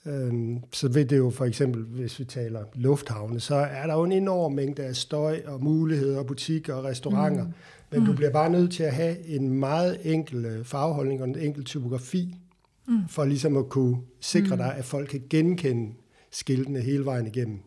Øhm, 0.08 0.60
så 0.74 0.88
ved 0.88 1.06
det 1.06 1.18
jo 1.18 1.30
for 1.30 1.46
eksempel, 1.46 1.84
hvis 1.84 2.20
vi 2.20 2.26
taler 2.26 2.64
lufthavne, 2.74 3.40
så 3.40 3.56
er 3.56 3.88
der 3.88 3.94
jo 3.94 4.04
en 4.04 4.12
enorm 4.12 4.52
mængde 4.52 4.84
af 4.84 4.96
støj 4.96 5.42
og 5.46 5.64
muligheder, 5.64 6.24
butikker 6.24 6.74
og 6.74 6.84
restauranter. 6.84 7.44
Mm. 7.44 7.54
Men 7.92 8.00
mm. 8.00 8.06
du 8.06 8.14
bliver 8.14 8.32
bare 8.32 8.50
nødt 8.50 8.72
til 8.72 8.84
at 8.84 8.94
have 8.94 9.28
en 9.28 9.54
meget 9.54 9.98
enkel 10.04 10.46
øh, 10.46 10.66
farveholdning 10.66 11.22
og 11.22 11.28
en 11.28 11.40
enkel 11.40 11.64
typografi, 11.64 12.36
mm. 12.88 13.08
for 13.10 13.26
ligesom 13.26 13.58
at 13.58 13.70
kunne 13.70 13.98
sikre 14.22 14.56
mm. 14.56 14.58
dig, 14.58 14.76
at 14.78 14.86
folk 14.86 15.10
kan 15.10 15.22
genkende 15.30 15.94
skiltene 16.32 16.80
hele 16.80 17.06
vejen 17.06 17.28
igennem. 17.28 17.60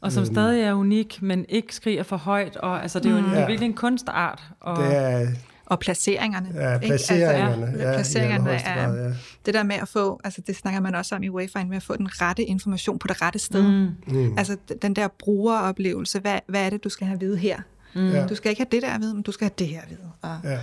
Og 0.00 0.12
som 0.12 0.20
øhm, 0.20 0.34
stadig 0.34 0.62
er 0.62 0.74
unik, 0.74 1.22
men 1.22 1.46
ikke 1.48 1.74
skriger 1.74 2.02
for 2.02 2.16
højt. 2.16 2.56
Og, 2.56 2.82
altså, 2.82 2.98
det 2.98 3.06
er 3.06 3.10
jo 3.10 3.16
en, 3.16 3.24
mm. 3.24 3.32
virkelig 3.48 3.66
en 3.66 3.74
kunstart. 3.74 4.42
Og, 4.60 4.76
det 4.76 4.96
er, 4.96 5.26
og 5.68 5.78
placeringerne. 5.78 6.50
Ja, 6.54 6.78
placeringerne. 6.78 7.66
Altså, 7.66 7.86
ja, 7.86 7.94
placeringerne 7.94 8.50
er, 8.50 8.74
grad, 8.74 9.08
ja. 9.08 9.14
det 9.46 9.54
der 9.54 9.62
med 9.62 9.76
at 9.76 9.88
få, 9.88 10.20
altså 10.24 10.40
det 10.40 10.56
snakker 10.56 10.80
man 10.80 10.94
også 10.94 11.14
om 11.14 11.22
i 11.22 11.30
Wayfind, 11.30 11.68
med 11.68 11.76
at 11.76 11.82
få 11.82 11.96
den 11.96 12.22
rette 12.22 12.44
information 12.44 12.98
på 12.98 13.08
det 13.08 13.22
rette 13.22 13.38
sted. 13.38 13.62
Mm. 13.62 13.90
Mm. 14.06 14.38
Altså 14.38 14.56
den 14.82 14.96
der 14.96 15.08
brugeroplevelse, 15.08 16.20
hvad, 16.20 16.38
hvad 16.46 16.66
er 16.66 16.70
det, 16.70 16.84
du 16.84 16.88
skal 16.88 17.06
have 17.06 17.14
at 17.14 17.20
vide 17.20 17.36
her? 17.36 17.60
Mm. 17.94 18.28
Du 18.28 18.34
skal 18.34 18.50
ikke 18.50 18.60
have 18.60 18.68
det 18.72 18.82
der 18.82 18.90
at 18.90 19.00
vide, 19.00 19.14
men 19.14 19.22
du 19.22 19.32
skal 19.32 19.44
have 19.44 19.54
det 19.58 19.66
her 19.66 19.80
at 19.80 19.90
vide. 19.90 20.10
Og 20.22 20.38
ja. 20.44 20.58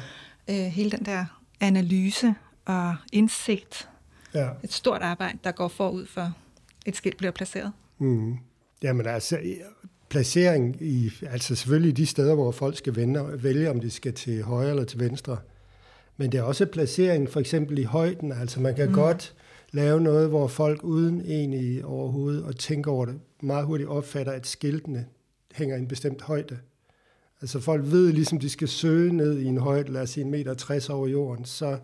øh, 0.50 0.72
hele 0.72 0.92
den 0.92 1.06
der 1.06 1.26
analyse 1.60 2.36
og 2.66 2.96
indsigt. 3.14 3.90
Ja. 4.34 4.50
Et 4.64 4.74
stort 4.74 5.02
arbejde, 5.02 5.38
der 5.44 5.52
går 5.52 5.68
forud 5.68 6.06
for 6.06 6.34
et 6.86 6.96
skilt 6.96 7.18
bliver 7.18 7.32
placeret. 7.32 7.72
Mm. 8.00 8.38
Jamen 8.84 9.06
altså, 9.06 9.40
placering 10.16 10.78
i, 10.82 11.12
altså 11.22 11.56
selvfølgelig 11.56 11.98
de 11.98 12.06
steder, 12.06 12.36
hvor 12.36 12.52
folk 12.52 12.78
skal 12.78 12.96
vende, 12.96 13.44
vælge, 13.44 13.70
om 13.70 13.80
de 13.80 13.90
skal 13.90 14.14
til 14.14 14.44
højre 14.44 14.70
eller 14.70 14.84
til 14.84 15.00
venstre. 15.00 15.38
Men 16.18 16.32
det 16.32 16.38
er 16.38 16.42
også 16.42 16.66
placering 16.66 17.30
for 17.30 17.40
eksempel 17.40 17.78
i 17.78 17.84
højden. 17.84 18.32
Altså 18.32 18.62
man 18.62 18.76
kan 18.76 18.88
mm. 18.88 18.94
godt 18.94 19.34
lave 19.72 20.02
noget, 20.02 20.30
hvor 20.30 20.48
folk 20.48 20.84
uden 20.84 21.22
egentlig 21.22 21.86
overhovedet 21.86 22.44
og 22.44 22.56
tænke 22.56 22.90
over 22.90 23.06
det, 23.06 23.16
meget 23.42 23.66
hurtigt 23.66 23.90
opfatter, 23.90 24.32
at 24.32 24.48
skiltene 24.48 25.06
hænger 25.54 25.76
i 25.76 25.80
en 25.80 25.88
bestemt 25.88 26.22
højde. 26.22 26.58
Altså 27.42 27.60
folk 27.60 27.84
ved 27.86 28.12
ligesom, 28.12 28.40
de 28.40 28.50
skal 28.50 28.68
søge 28.68 29.14
ned 29.14 29.40
i 29.40 29.46
en 29.46 29.58
højde, 29.58 29.92
lad 29.92 30.02
os 30.02 30.10
sige 30.10 30.24
en 30.24 30.32
meter 30.32 30.54
60 30.54 30.90
over 30.90 31.08
jorden, 31.08 31.46
så 31.46 31.78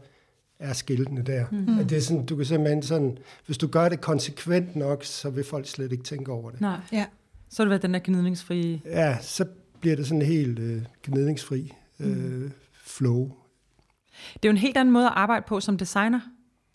er 0.59 0.73
skiltene 0.73 1.21
der. 1.21 1.45
Mm. 1.51 1.79
At 1.79 1.89
det 1.89 1.97
er 1.97 2.01
sådan, 2.01 2.25
du 2.25 2.35
kan 2.35 2.45
simpelthen 2.45 2.83
sådan, 2.83 3.17
hvis 3.45 3.57
du 3.57 3.67
gør 3.67 3.89
det 3.89 4.01
konsekvent 4.01 4.75
nok, 4.75 5.03
så 5.03 5.29
vil 5.29 5.43
folk 5.43 5.67
slet 5.67 5.91
ikke 5.91 6.03
tænke 6.03 6.31
over 6.31 6.51
det. 6.51 6.61
Nej, 6.61 6.79
ja. 6.91 7.05
Så 7.51 7.61
har 7.61 7.65
det 7.65 7.69
været 7.69 7.81
den 7.81 7.93
der 7.93 7.99
gnidningsfri... 8.03 8.81
Ja, 8.85 9.17
så 9.21 9.45
bliver 9.79 9.95
det 9.95 10.07
sådan 10.07 10.21
en 10.21 10.27
helt 10.27 10.59
øh, 10.59 10.81
gnidningsfri 11.03 11.73
øh, 11.99 12.17
mm. 12.17 12.51
flow. 12.83 13.31
Det 14.33 14.45
er 14.45 14.49
jo 14.49 14.51
en 14.51 14.57
helt 14.57 14.77
anden 14.77 14.93
måde 14.93 15.05
at 15.05 15.13
arbejde 15.15 15.45
på 15.47 15.59
som 15.59 15.77
designer, 15.77 16.19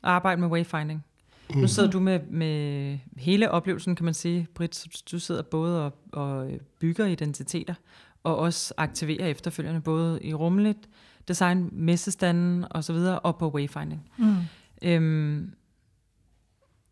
at 0.03 0.11
arbejde 0.11 0.41
med 0.41 0.49
wayfinding. 0.49 1.05
Mm. 1.51 1.61
Nu 1.61 1.69
sidder 1.69 1.91
du 1.91 2.01
med, 2.01 2.21
med 2.31 2.99
hele 3.17 3.51
oplevelsen, 3.51 3.97
kan 3.97 4.05
man 4.05 4.15
sige, 4.15 4.47
Britt. 4.55 4.87
Du 5.13 5.19
sidder 5.19 5.43
både 5.43 5.85
og, 5.85 5.93
og 6.13 6.51
bygger 6.81 7.07
identiteter, 7.07 7.75
og 8.25 8.37
også 8.37 8.75
aktiverer 8.77 9.27
efterfølgende, 9.27 9.81
både 9.81 10.23
i 10.23 10.35
rummeligt 10.35 10.89
design, 11.29 11.69
messestanden 11.73 12.65
og 12.71 12.85
så 12.85 12.93
videre, 12.93 13.19
og 13.19 13.39
på 13.39 13.51
wayfinding. 13.51 14.11
Mm. 14.19 14.35
Øhm, 14.83 15.53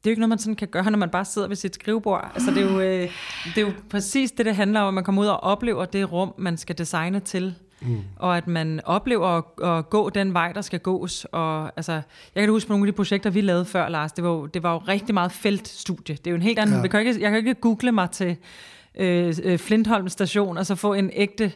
det 0.05 0.11
er 0.11 0.11
jo 0.11 0.13
ikke 0.13 0.21
noget, 0.21 0.29
man 0.29 0.39
sådan 0.39 0.57
kan 0.57 0.69
gøre, 0.69 0.91
når 0.91 0.99
man 0.99 1.11
bare 1.11 1.25
sidder 1.25 1.49
ved 1.49 1.57
sit 1.57 1.75
skrivebord. 1.75 2.31
Altså, 2.35 2.51
det, 2.51 2.59
er 2.59 2.73
jo, 2.73 2.81
øh, 2.81 3.11
det 3.55 3.59
er 3.63 3.67
jo 3.67 3.73
præcis 3.91 4.33
det, 4.33 4.47
det 4.47 4.57
handler 4.57 4.81
om, 4.81 4.89
at 4.89 4.95
man 4.95 5.05
kommer 5.05 5.23
ud 5.23 5.27
og 5.27 5.43
oplever 5.43 5.85
det 5.85 6.13
rum, 6.13 6.35
man 6.39 6.57
skal 6.57 6.79
designe 6.79 7.21
til. 7.21 7.55
Mm. 7.81 8.03
Og 8.17 8.37
at 8.37 8.47
man 8.47 8.81
oplever 8.85 9.27
at, 9.27 9.69
at 9.69 9.91
gå 9.91 10.11
den 10.11 10.35
vej, 10.35 10.53
der 10.53 10.61
skal 10.61 10.81
gås. 10.81 11.27
Og, 11.33 11.73
altså, 11.77 11.93
jeg 12.35 12.43
kan 12.43 12.51
huske 12.51 12.69
på 12.69 12.73
nogle 12.73 12.87
af 12.87 12.93
de 12.93 12.97
projekter, 12.97 13.31
vi 13.31 13.41
lavede 13.41 13.65
før, 13.65 13.89
Lars. 13.89 14.13
Det 14.13 14.25
var 14.25 14.31
jo, 14.31 14.47
det 14.47 14.63
var 14.63 14.73
jo 14.73 14.79
rigtig 14.79 15.15
meget 15.15 15.33
feltstudie. 15.33 16.17
Det 16.17 16.27
er 16.27 16.31
jo 16.31 16.37
en 16.37 16.43
helt 16.43 16.59
anden... 16.59 16.77
Ja. 16.77 16.83
Jeg, 16.83 16.91
kan 16.91 17.01
ikke, 17.01 17.23
jeg 17.23 17.31
kan 17.31 17.39
ikke 17.39 17.55
google 17.55 17.93
mig 17.93 18.11
til 18.11 18.37
øh, 18.99 19.35
øh, 19.43 19.59
Flintholm 19.59 20.09
station, 20.09 20.59
og 20.59 20.67
så 20.67 20.75
få 20.75 20.95
en 20.95 21.11
ægte 21.13 21.53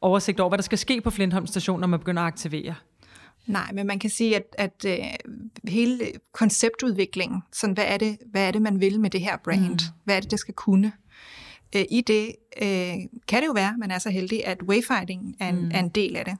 oversigt 0.00 0.40
over, 0.40 0.50
hvad 0.50 0.58
der 0.58 0.62
skal 0.62 0.78
ske 0.78 1.00
på 1.00 1.10
Flintholm 1.10 1.46
station, 1.46 1.80
når 1.80 1.86
man 1.86 1.98
begynder 1.98 2.22
at 2.22 2.26
aktivere. 2.26 2.74
Nej, 3.50 3.72
men 3.72 3.86
man 3.86 3.98
kan 3.98 4.10
sige, 4.10 4.36
at, 4.36 4.54
at 4.58 4.84
uh, 4.86 5.70
hele 5.70 6.12
konceptudviklingen, 6.32 7.42
sådan 7.52 7.74
hvad 7.74 7.84
er, 7.86 7.96
det, 7.96 8.18
hvad 8.30 8.46
er 8.46 8.50
det, 8.50 8.62
man 8.62 8.80
vil 8.80 9.00
med 9.00 9.10
det 9.10 9.20
her 9.20 9.36
brand? 9.36 9.70
Mm. 9.70 9.94
Hvad 10.04 10.16
er 10.16 10.20
det, 10.20 10.30
det 10.30 10.38
skal 10.38 10.54
kunne? 10.54 10.92
Uh, 11.76 11.82
I 11.90 12.00
det 12.00 12.36
uh, 12.62 13.20
kan 13.28 13.40
det 13.42 13.46
jo 13.46 13.52
være, 13.52 13.74
man 13.78 13.90
er 13.90 13.98
så 13.98 14.10
heldig, 14.10 14.46
at 14.46 14.62
wayfinding 14.62 15.36
er 15.40 15.48
en, 15.48 15.64
mm. 15.64 15.70
er 15.74 15.78
en 15.78 15.88
del 15.88 16.16
af 16.16 16.24
det. 16.24 16.36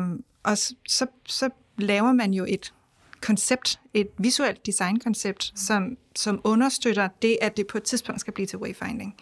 Uh, 0.00 0.18
og 0.42 0.58
så, 0.58 1.06
så 1.26 1.50
laver 1.78 2.12
man 2.12 2.34
jo 2.34 2.46
et 2.48 2.72
koncept, 3.20 3.80
et 3.94 4.08
visuelt 4.18 4.66
designkoncept, 4.66 5.52
som, 5.56 5.96
som 6.16 6.40
understøtter 6.44 7.08
det, 7.22 7.38
at 7.42 7.56
det 7.56 7.66
på 7.66 7.78
et 7.78 7.84
tidspunkt 7.84 8.20
skal 8.20 8.32
blive 8.32 8.46
til 8.46 8.58
wayfinding. 8.58 9.14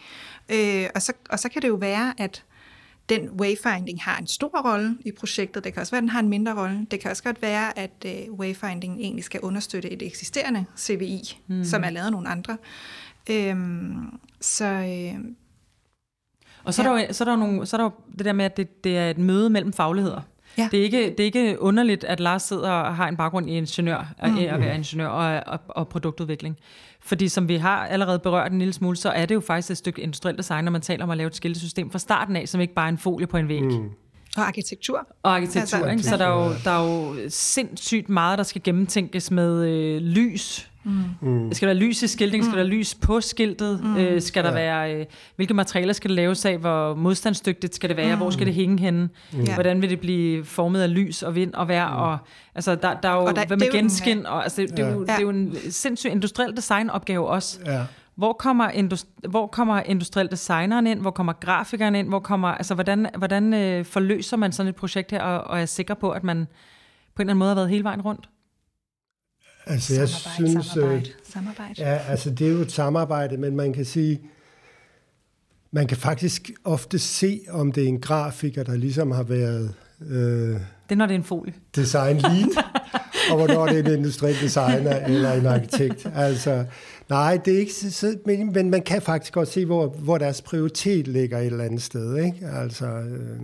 Uh, 0.52 0.90
og, 0.94 1.02
så, 1.02 1.12
og 1.30 1.38
så 1.38 1.48
kan 1.48 1.62
det 1.62 1.68
jo 1.68 1.74
være, 1.74 2.14
at 2.18 2.44
den 3.10 3.30
wayfinding 3.30 4.02
har 4.02 4.18
en 4.18 4.26
stor 4.26 4.70
rolle 4.72 4.98
i 5.04 5.12
projektet. 5.12 5.64
Det 5.64 5.72
kan 5.72 5.80
også 5.80 5.90
være, 5.90 5.98
at 5.98 6.02
den 6.02 6.08
har 6.08 6.20
en 6.20 6.28
mindre 6.28 6.60
rolle. 6.60 6.86
Det 6.90 7.00
kan 7.00 7.10
også 7.10 7.22
godt 7.22 7.42
være, 7.42 7.78
at 7.78 8.06
uh, 8.28 8.38
wayfinding 8.38 9.00
egentlig 9.00 9.24
skal 9.24 9.40
understøtte 9.40 9.90
et 9.90 10.02
eksisterende 10.02 10.64
CVI, 10.78 11.38
mm. 11.46 11.64
som 11.64 11.84
er 11.84 11.90
lavet 11.90 12.06
af 12.06 12.12
nogle 12.12 12.28
andre. 12.28 12.56
Øhm, 13.30 14.18
så... 14.40 14.64
Øh, 14.64 15.24
og 16.64 16.74
så, 16.74 16.82
ja. 16.82 16.88
er 16.88 16.92
der 16.92 17.06
jo, 17.06 17.12
så, 17.12 17.24
er 17.24 17.26
der 17.26 17.32
jo 17.32 17.38
nogle, 17.38 17.66
så 17.66 17.76
er 17.76 17.78
der 17.78 17.84
jo 17.84 17.92
det 18.18 18.24
der 18.24 18.32
med, 18.32 18.44
at 18.44 18.56
det, 18.56 18.84
det 18.84 18.98
er 18.98 19.10
et 19.10 19.18
møde 19.18 19.50
mellem 19.50 19.72
fagligheder. 19.72 20.20
Ja. 20.58 20.68
Det, 20.70 20.80
er 20.80 20.84
ikke, 20.84 21.10
det 21.10 21.20
er 21.20 21.24
ikke 21.24 21.56
underligt, 21.60 22.04
at 22.04 22.20
Lars 22.20 22.42
sidder 22.42 22.70
og 22.70 22.96
har 22.96 23.08
en 23.08 23.16
baggrund 23.16 23.50
i 23.50 23.56
ingeniør, 23.56 24.14
mm. 24.26 24.38
at 24.38 24.60
være 24.60 24.74
ingeniør 24.74 25.08
og, 25.08 25.42
og, 25.46 25.60
og 25.68 25.88
produktudvikling. 25.88 26.56
Fordi 27.00 27.28
som 27.28 27.48
vi 27.48 27.56
har 27.56 27.86
allerede 27.86 28.18
berørt 28.18 28.52
en 28.52 28.58
lille 28.58 28.74
smule, 28.74 28.96
så 28.96 29.10
er 29.10 29.26
det 29.26 29.34
jo 29.34 29.40
faktisk 29.40 29.70
et 29.70 29.76
stykke 29.76 30.02
industrielt 30.02 30.38
design, 30.38 30.64
når 30.64 30.72
man 30.72 30.80
taler 30.80 31.04
om 31.04 31.10
at 31.10 31.16
lave 31.16 31.26
et 31.26 31.36
skiltesystem 31.36 31.90
fra 31.90 31.98
starten 31.98 32.36
af, 32.36 32.48
som 32.48 32.60
ikke 32.60 32.74
bare 32.74 32.86
er 32.86 32.92
en 32.92 32.98
folie 32.98 33.26
på 33.26 33.36
en 33.36 33.48
væg. 33.48 33.62
Mm. 33.62 33.90
Og 34.36 34.46
arkitektur. 34.46 35.06
Og 35.22 35.34
arkitektur, 35.34 35.78
altså, 35.78 35.90
ikke? 35.90 36.02
Så 36.02 36.16
der 36.16 36.26
er, 36.26 36.44
jo, 36.44 36.52
der 36.64 36.70
er 36.70 36.84
jo 36.84 37.14
sindssygt 37.28 38.08
meget, 38.08 38.38
der 38.38 38.44
skal 38.44 38.62
gennemtænkes 38.62 39.30
med 39.30 39.68
øh, 39.68 40.00
lys, 40.00 40.69
Mm. 40.84 41.52
Skal 41.52 41.68
der 41.68 41.74
lys 41.74 42.02
i 42.02 42.06
skiltning? 42.06 42.44
Skal 42.44 42.58
der 42.58 42.64
mm. 42.64 42.70
lys 42.70 42.94
på 42.94 43.20
skiltet? 43.20 43.80
Mm. 43.84 43.96
Øh, 43.96 44.22
skal 44.22 44.44
der 44.44 44.50
ja. 44.50 44.54
være, 44.54 44.94
øh, 44.94 45.06
hvilke 45.36 45.54
materialer 45.54 45.92
skal 45.92 46.08
det 46.08 46.16
laves 46.16 46.44
af? 46.44 46.58
Hvor 46.58 46.94
modstandsdygtigt 46.94 47.74
skal 47.74 47.88
det 47.88 47.96
være? 47.96 48.14
Mm. 48.14 48.20
Hvor 48.20 48.30
skal 48.30 48.46
det 48.46 48.54
hænge 48.54 48.78
henne? 48.78 49.08
Mm. 49.32 49.52
Hvordan 49.54 49.82
vil 49.82 49.90
det 49.90 50.00
blive 50.00 50.44
formet 50.44 50.80
af 50.80 50.94
lys 50.94 51.22
og 51.22 51.34
vind 51.34 51.54
og 51.54 51.68
vejr? 51.68 51.90
Mm. 51.90 52.02
Og, 52.02 52.18
altså, 52.54 52.74
der, 52.74 53.00
der 53.00 53.08
er 53.08 53.14
jo, 53.14 53.24
og 53.24 53.36
der, 53.36 53.46
hvad 53.46 53.56
med 53.56 53.72
genskin? 53.72 54.26
Og, 54.26 54.42
altså, 54.42 54.62
det, 54.62 54.78
er 54.78 54.92
jo, 54.92 55.00
det 55.00 55.10
er 55.10 55.20
jo 55.20 55.30
en 55.30 55.56
sindssygt 55.70 56.12
industriel 56.12 56.56
designopgave 56.56 57.28
også. 57.28 57.58
Ja. 57.66 57.82
Hvor 58.14 58.32
kommer, 58.32 58.68
industri- 58.70 59.28
hvor 59.28 59.46
kommer 59.46 59.80
industriel 59.80 60.30
designeren 60.30 60.86
ind? 60.86 61.00
Hvor 61.00 61.10
kommer 61.10 61.32
grafikeren 61.32 61.94
ind? 61.94 62.08
Hvor 62.08 62.18
kommer, 62.18 62.48
altså, 62.48 62.74
hvordan, 62.74 63.06
hvordan 63.18 63.54
øh, 63.54 63.84
forløser 63.84 64.36
man 64.36 64.52
sådan 64.52 64.68
et 64.70 64.76
projekt 64.76 65.10
her, 65.10 65.22
og, 65.22 65.50
og 65.50 65.60
er 65.60 65.66
sikker 65.66 65.94
på, 65.94 66.10
at 66.10 66.24
man 66.24 66.46
på 67.14 67.22
en 67.22 67.28
eller 67.28 67.30
anden 67.30 67.38
måde 67.38 67.48
har 67.48 67.54
været 67.54 67.70
hele 67.70 67.84
vejen 67.84 68.00
rundt? 68.00 68.28
Altså, 69.70 69.94
jeg 69.94 70.08
samarbejde, 70.08 70.52
synes, 70.52 70.66
samarbejde, 70.66 71.00
øh, 71.00 71.14
samarbejde. 71.32 71.74
Ja, 71.78 71.98
altså, 72.08 72.30
det 72.30 72.46
er 72.46 72.52
jo 72.52 72.58
et 72.58 72.72
samarbejde, 72.72 73.36
men 73.36 73.56
man 73.56 73.72
kan 73.72 73.84
sige, 73.84 74.20
man 75.70 75.86
kan 75.86 75.96
faktisk 75.96 76.50
ofte 76.64 76.98
se, 76.98 77.40
om 77.50 77.72
det 77.72 77.84
er 77.84 77.88
en 77.88 78.00
grafiker, 78.00 78.62
der 78.62 78.76
ligesom 78.76 79.10
har 79.10 79.22
været... 79.22 79.74
Øh, 80.00 80.16
det 80.18 80.60
er, 80.90 80.94
når 80.94 81.06
det 81.06 81.14
er 81.14 81.18
en 81.18 81.24
folie. 81.24 81.54
Design 81.76 82.16
lead, 82.16 82.64
og 83.30 83.36
hvornår 83.36 83.66
det 83.66 83.78
er 83.78 83.92
en 83.92 83.98
industriel 83.98 84.40
designer 84.40 85.04
eller 85.14 85.32
en 85.32 85.46
arkitekt. 85.46 86.06
Altså, 86.14 86.64
nej, 87.08 87.38
det 87.44 87.54
er 87.54 87.58
ikke 87.58 87.72
så, 87.72 88.16
men, 88.26 88.52
men 88.52 88.70
man 88.70 88.82
kan 88.82 89.02
faktisk 89.02 89.32
godt 89.32 89.48
se, 89.48 89.66
hvor, 89.66 89.86
hvor 89.86 90.18
deres 90.18 90.42
prioritet 90.42 91.08
ligger 91.08 91.38
et 91.38 91.46
eller 91.46 91.64
andet 91.64 91.82
sted. 91.82 92.16
Ikke? 92.16 92.46
Altså, 92.46 92.86
øh, 92.86 93.40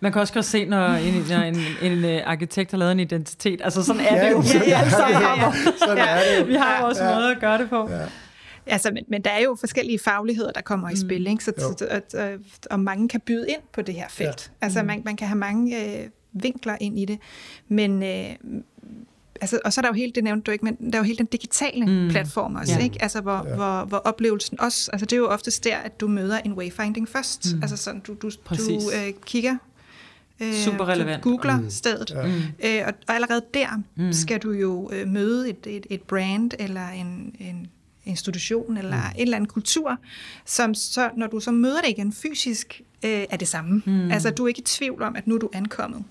man 0.00 0.12
kan 0.12 0.20
også 0.20 0.34
godt 0.34 0.44
se, 0.44 0.64
når 0.64 0.86
en, 0.88 1.14
når 1.28 1.36
en, 1.36 1.56
en, 1.82 1.92
en 1.92 2.04
øh, 2.04 2.22
arkitekt 2.24 2.70
har 2.70 2.78
lavet 2.78 2.92
en 2.92 3.00
identitet. 3.00 3.60
Altså 3.64 3.82
sådan 3.82 4.02
er 4.02 4.16
ja, 4.16 4.24
det 4.24 4.32
jo. 4.32 4.42
Sådan, 4.42 4.68
ja, 4.68 4.90
sådan, 4.90 5.10
ja, 5.10 5.52
sådan 5.78 5.96
ja. 5.96 6.06
er 6.06 6.20
det 6.32 6.40
jo. 6.40 6.44
Vi 6.44 6.54
har 6.54 6.82
vores 6.82 6.98
ja. 6.98 7.14
måde 7.14 7.30
at 7.30 7.40
gøre 7.40 7.58
det 7.58 7.70
på. 7.70 7.90
Ja. 7.90 8.06
Altså, 8.66 8.90
men, 8.90 9.04
men 9.08 9.22
der 9.22 9.30
er 9.30 9.42
jo 9.42 9.56
forskellige 9.60 9.98
fagligheder, 9.98 10.52
der 10.52 10.60
kommer 10.60 10.88
i 10.88 10.92
mm. 10.92 10.96
spil, 10.96 11.26
ikke? 11.26 11.44
Så, 11.44 11.52
så, 11.58 11.86
at, 11.90 12.14
at, 12.14 12.40
og 12.70 12.80
mange 12.80 13.08
kan 13.08 13.20
byde 13.20 13.46
ind 13.48 13.60
på 13.72 13.82
det 13.82 13.94
her 13.94 14.08
felt. 14.08 14.52
Ja. 14.60 14.64
Altså, 14.64 14.80
mm. 14.80 14.86
man, 14.86 15.02
man 15.04 15.16
kan 15.16 15.28
have 15.28 15.38
mange 15.38 15.84
øh, 15.84 16.06
vinkler 16.32 16.76
ind 16.80 16.98
i 16.98 17.04
det, 17.04 17.18
men... 17.68 18.02
Øh, 18.02 18.30
altså, 19.40 19.58
og 19.64 19.72
så 19.72 19.80
er 19.80 19.82
der 19.82 19.88
jo 19.88 19.94
helt, 19.94 20.14
det 20.14 20.24
nævnte 20.24 20.44
du 20.44 20.50
ikke, 20.50 20.64
men 20.64 20.76
der 20.92 20.98
er 20.98 21.02
jo 21.02 21.06
helt 21.06 21.18
den 21.18 21.26
digitale 21.26 21.86
mm. 21.86 22.08
platform 22.10 22.54
også, 22.54 22.74
ja. 22.74 22.84
ikke? 22.84 23.02
Altså, 23.02 23.20
hvor, 23.20 23.46
ja. 23.48 23.54
hvor, 23.54 23.84
hvor 23.84 23.98
oplevelsen 23.98 24.60
også, 24.60 24.90
altså 24.92 25.06
det 25.06 25.12
er 25.12 25.16
jo 25.16 25.28
oftest 25.28 25.64
der, 25.64 25.76
at 25.76 26.00
du 26.00 26.08
møder 26.08 26.38
en 26.38 26.52
wayfinding 26.52 27.08
først. 27.08 27.54
Mm. 27.54 27.62
Altså 27.62 27.76
sådan, 27.76 28.00
du, 28.00 28.14
du, 28.14 28.30
du 28.50 28.80
øh, 28.96 29.12
kigger 29.26 29.56
Øh, 30.40 30.54
Super 30.54 30.88
relevant. 30.88 31.24
Du 31.24 31.30
googler 31.30 31.60
mm. 31.60 31.70
stedet. 31.70 32.10
Ja. 32.10 32.26
Mm. 32.26 32.32
Øh, 32.64 32.82
og, 32.86 32.94
og 33.08 33.14
allerede 33.14 33.42
der 33.54 33.82
mm. 33.96 34.12
skal 34.12 34.38
du 34.38 34.50
jo 34.50 34.90
øh, 34.92 35.08
møde 35.08 35.50
et, 35.50 35.66
et, 35.66 35.86
et 35.90 36.02
brand 36.02 36.50
eller 36.58 36.88
en, 36.88 37.34
en, 37.38 37.66
institution 38.04 38.76
eller 38.76 38.96
mm. 38.96 39.14
en 39.16 39.22
eller 39.22 39.36
anden 39.36 39.48
kultur, 39.48 39.96
som 40.44 40.74
så, 40.74 41.10
når 41.16 41.26
du 41.26 41.40
så 41.40 41.50
møder 41.50 41.80
det 41.80 41.88
igen 41.88 42.12
fysisk, 42.12 42.82
øh, 43.04 43.24
er 43.30 43.36
det 43.36 43.48
samme. 43.48 43.82
Mm. 43.86 44.10
Altså, 44.10 44.30
du 44.30 44.44
er 44.44 44.48
ikke 44.48 44.60
i 44.60 44.64
tvivl 44.64 45.02
om, 45.02 45.16
at 45.16 45.26
nu 45.26 45.34
er 45.34 45.38
du 45.38 45.50
ankommet. 45.52 46.04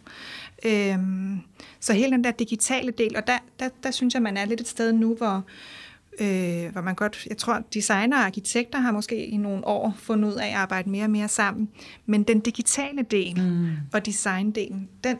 Øhm, 0.65 1.39
så 1.79 1.93
hele 1.93 2.11
den 2.11 2.23
der 2.23 2.31
digitale 2.31 2.91
del, 2.91 3.15
og 3.15 3.27
der, 3.27 3.37
der, 3.59 3.69
der 3.83 3.91
synes 3.91 4.13
jeg, 4.13 4.21
man 4.21 4.37
er 4.37 4.45
lidt 4.45 4.61
et 4.61 4.67
sted 4.67 4.93
nu, 4.93 5.15
hvor, 5.15 5.43
øh, 6.21 6.71
hvor 6.71 6.81
man 6.81 6.95
godt, 6.95 7.27
jeg 7.29 7.37
tror, 7.37 7.61
designer 7.73 8.17
og 8.17 8.25
arkitekter 8.25 8.79
har 8.79 8.91
måske 8.91 9.25
i 9.25 9.37
nogle 9.37 9.67
år 9.67 9.93
fundet 9.97 10.29
ud 10.29 10.35
af 10.35 10.47
at 10.47 10.53
arbejde 10.53 10.89
mere 10.89 11.03
og 11.03 11.09
mere 11.09 11.27
sammen, 11.27 11.69
men 12.05 12.23
den 12.23 12.39
digitale 12.39 13.01
del 13.11 13.41
mm. 13.41 13.67
og 13.93 14.05
designdelen, 14.05 14.89
den 15.03 15.17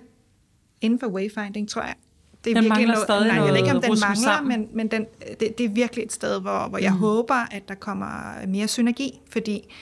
inden 0.82 1.00
for 1.00 1.08
wayfinding, 1.08 1.70
tror 1.70 1.82
jeg, 1.82 1.96
det 2.44 2.52
er 2.52 2.56
den 2.56 2.64
virkelig 2.64 2.88
noget, 2.88 3.04
stadig 3.04 3.28
nej, 3.28 3.36
jeg 3.36 3.54
ved 3.54 3.58
ikke, 3.58 3.72
om 3.72 3.82
den 3.82 3.90
mangler, 3.90 4.24
sammen. 4.24 4.60
men, 4.60 4.70
men 4.74 4.88
den, 4.88 5.06
det, 5.40 5.58
det 5.58 5.66
er 5.66 5.70
virkelig 5.70 6.04
et 6.04 6.14
sted, 6.14 6.42
hvor, 6.42 6.68
hvor 6.68 6.78
jeg 6.78 6.92
mm. 6.92 6.98
håber, 6.98 7.48
at 7.52 7.68
der 7.68 7.76
kommer 7.76 8.08
mere 8.48 8.68
synergi, 8.68 9.20
fordi 9.30 9.74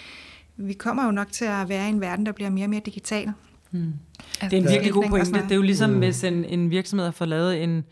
vi 0.57 0.73
kommer 0.73 1.05
jo 1.05 1.11
nok 1.11 1.31
til 1.31 1.45
at 1.45 1.69
være 1.69 1.85
i 1.85 1.89
en 1.89 2.01
verden, 2.01 2.25
der 2.25 2.31
bliver 2.31 2.49
mere 2.49 2.65
og 2.65 2.69
mere 2.69 2.81
digital. 2.85 3.31
Mm. 3.71 3.93
Altså, 4.41 4.49
det 4.49 4.53
er 4.53 4.61
en 4.61 4.69
virkelig 4.69 4.93
god 4.93 5.09
pointe. 5.09 5.33
Det 5.33 5.51
er 5.51 5.55
jo 5.55 5.61
ligesom, 5.61 5.89
mm. 5.89 5.97
hvis 5.97 6.23
en, 6.23 6.45
en 6.45 6.69
virksomhed 6.69 7.05
har 7.05 7.11
fået 7.11 7.29
lavet 7.29 7.63
en, 7.63 7.83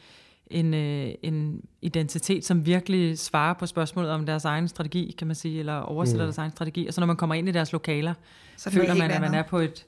en, 0.47 0.73
øh, 0.73 1.09
en 1.21 1.61
identitet, 1.81 2.45
som 2.45 2.65
virkelig 2.65 3.19
svarer 3.19 3.53
på 3.53 3.65
spørgsmålet 3.65 4.11
om 4.11 4.25
deres 4.25 4.45
egen 4.45 4.67
strategi, 4.67 5.15
kan 5.17 5.27
man 5.27 5.35
sige, 5.35 5.59
eller 5.59 5.79
oversætter 5.79 6.23
mm. 6.23 6.27
deres 6.27 6.37
egen 6.37 6.51
strategi. 6.51 6.87
Og 6.87 6.93
så 6.93 7.01
når 7.01 7.07
man 7.07 7.15
kommer 7.15 7.35
ind 7.35 7.49
i 7.49 7.51
deres 7.51 7.71
lokaler, 7.71 8.13
så 8.57 8.69
føler 8.69 8.93
man, 8.93 9.11
at 9.11 9.21
man 9.21 9.33
er 9.33 9.43
på 9.43 9.59
et 9.59 9.85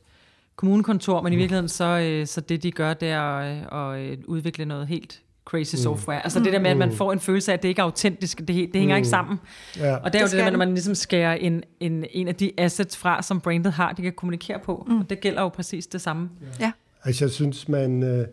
kommunekontor, 0.56 1.22
men 1.22 1.34
i 1.34 1.36
mm. 1.36 1.40
virkeligheden 1.40 1.70
så, 1.70 2.00
øh, 2.00 2.28
så 2.28 2.42
det, 2.42 2.64
de 2.64 2.72
gør, 2.72 2.94
det 2.94 3.10
er 3.10 3.22
at, 3.22 4.12
at 4.12 4.20
udvikle 4.26 4.66
noget 4.66 4.88
helt 4.88 5.22
crazy 5.46 5.76
mm. 5.76 5.82
software. 5.82 6.24
Altså 6.24 6.40
det 6.40 6.54
der 6.54 6.60
med, 6.60 6.70
at 6.70 6.78
man 6.78 6.90
mm. 6.90 6.96
får 6.96 7.14
en 7.14 7.20
følelse 7.20 7.52
af, 7.52 7.58
at 7.58 7.64
det 7.64 7.70
ikke 7.70 7.80
er 7.80 7.84
autentisk, 7.84 8.38
det, 8.38 8.48
det 8.48 8.76
hænger 8.76 8.96
mm. 8.96 8.98
ikke 8.98 9.10
sammen. 9.10 9.40
Ja. 9.78 9.96
Og 9.96 10.14
det 10.14 10.20
er 10.20 10.24
jo 10.24 10.26
det, 10.26 10.32
det 10.32 10.38
der 10.38 10.44
med, 10.44 10.52
når 10.52 10.58
man 10.58 10.74
ligesom 10.74 10.96
skærer 10.96 11.34
en, 11.34 11.64
en, 11.80 12.06
en 12.12 12.28
af 12.28 12.36
de 12.36 12.52
assets 12.58 12.98
fra, 12.98 13.22
som 13.22 13.42
brandet 13.42 13.74
har, 13.74 13.92
de 13.94 14.02
kan 14.02 14.14
kommunikere 14.14 14.60
på. 14.60 14.86
Mm. 14.88 15.00
Og 15.00 15.10
det 15.10 15.20
gælder 15.20 15.42
jo 15.42 15.50
præcis 15.50 15.88
det 15.88 16.02
samme. 16.02 16.30
Ja. 16.42 16.66
ja. 16.66 16.72
Altså 17.04 17.26
jeg 17.26 17.32
synes, 17.32 17.70
man, 17.70 18.04
øh, 18.04 18.28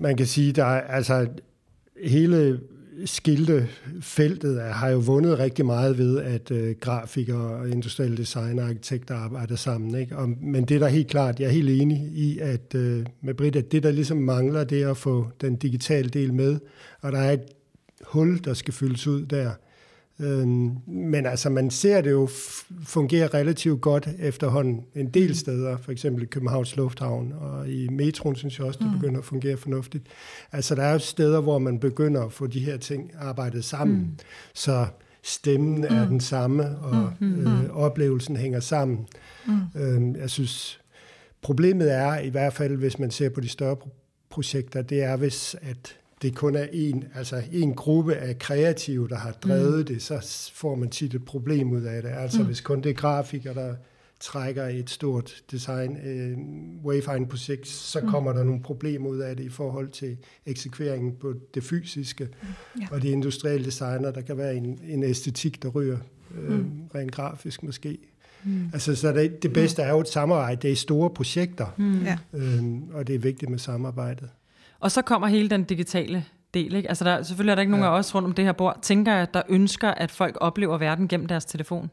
man 0.00 0.16
kan 0.16 0.26
sige, 0.26 0.52
der 0.52 0.64
er 0.64 0.80
altså 0.80 1.26
hele 2.04 2.60
skiltefeltet 3.04 4.60
har 4.60 4.88
jo 4.88 4.98
vundet 4.98 5.38
rigtig 5.38 5.66
meget 5.66 5.98
ved, 5.98 6.18
at 6.18 6.50
øh, 6.50 6.76
grafikere 6.80 7.54
og 7.54 7.68
industrielle 7.68 8.16
designer 8.16 8.62
og 8.62 8.68
arkitekter 8.68 9.14
arbejder 9.14 9.56
sammen. 9.56 9.94
Ikke? 9.94 10.16
Og, 10.16 10.28
men 10.28 10.64
det 10.64 10.74
er 10.74 10.78
der 10.78 10.88
helt 10.88 11.08
klart, 11.08 11.40
jeg 11.40 11.46
er 11.46 11.50
helt 11.50 11.70
enig 11.70 11.98
i, 11.98 12.38
at 12.38 12.74
øh, 12.74 13.06
med 13.20 13.34
Britt, 13.34 13.56
at 13.56 13.72
det 13.72 13.82
der 13.82 13.90
ligesom 13.90 14.18
mangler, 14.18 14.64
det 14.64 14.82
er 14.82 14.90
at 14.90 14.96
få 14.96 15.26
den 15.40 15.56
digitale 15.56 16.08
del 16.08 16.34
med, 16.34 16.58
og 17.00 17.12
der 17.12 17.18
er 17.18 17.32
et 17.32 17.44
hul, 18.06 18.44
der 18.44 18.54
skal 18.54 18.74
fyldes 18.74 19.06
ud 19.06 19.26
der. 19.26 19.50
Øhm, 20.20 20.76
men 20.86 21.26
altså, 21.26 21.50
man 21.50 21.70
ser 21.70 22.00
det 22.00 22.10
jo 22.10 22.28
fungere 22.84 23.26
relativt 23.26 23.80
godt 23.80 24.08
efterhånden 24.18 24.84
en 24.94 25.08
del 25.08 25.28
mm. 25.28 25.34
steder, 25.34 25.76
for 25.76 25.92
eksempel 25.92 26.22
i 26.22 26.26
Københavns 26.26 26.76
Lufthavn, 26.76 27.32
og 27.32 27.68
i 27.68 27.88
metroen 27.88 28.36
synes 28.36 28.58
jeg 28.58 28.66
også, 28.66 28.78
det 28.78 28.92
mm. 28.92 28.98
begynder 28.98 29.18
at 29.18 29.24
fungere 29.24 29.56
fornuftigt. 29.56 30.06
Altså, 30.52 30.74
der 30.74 30.82
er 30.82 30.92
jo 30.92 30.98
steder, 30.98 31.40
hvor 31.40 31.58
man 31.58 31.78
begynder 31.78 32.24
at 32.24 32.32
få 32.32 32.46
de 32.46 32.60
her 32.60 32.76
ting 32.76 33.12
arbejdet 33.18 33.64
sammen, 33.64 33.96
mm. 33.96 34.18
så 34.54 34.86
stemmen 35.22 35.76
mm. 35.76 35.96
er 35.96 36.08
den 36.08 36.20
samme, 36.20 36.78
og 36.78 37.12
mm. 37.20 37.26
mm 37.26 37.46
øh, 37.46 37.76
oplevelsen 37.76 38.36
hænger 38.36 38.60
sammen. 38.60 39.06
Mm. 39.46 39.80
Øhm, 39.80 40.16
jeg 40.16 40.30
synes, 40.30 40.80
problemet 41.42 41.92
er, 41.92 42.18
i 42.18 42.28
hvert 42.28 42.52
fald 42.52 42.76
hvis 42.76 42.98
man 42.98 43.10
ser 43.10 43.28
på 43.28 43.40
de 43.40 43.48
større 43.48 43.76
projekter, 44.30 44.82
det 44.82 45.02
er 45.02 45.16
hvis, 45.16 45.56
at 45.62 45.96
det 46.22 46.34
kun 46.34 46.56
er 46.56 46.66
en, 46.72 47.04
altså 47.14 47.42
en 47.52 47.74
gruppe 47.74 48.14
af 48.14 48.38
kreative, 48.38 49.08
der 49.08 49.16
har 49.16 49.32
drevet 49.32 49.78
mm. 49.78 49.84
det, 49.84 50.02
så 50.02 50.50
får 50.54 50.74
man 50.74 50.90
tit 50.90 51.14
et 51.14 51.24
problem 51.24 51.72
ud 51.72 51.82
af 51.82 52.02
det. 52.02 52.10
Altså 52.10 52.38
mm. 52.38 52.46
hvis 52.46 52.60
kun 52.60 52.80
det 52.80 52.90
er 52.90 52.94
grafikere, 52.94 53.54
der 53.54 53.74
trækker 54.20 54.66
et 54.66 54.90
stort 54.90 55.42
design 55.50 55.96
øh, 56.04 56.38
wayfind-projekt, 56.84 57.68
så 57.68 58.00
mm. 58.00 58.08
kommer 58.08 58.32
der 58.32 58.44
nogle 58.44 58.62
problemer 58.62 59.08
ud 59.08 59.18
af 59.18 59.36
det 59.36 59.44
i 59.44 59.48
forhold 59.48 59.88
til 59.88 60.16
eksekveringen 60.46 61.12
på 61.20 61.34
det 61.54 61.64
fysiske. 61.64 62.24
Mm. 62.24 62.80
Ja. 62.80 62.86
Og 62.90 63.02
de 63.02 63.08
industrielle 63.08 63.66
designer, 63.66 64.10
der 64.10 64.20
kan 64.20 64.36
være 64.36 64.54
en, 64.54 64.80
en 64.88 65.02
æstetik, 65.02 65.62
der 65.62 65.68
ryger 65.68 65.98
øh, 66.38 66.52
mm. 66.52 66.70
rent 66.94 67.12
grafisk 67.12 67.62
måske. 67.62 67.98
Mm. 68.44 68.70
Altså, 68.72 68.94
så 68.94 69.12
det, 69.12 69.42
det 69.42 69.52
bedste 69.52 69.82
er 69.82 69.90
jo 69.90 70.00
et 70.00 70.08
samarbejde. 70.08 70.62
Det 70.62 70.72
er 70.72 70.76
store 70.76 71.10
projekter, 71.10 71.66
mm. 71.76 72.06
øh, 72.40 72.62
og 72.92 73.06
det 73.06 73.14
er 73.14 73.18
vigtigt 73.18 73.50
med 73.50 73.58
samarbejdet. 73.58 74.28
Og 74.80 74.90
så 74.90 75.02
kommer 75.02 75.28
hele 75.28 75.48
den 75.48 75.64
digitale 75.64 76.24
del. 76.54 76.74
Ikke? 76.74 76.88
Altså 76.88 77.04
der, 77.04 77.22
selvfølgelig 77.22 77.50
er 77.50 77.54
der 77.54 77.60
ikke 77.60 77.70
nogen 77.70 77.84
ja. 77.84 77.90
af 77.90 77.98
os 77.98 78.14
rundt 78.14 78.26
om 78.26 78.34
det 78.34 78.44
her 78.44 78.52
bord, 78.52 78.78
tænker 78.82 79.12
jeg, 79.12 79.34
der 79.34 79.42
ønsker, 79.48 79.90
at 79.90 80.10
folk 80.10 80.36
oplever 80.40 80.78
verden 80.78 81.08
gennem 81.08 81.26
deres 81.26 81.44
telefon. 81.44 81.90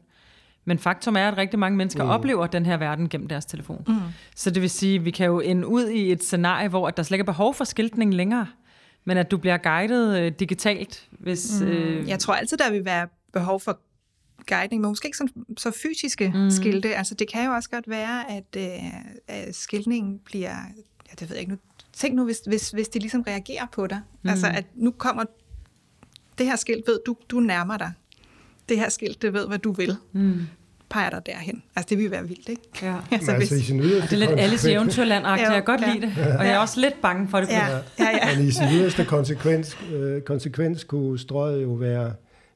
Men 0.64 0.78
faktum 0.78 1.16
er, 1.16 1.28
at 1.28 1.38
rigtig 1.38 1.58
mange 1.58 1.76
mennesker 1.76 2.04
mm. 2.04 2.10
oplever 2.10 2.46
den 2.46 2.66
her 2.66 2.76
verden 2.76 3.08
gennem 3.08 3.28
deres 3.28 3.44
telefon. 3.44 3.84
Mm. 3.88 3.94
Så 4.36 4.50
det 4.50 4.62
vil 4.62 4.70
sige, 4.70 4.94
at 4.94 5.04
vi 5.04 5.10
kan 5.10 5.26
jo 5.26 5.40
ende 5.40 5.66
ud 5.66 5.88
i 5.88 6.12
et 6.12 6.24
scenarie, 6.24 6.68
hvor 6.68 6.90
der 6.90 7.02
slet 7.02 7.14
ikke 7.16 7.22
er 7.22 7.32
behov 7.32 7.54
for 7.54 7.64
skiltning 7.64 8.14
længere, 8.14 8.46
men 9.04 9.16
at 9.16 9.30
du 9.30 9.36
bliver 9.36 9.56
guidet 9.56 10.18
øh, 10.20 10.32
digitalt. 10.32 11.08
Hvis, 11.10 11.60
mm. 11.60 11.66
øh... 11.66 12.08
Jeg 12.08 12.18
tror 12.18 12.34
altid, 12.34 12.56
der 12.56 12.70
vil 12.70 12.84
være 12.84 13.08
behov 13.32 13.60
for 13.60 13.80
guidning, 14.46 14.82
men 14.82 14.88
måske 14.88 15.06
ikke 15.06 15.18
så, 15.18 15.28
så 15.56 15.70
fysiske 15.82 16.32
mm. 16.34 16.50
skilte. 16.50 16.94
Altså 16.96 17.14
det 17.14 17.32
kan 17.32 17.44
jo 17.44 17.52
også 17.52 17.70
godt 17.70 17.88
være, 17.88 18.30
at, 18.30 18.56
øh, 18.56 18.92
at 19.28 19.54
skiltningen 19.54 20.18
bliver, 20.24 20.56
ja, 21.08 21.12
det 21.20 21.28
ved 21.28 21.36
jeg 21.36 21.40
ikke, 21.40 21.52
nu 21.52 21.58
tænk 21.98 22.14
nu, 22.14 22.24
hvis, 22.24 22.40
hvis, 22.46 22.70
hvis 22.70 22.88
de 22.88 22.98
ligesom 22.98 23.24
reagerer 23.26 23.66
på 23.72 23.86
dig. 23.86 24.00
Mm. 24.22 24.30
Altså, 24.30 24.46
at 24.46 24.64
nu 24.74 24.90
kommer 24.90 25.24
det 26.38 26.46
her 26.46 26.56
skilt, 26.56 26.86
ved 26.86 26.98
du, 27.06 27.16
du 27.28 27.40
nærmer 27.40 27.76
dig. 27.76 27.92
Det 28.68 28.78
her 28.78 28.88
skilt, 28.88 29.22
det 29.22 29.32
ved, 29.32 29.46
hvad 29.46 29.58
du 29.58 29.72
vil. 29.72 29.96
Mm 30.12 30.46
peger 30.90 31.10
dig 31.10 31.26
derhen. 31.26 31.62
Altså, 31.76 31.88
det 31.90 31.98
vil 31.98 32.10
være 32.10 32.28
vildt, 32.28 32.48
ikke? 32.48 32.62
Ja. 32.82 32.94
altså, 33.12 33.36
hvis... 33.36 33.52
altså, 33.52 33.74
det 33.74 34.12
er 34.12 34.16
lidt 34.16 34.30
Alice 34.30 34.70
i 34.70 34.74
Eventyrland 34.74 35.26
ja, 35.26 35.32
jeg 35.32 35.46
kan 35.46 35.64
godt 35.64 35.80
ja. 35.80 35.92
lide 35.92 36.06
det. 36.06 36.36
Og 36.38 36.44
jeg 36.46 36.52
er 36.54 36.58
også 36.58 36.80
lidt 36.80 37.00
bange 37.02 37.28
for 37.28 37.40
det. 37.40 37.48
Ja, 37.48 37.66
ja, 37.66 37.80
ja. 37.98 38.36
Men 38.36 38.48
i 38.48 38.50
sin 38.50 38.66
yderste 38.72 39.04
konsekvens, 39.04 39.78
øh, 39.94 40.22
konsekvens 40.22 40.84
kunne 40.84 41.18
strøget 41.18 41.62
jo 41.62 41.72
være 41.72 42.12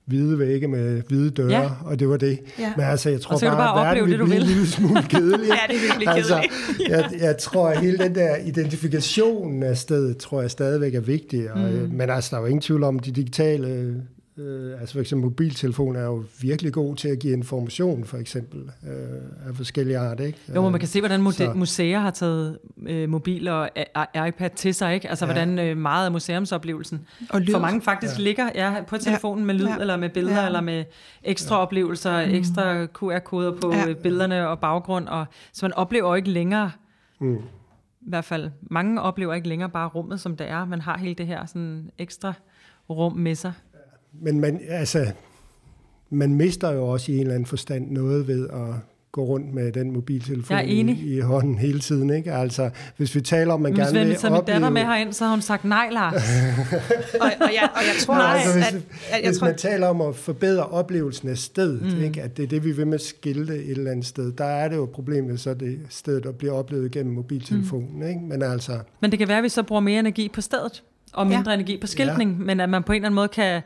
hvide 0.07 0.39
vægge 0.39 0.69
med 0.69 1.03
hvide 1.09 1.31
døre, 1.31 1.51
ja. 1.51 1.71
og 1.85 1.99
det 1.99 2.09
var 2.09 2.17
det. 2.17 2.39
Ja. 2.59 2.73
Men 2.77 2.85
altså, 2.85 3.11
jeg 3.11 3.21
tror 3.21 3.39
bare, 3.39 3.57
bare 3.57 3.91
at 3.91 3.97
verden 3.97 4.11
vil 4.11 4.25
blive 4.25 4.37
en 4.37 4.43
lille 4.43 4.67
smule 4.67 5.03
kedelig. 5.11 5.49
ja, 5.49 5.75
det 5.75 5.77
er 5.77 5.81
virkelig 5.81 6.09
altså, 6.09 6.49
kedeligt. 6.69 6.91
jeg, 6.91 7.11
jeg 7.21 7.39
tror, 7.39 7.69
at 7.69 7.81
hele 7.81 7.99
den 7.99 8.15
der 8.15 8.37
identifikation 8.37 9.63
af 9.63 9.77
stedet, 9.77 10.17
tror 10.17 10.41
jeg 10.41 10.51
stadigvæk 10.51 10.95
er 10.95 11.01
vigtig. 11.01 11.53
Og, 11.53 11.59
mm. 11.59 11.91
Men 11.93 12.11
altså, 12.11 12.31
der 12.31 12.37
er 12.37 12.41
jo 12.41 12.47
ingen 12.47 12.61
tvivl 12.61 12.83
om, 12.85 12.99
de 12.99 13.13
digitale 13.13 13.95
Øh, 14.39 14.81
altså 14.81 14.93
for 14.93 15.01
eksempel 15.01 15.25
mobiltelefon 15.25 15.97
er 15.97 16.05
jo 16.05 16.25
virkelig 16.41 16.73
god 16.73 16.97
til 16.97 17.09
at 17.09 17.19
give 17.19 17.33
information, 17.33 18.05
for 18.05 18.17
eksempel, 18.17 18.61
øh, 18.61 19.49
af 19.49 19.55
forskellige 19.55 19.99
art. 19.99 20.21
Ikke? 20.21 20.39
Jo, 20.55 20.69
man 20.69 20.81
kan 20.81 20.89
se, 20.89 21.01
hvordan 21.01 21.33
så. 21.33 21.53
museer 21.55 21.99
har 21.99 22.11
taget 22.11 22.59
øh, 22.87 23.09
mobil 23.09 23.49
og 23.49 23.71
iPad 24.29 24.51
til 24.57 24.75
sig. 24.75 24.95
Ikke? 24.95 25.09
Altså 25.09 25.27
ja. 25.27 25.33
hvordan 25.33 25.59
øh, 25.59 25.77
meget 25.77 26.07
af 26.07 26.13
museumsoplevelsen 26.13 27.07
og 27.31 27.41
lyd. 27.41 27.53
for 27.53 27.59
mange 27.59 27.83
faktisk 27.83 28.19
ja. 28.19 28.23
ligger 28.23 28.51
ja, 28.55 28.83
på 28.89 28.99
telefonen 28.99 29.43
ja. 29.43 29.47
med 29.47 29.55
lyd, 29.55 29.67
ja. 29.67 29.77
eller 29.77 29.97
med 29.97 30.09
billeder, 30.09 30.41
ja. 30.41 30.47
eller 30.47 30.61
med 30.61 30.85
ekstra 31.23 31.57
ja. 31.57 31.63
oplevelser, 31.63 32.27
mm. 32.27 32.33
ekstra 32.33 32.87
QR-koder 32.87 33.61
på 33.61 33.73
ja. 33.73 33.95
billederne 34.03 34.49
og 34.49 34.59
baggrund. 34.59 35.09
Og, 35.09 35.27
så 35.53 35.67
man 35.67 35.73
oplever 35.73 36.17
ikke 36.17 36.31
længere... 36.31 36.71
Mm. 37.21 37.39
I 38.01 38.09
hvert 38.09 38.25
fald, 38.25 38.51
mange 38.63 39.01
oplever 39.01 39.35
ikke 39.35 39.49
længere 39.49 39.71
bare 39.71 39.89
rummet, 39.89 40.21
som 40.21 40.37
det 40.37 40.49
er. 40.49 40.65
Man 40.65 40.81
har 40.81 40.99
hele 40.99 41.15
det 41.15 41.27
her 41.27 41.47
sådan 41.47 41.91
ekstra 41.99 42.33
rum 42.91 43.13
med 43.13 43.35
sig 43.35 43.53
men 44.21 44.41
man, 44.41 44.61
altså, 44.69 45.13
man 46.11 46.35
mister 46.35 46.71
jo 46.71 46.89
også 46.89 47.13
i 47.13 47.15
en 47.15 47.21
eller 47.21 47.35
anden 47.35 47.47
forstand 47.47 47.91
noget 47.91 48.29
ved 48.29 48.49
at 48.49 48.75
gå 49.13 49.25
rundt 49.25 49.55
med 49.55 49.73
den 49.73 49.93
mobiltelefon 49.93 50.59
i, 50.65 51.17
i 51.17 51.21
hånden 51.21 51.59
hele 51.59 51.81
tiden. 51.81 52.11
Ikke? 52.11 52.33
Altså, 52.33 52.71
hvis 52.97 53.15
vi 53.15 53.21
taler 53.21 53.55
om, 53.55 53.61
man 53.61 53.73
gerne 53.73 53.93
vil 53.93 54.01
opleve... 54.01 54.31
Hvis 54.31 54.47
datter 54.47 54.71
med 54.71 54.83
herind, 54.83 55.13
så 55.13 55.25
har 55.25 55.31
hun 55.31 55.43
sagt 55.43 55.65
nej, 55.65 55.89
Lars. 55.91 56.15
og, 57.21 57.31
og, 57.41 57.51
jeg, 57.55 57.69
og 57.75 57.81
jeg 57.83 57.95
tror 58.01 58.15
nej, 58.15 58.35
altså, 58.35 58.53
hvis, 58.53 58.67
at... 58.67 58.75
at 58.75 59.23
jeg 59.23 59.29
hvis 59.29 59.39
tror... 59.39 59.47
man 59.47 59.57
taler 59.57 59.87
om 59.87 60.01
at 60.01 60.17
forbedre 60.17 60.67
oplevelsen 60.67 61.29
af 61.29 61.39
stedet, 61.39 61.97
mm. 61.97 62.05
ikke? 62.05 62.23
at 62.23 62.37
det 62.37 62.43
er 62.43 62.47
det, 62.47 62.65
vi 62.65 62.73
vil 62.73 62.87
med 62.87 62.99
skilte 62.99 63.65
et 63.65 63.71
eller 63.71 63.91
andet 63.91 64.07
sted, 64.07 64.33
der 64.33 64.45
er 64.45 64.69
det 64.69 64.77
jo 64.77 64.89
problemet, 64.93 65.41
så 65.41 65.55
det 65.55 65.81
sted, 65.89 66.21
der 66.21 66.33
bliver 66.33 66.53
oplevet 66.53 66.91
gennem 66.91 67.15
mobiltelefonen. 67.15 67.97
Mm. 67.97 68.09
Ikke? 68.09 68.21
Men, 68.21 68.43
altså... 68.43 68.79
Men 69.01 69.11
det 69.11 69.19
kan 69.19 69.29
være, 69.29 69.39
at 69.39 69.45
vi 69.45 69.49
så 69.49 69.63
bruger 69.63 69.81
mere 69.81 69.99
energi 69.99 70.29
på 70.29 70.41
stedet 70.41 70.83
og 71.13 71.27
mindre 71.27 71.51
ja. 71.51 71.55
energi 71.55 71.77
på 71.81 71.87
skiltning, 71.87 72.39
ja. 72.39 72.45
men 72.45 72.61
at 72.61 72.69
man 72.69 72.83
på 72.83 72.93
en 72.93 72.97
eller 72.97 73.07
anden 73.07 73.15
måde 73.15 73.29
kan, 73.29 73.63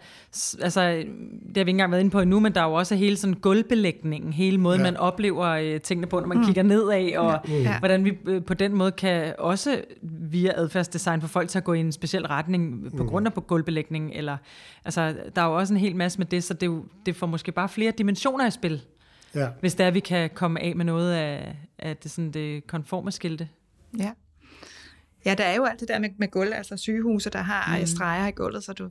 altså 0.62 0.80
det 0.90 0.97
har 0.97 1.53
vi 1.53 1.61
ikke 1.61 1.70
engang 1.70 1.90
været 1.92 2.01
inde 2.01 2.11
på 2.11 2.20
endnu, 2.20 2.40
men 2.40 2.55
der 2.55 2.61
er 2.61 2.64
jo 2.64 2.72
også 2.72 2.94
hele 2.94 3.16
sådan 3.16 3.34
gulvbelægningen, 3.34 4.32
hele 4.32 4.59
måden 4.59 4.80
ja. 4.80 4.86
man 4.86 4.97
oplever 4.97 5.47
øh, 5.47 5.80
tingene 5.80 6.07
på, 6.07 6.20
når 6.20 6.26
man 6.26 6.38
mm. 6.38 6.44
kigger 6.44 6.62
nedad, 6.62 7.16
og 7.16 7.40
ja. 7.49 7.78
hvordan 7.78 8.05
vi 8.05 8.12
øh, 8.26 8.44
på 8.44 8.55
den 8.55 8.74
måde 8.74 8.92
kan 8.92 9.34
også 9.38 9.80
via 10.03 10.53
adfærdsdesign 10.55 11.20
få 11.20 11.26
folk 11.26 11.49
til 11.49 11.59
at 11.59 11.64
gå 11.64 11.72
i 11.72 11.80
en 11.80 11.92
speciel 11.92 12.26
retning 12.26 12.90
på 12.97 13.03
mm. 13.03 13.09
grund 13.09 13.26
af 13.26 13.34
på 13.34 13.40
gulvbelægning, 13.40 14.12
eller 14.14 14.36
altså 14.84 15.14
der 15.36 15.42
er 15.42 15.47
jo 15.47 15.57
også 15.57 15.74
en 15.74 15.80
hel 15.80 15.97
masse 15.97 16.18
med 16.18 16.26
det, 16.26 16.44
så 16.44 16.55
det, 16.55 16.82
det 17.07 17.16
får 17.16 17.26
måske 17.26 17.53
bare 17.53 17.68
flere 17.68 17.92
dimensioner 17.99 18.47
i 18.47 18.51
spil, 18.51 18.82
ja. 19.34 19.49
hvis 19.61 19.74
det 19.74 19.84
er, 19.84 19.88
at 19.88 19.94
vi 19.94 20.01
kan 20.01 20.30
komme 20.34 20.62
af 20.62 20.76
med 20.76 20.84
noget 20.84 21.12
af, 21.12 21.57
af 21.78 21.97
det, 21.97 22.11
sådan 22.11 22.30
det 22.30 22.66
konforme 22.66 23.12
skilte. 23.12 23.49
Ja. 23.99 24.11
Ja, 25.26 25.34
der 25.34 25.44
er 25.44 25.54
jo 25.56 25.64
alt 25.64 25.80
det 25.80 25.88
der 25.88 25.98
med, 25.98 26.08
med 26.18 26.30
gulv, 26.30 26.52
altså 26.54 26.76
sygehuse, 26.76 27.30
der 27.30 27.38
har 27.42 27.78
mm. 27.78 27.86
streger 27.86 28.26
i 28.26 28.30
gulvet, 28.30 28.64
så 28.64 28.72
du 28.72 28.90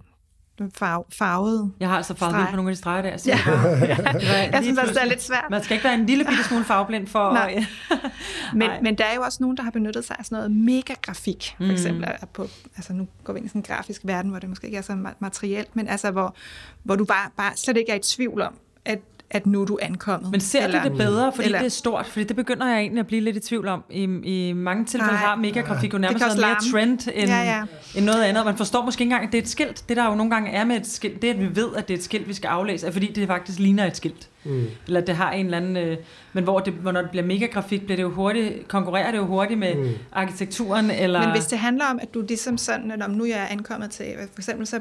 farve, 0.75 1.03
farvede 1.17 1.71
Jeg 1.79 1.89
har 1.89 1.97
altså 1.97 2.13
farvet 2.15 2.35
streg. 2.35 2.47
på 2.49 2.55
nogle 2.55 2.69
af 2.69 2.75
de 2.75 2.79
streger 2.79 3.01
der. 3.01 3.17
Så 3.17 3.29
Ja. 3.29 3.39
var, 3.45 3.67
ja. 3.69 3.97
var 4.03 4.13
Jeg 4.53 4.59
synes 4.63 4.79
også, 4.79 4.93
det 4.93 5.01
er 5.01 5.05
lidt 5.05 5.21
svært. 5.23 5.45
Man 5.49 5.63
skal 5.63 5.75
ikke 5.75 5.83
være 5.83 5.93
en 5.93 6.05
lille 6.05 6.25
bitte 6.25 6.43
smule 6.43 6.63
farveblind 6.65 7.07
for... 7.07 7.33
Nej. 7.33 7.53
at- 7.91 8.11
Men, 8.53 8.69
men 8.81 8.95
der 8.97 9.05
er 9.05 9.15
jo 9.15 9.21
også 9.21 9.37
nogen, 9.41 9.57
der 9.57 9.63
har 9.63 9.71
benyttet 9.71 10.05
sig 10.05 10.15
af 10.19 10.25
sådan 10.25 10.35
noget 10.35 10.51
megagrafik, 10.51 11.55
for 11.57 11.71
eksempel. 11.71 12.03
er 12.03 12.25
På, 12.33 12.47
altså 12.75 12.93
nu 12.93 13.07
går 13.23 13.33
vi 13.33 13.37
ind 13.39 13.45
i 13.45 13.49
sådan 13.49 13.59
en 13.59 13.63
grafisk 13.63 14.01
verden, 14.03 14.31
hvor 14.31 14.39
det 14.39 14.49
måske 14.49 14.65
ikke 14.65 14.77
er 14.77 14.81
så 14.81 14.93
ma- 14.93 15.15
materielt, 15.19 15.75
men 15.75 15.87
altså 15.87 16.11
hvor, 16.11 16.35
hvor 16.83 16.95
du 16.95 17.05
bare, 17.05 17.29
bare 17.37 17.51
slet 17.55 17.77
ikke 17.77 17.91
er 17.91 17.95
i 17.95 17.99
tvivl 17.99 18.41
om, 18.41 18.53
at, 18.85 18.99
at 19.29 19.45
nu 19.47 19.61
er 19.61 19.65
du 19.65 19.77
ankommet. 19.81 20.31
Men 20.31 20.39
ser 20.39 20.63
eller, 20.63 20.83
du 20.83 20.89
det 20.89 20.97
bedre, 20.97 21.31
fordi 21.31 21.45
eller- 21.45 21.59
det 21.59 21.65
er 21.65 21.69
stort? 21.69 22.05
Fordi 22.05 22.23
det 22.25 22.35
begynder 22.35 22.67
jeg 22.67 22.79
egentlig 22.79 22.99
at 22.99 23.07
blive 23.07 23.21
lidt 23.21 23.35
i 23.35 23.39
tvivl 23.39 23.67
om. 23.67 23.83
I, 23.89 24.03
i 24.23 24.53
mange 24.53 24.85
tilfælde 24.85 25.13
Nej. 25.13 25.21
har 25.21 25.35
megagrafik 25.35 25.93
jo 25.93 25.97
nærmest 25.97 26.25
været 26.25 26.39
mere 26.39 26.71
trend 26.71 27.07
end, 27.13 27.29
Ja, 27.29 27.43
ja. 27.43 27.63
end 27.95 28.05
noget 28.05 28.23
andet. 28.23 28.45
Man 28.45 28.57
forstår 28.57 28.85
måske 28.85 29.01
ikke 29.01 29.11
engang, 29.11 29.27
at 29.27 29.31
det 29.31 29.37
er 29.37 29.41
et 29.41 29.49
skilt. 29.49 29.89
Det 29.89 29.97
der 29.97 30.05
jo 30.05 30.15
nogle 30.15 30.31
gange 30.31 30.51
er 30.51 30.65
med 30.65 30.75
et 30.75 30.87
skilt, 30.87 31.21
det 31.21 31.29
er, 31.29 31.33
at 31.33 31.39
vi 31.39 31.55
ved, 31.55 31.67
at 31.77 31.87
det 31.87 31.93
er 31.93 31.97
et 31.97 32.03
skilt, 32.03 32.27
vi 32.27 32.33
skal 32.33 32.47
aflæse, 32.47 32.87
er 32.87 32.91
fordi 32.91 33.11
det 33.11 33.27
faktisk 33.27 33.59
ligner 33.59 33.85
et 33.85 33.97
skilt. 33.97 34.29
Mm. 34.43 34.65
Eller 34.87 35.01
det 35.01 35.15
har 35.15 35.31
en 35.31 35.45
eller 35.45 35.57
anden... 35.57 35.77
Øh, 35.77 35.97
men 36.33 36.43
hvor 36.43 36.59
det, 36.59 36.73
når 36.83 37.01
det 37.01 37.09
bliver 37.09 37.25
megagrafik, 37.25 37.81
bliver 37.85 37.95
det 37.95 38.03
jo 38.03 38.11
hurtigt, 38.11 38.67
konkurrerer 38.67 39.11
det 39.11 39.17
jo 39.17 39.25
hurtigt 39.25 39.59
med 39.59 39.75
mm. 39.75 39.89
arkitekturen, 40.11 40.91
eller... 40.91 41.19
Men 41.21 41.31
hvis 41.31 41.45
det 41.45 41.59
handler 41.59 41.85
om, 41.85 41.99
at 42.01 42.13
du 42.13 42.21
ligesom 42.27 42.57
sådan, 42.57 42.91
at 42.91 43.01
om 43.01 43.11
nu 43.11 43.25
jeg 43.25 43.37
er 43.39 43.47
ankommet 43.47 43.91
til, 43.91 44.05
for 44.33 44.39
eksempel 44.39 44.67
så 44.67 44.79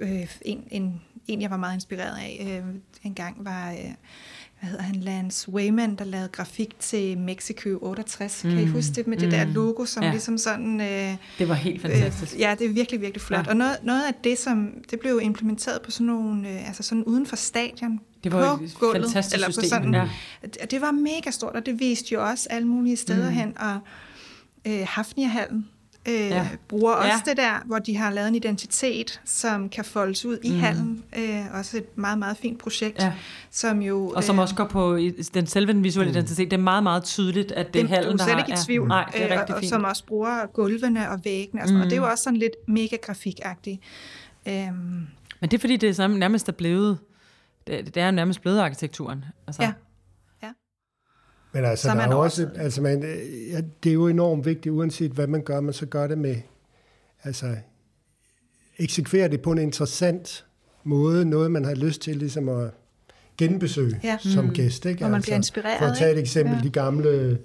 øh, 0.00 0.08
en, 0.42 0.64
en, 0.70 1.00
en, 1.28 1.42
jeg 1.42 1.50
var 1.50 1.56
meget 1.56 1.74
inspireret 1.74 2.16
af 2.18 2.60
øh, 2.66 2.74
en 3.02 3.14
gang, 3.14 3.44
var, 3.44 3.70
øh, 3.70 3.76
hvad 4.60 4.70
hedder 4.70 4.82
han, 4.84 4.94
Lance 4.94 5.50
Wayman, 5.50 5.96
der 5.96 6.04
lavede 6.04 6.28
grafik 6.28 6.78
til 6.78 7.18
Mexico 7.18 7.78
68. 7.82 8.44
Mm. 8.44 8.50
Kan 8.50 8.58
I 8.62 8.66
huske 8.66 8.92
det 8.94 9.06
med 9.06 9.16
det 9.16 9.32
der 9.32 9.44
logo, 9.44 9.84
som 9.84 10.02
Ja. 10.02 10.10
ligesom 10.10 10.38
sådan... 10.38 10.80
Øh, 10.80 11.16
Det 11.38 11.48
var 11.48 11.54
helt 11.54 11.82
fantastisk. 11.82 12.34
Øh, 12.34 12.40
ja, 12.40 12.54
det 12.58 12.66
er 12.66 12.72
virkelig, 12.72 13.00
virkelig 13.00 13.20
flot. 13.22 13.46
Ja. 13.46 13.50
Og 13.50 13.56
noget, 13.56 13.76
noget 13.82 14.02
af 14.06 14.14
det, 14.24 14.38
som 14.38 14.74
det 14.90 15.00
blev 15.00 15.20
implementeret 15.22 15.82
på 15.82 15.90
sådan 15.90 16.06
nogle, 16.06 16.48
øh, 16.48 16.66
altså 16.68 16.82
sådan 16.82 17.04
uden 17.04 17.26
for 17.26 17.36
stadion, 17.36 18.00
Det 18.24 18.32
var 18.32 18.56
på 18.56 18.64
et 18.64 18.74
gulvet, 18.80 19.04
fantastisk 19.04 19.34
eller 19.34 19.48
på 19.48 19.52
system, 19.52 19.68
sådan, 19.68 19.94
ja. 19.94 20.08
det, 20.42 20.70
det 20.70 20.80
var 20.80 20.90
mega 20.90 21.30
stort, 21.30 21.56
og 21.56 21.66
det 21.66 21.80
viste 21.80 22.12
jo 22.14 22.24
også 22.28 22.46
alle 22.50 22.68
mulige 22.68 22.96
steder 22.96 23.30
mm. 23.30 23.36
hen, 23.36 23.58
og 23.58 23.78
øh, 24.66 24.86
Hafnia-hallen 24.88 25.68
øh, 26.08 26.14
Ja. 26.14 26.26
ja. 26.36 26.48
bruger 26.68 26.92
også 26.92 27.08
Ja. 27.08 27.30
det 27.30 27.36
der, 27.36 27.62
hvor 27.66 27.78
de 27.78 27.96
har 27.96 28.10
lavet 28.10 28.28
en 28.28 28.34
identitet, 28.34 29.20
som 29.24 29.68
kan 29.68 29.84
foldes 29.84 30.24
ud 30.24 30.38
i 30.42 30.50
mm. 30.50 30.58
hallen. 30.60 31.04
Øh, 31.18 31.44
også 31.52 31.76
et 31.76 31.98
meget, 31.98 32.18
meget 32.18 32.36
fint 32.36 32.58
projekt, 32.58 32.98
Ja. 33.02 33.12
som 33.50 33.82
jo... 33.82 34.08
Og 34.16 34.24
som 34.24 34.36
øh, 34.36 34.42
også 34.42 34.54
går 34.54 34.64
på 34.64 34.98
den 35.34 35.46
selve 35.46 35.72
den 35.72 35.84
visuelle 35.84 36.10
identitet. 36.10 36.50
Det 36.50 36.56
er 36.56 36.62
meget, 36.62 36.82
meget 36.82 37.04
tydeligt, 37.04 37.52
at 37.52 37.74
det 37.74 37.82
er 37.82 37.88
hallen, 37.88 38.12
du 38.12 38.16
der 38.16 38.22
er 38.24 38.26
slet 38.26 38.34
har... 38.34 38.44
ikke 38.44 38.50
i 38.50 38.54
ja. 38.54 38.64
tvivl. 38.64 38.88
Nej, 38.88 39.10
det 39.12 39.32
er 39.32 39.40
øh, 39.42 39.46
og, 39.48 39.60
fint. 39.60 39.70
Som 39.70 39.84
også 39.84 40.04
bruger 40.06 40.46
gulvene 40.46 41.10
og 41.10 41.20
væggene 41.24 41.62
og 41.62 41.68
sådan 41.68 41.76
mm. 41.76 41.82
Og 41.84 41.90
det 41.90 41.92
er 41.92 42.00
jo 42.00 42.10
også 42.10 42.24
sådan 42.24 42.38
lidt 42.38 42.68
mega 42.68 42.96
grafikagtigt. 43.02 43.80
Øhm, 44.48 45.06
Men 45.40 45.50
det 45.50 45.54
er 45.54 45.58
fordi, 45.58 45.76
det 45.76 45.88
er 45.88 45.92
samme, 45.92 46.18
nærmest 46.18 46.48
er 46.48 46.52
blevet... 46.52 46.98
Det, 47.66 47.94
det 47.94 47.96
er 47.96 48.04
jo 48.06 48.12
nærmest 48.12 48.40
blevet 48.40 48.58
arkitekturen. 48.60 49.24
Altså, 49.46 49.62
ja. 49.62 49.72
Men 51.52 51.64
altså, 51.64 51.82
Så 51.82 51.90
er 51.90 51.94
der 51.94 52.02
er 52.02 52.08
man 52.08 52.16
også- 52.16 52.46
også, 52.46 52.60
altså 52.60 52.82
man, 52.82 53.02
ja, 53.50 53.60
det 53.82 53.90
er 53.90 53.94
jo 53.94 54.08
enormt 54.08 54.46
vigtigt, 54.46 54.72
uanset 54.72 55.10
hvad 55.12 55.26
man 55.26 55.42
gør, 55.42 55.60
man 55.60 55.74
så 55.74 55.86
gør 55.86 56.06
det 56.06 56.18
med, 56.18 56.36
altså, 57.24 57.56
eksekvere 58.78 59.28
det 59.28 59.40
på 59.42 59.52
en 59.52 59.58
interessant 59.58 60.44
måde, 60.84 61.24
noget 61.24 61.50
man 61.50 61.64
har 61.64 61.74
lyst 61.74 62.00
til 62.02 62.16
ligesom 62.16 62.48
at 62.48 62.70
genbesøge 63.38 64.00
Ja. 64.04 64.18
som 64.20 64.50
gæst. 64.54 64.86
Ikke? 64.86 64.98
Hvor 64.98 65.08
man 65.08 65.22
bliver 65.22 65.36
inspireret, 65.36 65.78
For 65.78 65.86
at 65.86 65.96
tage 65.98 66.10
et 66.10 66.16
ikke? 66.16 66.20
eksempel, 66.20 66.54
Ja. 66.56 66.62
de 66.62 66.70
gamle 66.70 67.38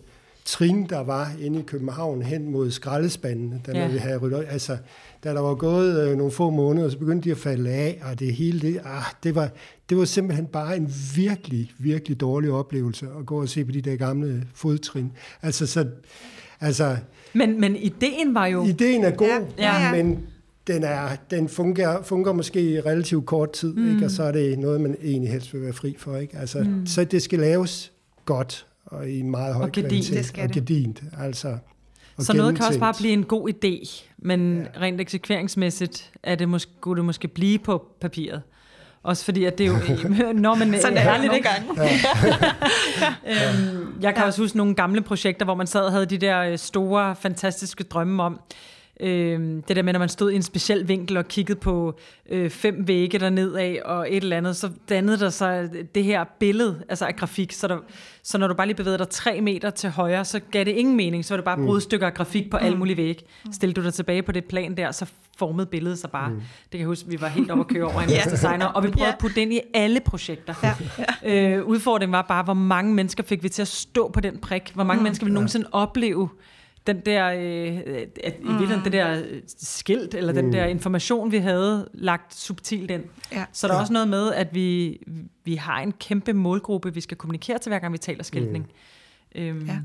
trin, 0.48 0.86
der 0.90 1.00
var 1.00 1.32
inde 1.42 1.60
i 1.60 1.62
København 1.62 2.22
hen 2.22 2.52
mod 2.52 2.72
skraldespandene, 2.72 3.62
da 3.66 3.72
Ja. 3.72 3.80
ja. 3.80 3.88
vi 3.88 3.98
havde 3.98 4.18
ryddet, 4.18 4.46
altså, 4.50 4.78
da 5.24 5.34
der 5.34 5.40
var 5.40 5.56
gået 5.56 6.08
øh, 6.08 6.18
nogle 6.18 6.32
få 6.32 6.50
måneder, 6.50 6.90
så 6.90 6.98
begyndte 6.98 7.30
de 7.30 7.32
at 7.32 7.38
falde 7.38 7.70
af, 7.70 8.02
og 8.12 8.20
det 8.20 8.34
hele, 8.34 8.60
det, 8.62 8.80
ah, 8.86 9.04
det, 9.24 9.36
var, 9.36 9.50
det 9.90 9.98
var 9.98 10.06
simpelthen 10.06 10.46
bare 10.46 10.78
en 10.78 10.94
virkelig, 11.16 11.72
virkelig 11.80 12.20
dårlig 12.20 12.52
oplevelse 12.52 13.08
at 13.20 13.26
gå 13.26 13.42
og 13.42 13.50
se 13.50 13.66
på 13.66 13.72
de 13.72 13.82
der 13.82 13.96
gamle 13.96 14.44
fodtrin. 14.54 15.12
Altså, 15.42 15.68
så, 15.68 15.86
altså 16.62 16.98
Men, 17.34 17.62
men 17.62 17.76
ideen 17.76 18.34
var 18.34 18.46
jo... 18.46 18.66
ideen 18.66 19.04
er 19.04 19.12
god, 19.12 19.46
ja, 19.58 19.86
ja. 19.86 19.92
men 19.92 20.20
den, 20.68 20.84
er, 20.84 21.10
den 21.32 21.50
fungerer, 21.50 22.04
fungerer 22.04 22.36
måske 22.36 22.62
i 22.62 22.80
relativt 22.80 23.26
kort 23.26 23.52
tid, 23.52 23.74
mm. 23.74 23.94
ikke? 23.94 24.06
og 24.06 24.12
så 24.12 24.24
er 24.24 24.32
det 24.32 24.60
noget, 24.60 24.82
man 24.82 24.96
egentlig 25.04 25.32
helst 25.32 25.54
vil 25.54 25.62
være 25.62 25.74
fri 25.74 25.96
for. 26.00 26.18
Ikke? 26.18 26.38
Altså, 26.38 26.60
mm. 26.60 26.86
Så 26.86 27.04
det 27.04 27.22
skal 27.22 27.40
laves 27.40 27.92
godt, 28.26 28.68
og 28.88 29.10
i 29.10 29.20
en 29.20 29.32
meget 29.32 29.56
høj 29.56 29.64
Og 29.64 29.72
gedint. 29.72 29.90
kvalitet. 29.90 30.18
Det 30.18 30.26
skal 30.26 30.44
og 30.44 30.50
gedint, 30.50 31.04
altså. 31.20 31.58
Og 32.18 32.24
Så 32.24 32.34
noget 32.34 32.56
kan 32.56 32.66
også 32.66 32.80
bare 32.80 32.94
blive 32.98 33.14
en 33.14 33.24
god 33.24 33.50
idé, 33.50 34.04
men 34.18 34.68
ja. 34.76 34.82
rent 34.82 35.02
eksekveringsmæssigt 35.02 36.12
er 36.24 36.36
det 36.36 36.50
måske, 36.50 36.72
kunne 36.82 36.98
det 36.98 37.06
måske 37.06 37.28
blive 37.28 37.60
på 37.60 37.86
papiret. 38.02 38.42
Også 39.04 39.26
fordi, 39.26 39.46
at 39.46 39.58
det 39.58 39.64
er 39.64 39.68
jo... 39.68 39.74
Når 40.34 40.56
man 40.56 40.82
Sådan 40.82 40.98
er 40.98 41.02
det 41.04 41.10
ærligt, 41.10 41.26
nogle 41.26 41.38
ikke? 41.38 41.50
gange. 41.50 41.84
øhm, 43.72 44.02
jeg 44.02 44.14
kan 44.14 44.22
ja. 44.22 44.28
også 44.28 44.42
huske 44.42 44.58
nogle 44.58 44.76
gamle 44.76 45.02
projekter, 45.02 45.46
hvor 45.46 45.56
man 45.56 45.68
sad 45.68 45.82
og 45.82 45.92
havde 45.92 46.06
de 46.06 46.18
der 46.18 46.42
øh, 46.42 46.58
store, 46.58 47.16
fantastiske 47.16 47.84
drømme 47.84 48.24
om, 48.24 48.40
øhm, 49.00 49.62
det 49.68 49.76
der 49.76 49.82
med, 49.82 49.94
når 49.94 50.00
man 50.00 50.10
stod 50.10 50.32
i 50.32 50.36
en 50.36 50.42
speciel 50.44 50.88
vinkel 50.88 51.18
og 51.18 51.28
kiggede 51.28 51.60
på 51.60 52.00
øh, 52.30 52.50
fem 52.50 52.88
vægge 52.88 53.20
derned 53.20 53.54
af 53.56 53.80
og 53.86 54.08
et 54.14 54.24
eller 54.24 54.38
andet, 54.38 54.56
så 54.56 54.70
dannede 54.90 55.20
der 55.20 55.30
sig 55.30 55.70
det 55.96 56.04
her 56.04 56.24
billede, 56.40 56.84
altså 56.90 57.06
af 57.06 57.16
grafik, 57.16 57.52
så, 57.52 57.68
der, 57.68 57.78
så 58.24 58.38
når 58.38 58.48
du 58.48 58.54
bare 58.54 58.68
lige 58.68 58.78
bevægede 58.78 58.98
dig 58.98 59.10
tre 59.10 59.42
meter 59.42 59.70
til 59.70 59.90
højre, 59.90 60.26
så 60.26 60.40
gav 60.52 60.64
det 60.64 60.72
ingen 60.72 60.96
mening, 60.96 61.26
så 61.26 61.34
var 61.34 61.38
det 61.38 61.46
bare 61.46 61.58
brudstykker 61.58 62.08
af 62.08 62.14
grafik 62.14 62.50
på 62.52 62.58
alle 62.58 62.78
mulige 62.78 62.98
vægge. 62.98 63.22
Stillede 63.52 63.82
du 63.82 63.86
dig 63.86 63.94
tilbage 63.94 64.24
på 64.24 64.32
det 64.32 64.46
plan 64.46 64.78
der, 64.78 64.92
så 64.92 65.06
formede 65.38 65.68
billedet 65.68 66.00
sig 66.00 66.12
bare. 66.12 66.30
Det 66.32 66.42
kan 66.72 66.80
jeg 66.80 66.88
huske, 66.88 67.10
vi 67.10 67.22
var 67.22 67.28
helt 67.28 67.52
oppe 67.52 67.62
at 67.62 67.68
køre 67.68 67.84
over 67.84 68.02
en 68.02 68.10
Ja. 68.26 68.30
designer, 68.32 68.66
og 68.66 68.84
vi 68.84 68.88
prøvede 68.88 69.06
Ja. 69.08 69.12
at 69.14 69.18
putte 69.20 69.36
det 69.36 69.42
ind 69.42 69.54
i 69.54 69.60
alle 69.74 70.00
projekter. 70.06 70.54
Ja, 70.64 70.74
Øh, 71.58 71.64
udfordringen 71.66 72.12
var 72.12 72.22
bare, 72.22 72.44
hvor 72.44 72.54
mange 72.54 72.94
mennesker 72.94 73.24
fik 73.24 73.44
vi 73.44 73.50
til 73.50 73.62
at 73.62 73.68
stå 73.68 74.10
på 74.12 74.20
den 74.20 74.38
prik? 74.38 74.72
Hvor 74.74 74.84
mange 74.84 75.00
mm. 75.00 75.04
mennesker 75.04 75.26
ville 75.26 75.34
nogensinde 75.34 75.68
opleve 75.72 76.30
den 76.88 77.00
der, 77.06 77.26
øh, 77.28 77.78
at, 78.24 78.36
i 78.40 78.48
virkeligheden 78.48 78.84
det 78.84 78.92
der 78.94 79.20
øh, 79.20 79.42
skilt, 79.58 80.14
eller 80.14 80.34
den 80.34 80.54
der 80.54 80.66
information, 80.66 81.32
vi 81.32 81.38
havde 81.38 81.88
lagt 81.94 82.36
subtilt 82.36 82.92
ind. 82.92 83.04
Ja. 83.32 83.46
Så 83.54 83.68
der 83.68 83.74
er 83.74 83.80
også 83.80 83.94
noget 83.94 84.08
med, 84.08 84.34
at 84.34 84.48
vi, 84.56 85.00
vi 85.46 85.56
har 85.56 85.80
en 85.80 85.92
kæmpe 85.92 86.34
målgruppe, 86.34 86.94
vi 86.94 87.02
skal 87.02 87.18
kommunikere 87.18 87.58
til, 87.60 87.70
hver 87.70 87.80
gang 87.80 87.94
vi 87.94 87.98
taler 87.98 88.24
skiltning. 88.24 88.68
Mm. 89.36 89.42
Øhm, 89.42 89.66
Ja. 89.66 89.78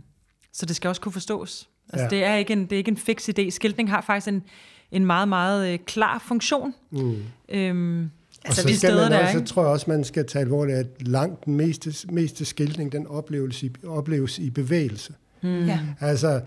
Så 0.52 0.66
det 0.66 0.76
skal 0.76 0.88
også 0.88 1.00
kunne 1.00 1.12
forstås. 1.12 1.68
Altså, 1.92 2.04
Ja. 2.04 2.10
det, 2.10 2.24
er 2.24 2.34
ikke 2.34 2.52
en, 2.52 2.62
det 2.64 2.72
er 2.72 2.76
ikke 2.76 2.90
en 2.90 2.96
fix 2.96 3.28
idé. 3.28 3.50
Skiltning 3.50 3.90
har 3.90 4.00
faktisk 4.00 4.28
en, 4.28 4.42
en 4.90 5.04
meget, 5.06 5.28
meget 5.28 5.72
øh, 5.72 5.78
klar 5.78 6.18
funktion. 6.28 6.74
Mm. 6.90 7.16
Øhm, 7.48 8.02
Og 8.04 8.10
altså 8.44 8.62
så 8.62 8.68
de 8.68 8.76
skal 8.76 8.90
steder, 8.90 9.02
man 9.02 9.12
der 9.12 9.18
også, 9.18 9.32
så 9.32 9.38
ikke? 9.38 9.48
tror 9.48 9.62
jeg 9.62 9.70
også, 9.72 9.84
man 9.90 10.04
skal 10.04 10.26
tage 10.26 10.42
alvorligt, 10.42 10.78
at 10.78 10.86
langt 11.00 11.44
den 11.44 11.56
meste, 11.56 11.94
meste 12.12 12.44
skiltning, 12.44 12.92
den 12.92 13.06
opleves 13.06 13.62
i, 13.62 13.70
opleves 13.86 14.38
i 14.38 14.50
bevægelse. 14.50 15.14
Mm. 15.42 15.64
ja. 15.66 15.80
Altså, 16.00 16.40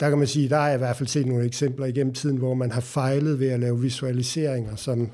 der 0.00 0.08
kan 0.08 0.18
man 0.18 0.26
sige, 0.26 0.48
der 0.48 0.56
har 0.56 0.66
jeg 0.66 0.74
i 0.74 0.78
hvert 0.78 0.96
fald 0.96 1.08
set 1.08 1.26
nogle 1.26 1.44
eksempler 1.44 1.86
igennem 1.86 2.14
tiden, 2.14 2.36
hvor 2.36 2.54
man 2.54 2.72
har 2.72 2.80
fejlet 2.80 3.40
ved 3.40 3.48
at 3.48 3.60
lave 3.60 3.80
visualiseringer, 3.80 4.76
som 4.76 5.10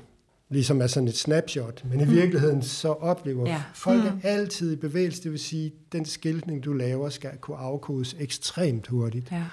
ligesom 0.49 0.81
er 0.81 0.87
sådan 0.87 1.07
et 1.07 1.17
snapshot. 1.17 1.83
Men 1.85 2.01
i 2.01 2.05
virkeligheden 2.05 2.61
så 2.61 2.89
oplever. 2.89 3.45
Ja. 3.45 3.51
ja. 3.51 3.61
folk 3.73 4.03
mm. 4.03 4.19
er 4.23 4.29
altid 4.29 4.73
i 4.73 4.75
bevægelse. 4.75 5.23
Det 5.23 5.31
vil 5.31 5.39
sige, 5.39 5.73
den 5.91 6.05
skiltning, 6.05 6.63
du 6.65 6.73
laver, 6.73 7.09
skal 7.09 7.29
kunne 7.41 7.57
afkodes 7.57 8.15
ekstremt 8.19 8.87
hurtigt. 8.87 9.31
Ja. 9.31 9.43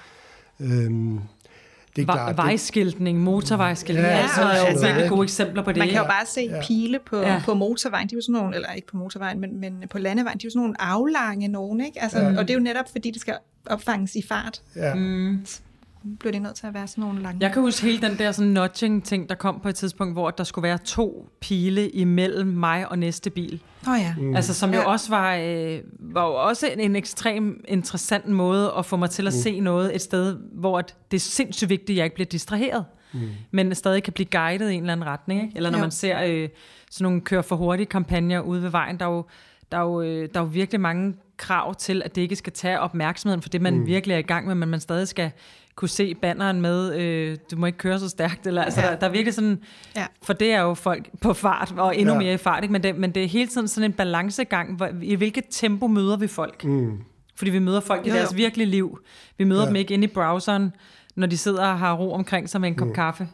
Øhm, 0.59 1.19
det 1.95 2.01
er 2.01 2.05
klart, 2.05 2.37
Vejskiltning, 2.37 3.19
motorvejskiltning, 3.19 4.07
Ja, 4.07 4.15
ja, 4.15 4.21
altså, 4.21 4.41
er 4.41 4.55
sådan 4.55 4.73
noget, 4.73 4.87
virkelig 4.87 5.09
gode 5.09 5.23
eksempler 5.23 5.63
på 5.63 5.71
det. 5.71 5.77
Man 5.77 5.87
kan 5.87 5.97
jo 5.97 6.03
bare 6.03 6.25
se 6.25 6.41
Ja. 6.41 6.61
pile 6.67 6.99
på, 7.05 7.17
Ja. 7.17 7.33
ja. 7.33 7.41
på 7.45 7.53
motorvejen, 7.53 8.07
de 8.09 8.15
er 8.15 8.17
jo 8.17 8.21
sådan 8.21 8.41
nogle, 8.41 8.55
eller 8.55 8.71
ikke 8.71 8.87
på 8.87 8.97
motorvejen, 8.97 9.39
men, 9.39 9.59
men 9.59 9.83
på 9.89 9.97
landevejen, 9.97 10.37
de 10.37 10.43
er 10.43 10.47
jo 10.47 10.51
sådan 10.51 10.61
nogle 10.61 10.81
aflange 10.81 11.47
nogen, 11.47 11.81
ikke? 11.81 12.01
Altså, 12.03 12.19
ja. 12.19 12.27
Og 12.27 12.37
det 12.37 12.49
er 12.49 12.53
jo 12.53 12.59
netop, 12.59 12.85
fordi 12.91 13.11
det 13.11 13.21
skal 13.21 13.37
opfanges 13.65 14.15
i 14.15 14.21
fart. 14.27 14.61
ja. 14.75 14.93
Mm. 14.93 15.45
Nu 16.03 16.15
bliver 16.19 16.31
det 16.31 16.41
nødt 16.41 16.55
til 16.55 16.67
at 16.67 16.73
være 16.73 16.87
sådan 16.87 17.01
nogle 17.01 17.21
lange. 17.21 17.37
Jeg 17.41 17.51
kan 17.53 17.61
huske 17.61 17.85
hele 17.85 18.01
den 18.09 18.17
der 18.17 18.31
sådan 18.31 18.51
nudging-ting, 18.51 19.29
der 19.29 19.35
kom 19.35 19.59
på 19.59 19.69
et 19.69 19.75
tidspunkt, 19.75 20.13
hvor 20.13 20.31
der 20.31 20.43
skulle 20.43 20.63
være 20.63 20.77
to 20.77 21.29
pile 21.41 21.89
imellem 21.89 22.47
mig 22.47 22.89
og 22.89 22.99
næste 22.99 23.29
bil. 23.29 23.59
Åh 23.87 23.93
oh, 23.93 23.99
ja. 23.99 24.15
Mm. 24.17 24.35
Altså, 24.35 24.53
som 24.53 24.69
jo 24.73 24.79
Ja. 24.79 24.85
også 24.85 25.09
var, 25.09 25.35
øh, 25.35 25.79
var 25.99 26.25
jo 26.27 26.33
også 26.33 26.67
en, 26.67 26.79
en 26.79 26.95
ekstrem 26.95 27.63
interessant 27.67 28.27
måde 28.27 28.73
at 28.77 28.85
få 28.85 28.97
mig 28.97 29.09
til 29.09 29.27
at 29.27 29.33
mm. 29.33 29.39
se 29.39 29.59
noget 29.59 29.95
et 29.95 30.01
sted, 30.01 30.37
hvor 30.53 30.79
at 30.79 30.95
det 31.11 31.17
er 31.17 31.21
sindssygt 31.21 31.69
vigtigt, 31.69 31.89
at 31.89 31.97
jeg 31.97 32.03
ikke 32.05 32.15
bliver 32.15 32.27
distraheret, 32.29 32.85
mm. 33.13 33.19
men 33.51 33.75
stadig 33.75 34.03
kan 34.03 34.13
blive 34.13 34.27
guidet 34.31 34.71
i 34.71 34.73
en 34.73 34.79
eller 34.81 34.93
anden 34.93 35.07
retning. 35.07 35.43
Ikke? 35.43 35.53
Eller 35.57 35.69
når 35.69 35.77
Jo. 35.77 35.83
man 35.83 35.91
ser 35.91 36.23
øh, 36.23 36.49
sådan 36.91 37.03
nogle 37.03 37.21
kør 37.21 37.41
for 37.41 37.55
hurtige 37.55 37.85
kampagner 37.85 38.39
ude 38.41 38.63
ved 38.63 38.69
vejen, 38.69 38.99
der 38.99 39.05
er 39.05 39.09
jo, 39.11 39.25
der 39.71 39.77
er 39.77 39.81
jo, 39.81 40.01
øh, 40.01 40.29
der 40.33 40.39
er 40.39 40.43
jo 40.43 40.49
virkelig 40.53 40.81
mange 40.81 41.13
krav 41.43 41.75
til, 41.75 42.01
at 42.05 42.15
det 42.15 42.21
ikke 42.21 42.35
skal 42.35 42.53
tage 42.53 42.79
opmærksomheden 42.79 43.41
for 43.41 43.49
det, 43.49 43.61
man 43.61 43.77
mm. 43.77 43.85
virkelig 43.85 44.13
er 44.13 44.17
i 44.17 44.21
gang 44.21 44.47
med, 44.47 44.55
men 44.55 44.69
man 44.69 44.79
stadig 44.79 45.07
skal 45.07 45.31
kunne 45.75 45.89
se 45.89 46.15
banneren 46.15 46.61
med, 46.61 46.95
øh, 46.95 47.37
du 47.51 47.57
må 47.57 47.65
ikke 47.65 47.77
køre 47.77 47.99
så 47.99 48.09
stærkt, 48.09 48.47
eller 48.47 48.63
altså, 48.63 48.81
Ja. 48.81 48.87
der, 48.87 48.95
der 48.95 49.07
er 49.07 49.11
virkelig 49.11 49.33
sådan, 49.33 49.59
Ja. 49.95 50.05
for 50.23 50.33
det 50.33 50.53
er 50.53 50.61
jo 50.61 50.73
folk 50.73 51.09
på 51.21 51.33
fart, 51.33 51.73
og 51.77 51.97
endnu 51.97 52.13
ja. 52.13 52.19
Mere 52.19 52.33
i 52.33 52.37
fart, 52.37 52.63
ikke? 52.63 52.71
Men, 52.71 52.83
det, 52.83 52.95
men 52.97 53.11
det 53.11 53.23
er 53.23 53.27
hele 53.27 53.47
tiden 53.47 53.67
sådan 53.67 53.91
en 53.91 53.93
balancegang, 53.93 54.75
hvor, 54.75 54.89
i 55.01 55.15
hvilket 55.15 55.43
tempo 55.49 55.87
møder 55.87 56.17
vi 56.17 56.27
folk? 56.27 56.63
Mm. 56.63 56.99
Fordi 57.35 57.51
vi 57.51 57.59
møder 57.59 57.79
folk 57.79 58.07
i 58.07 58.09
deres 58.09 58.35
virkelige 58.35 58.67
liv. 58.67 58.99
Vi 59.37 59.43
møder. 59.43 59.61
Ja. 59.61 59.67
dem 59.67 59.75
ikke 59.75 59.93
inde 59.93 60.03
i 60.03 60.07
browseren, 60.07 60.73
når 61.15 61.27
de 61.27 61.37
sidder 61.37 61.67
og 61.67 61.79
har 61.79 61.93
ro 61.93 62.13
omkring 62.13 62.49
sig 62.49 62.61
med 62.61 62.69
en 62.69 62.75
kop 62.75 62.87
mm. 62.87 62.93
kaffe. 62.93 63.27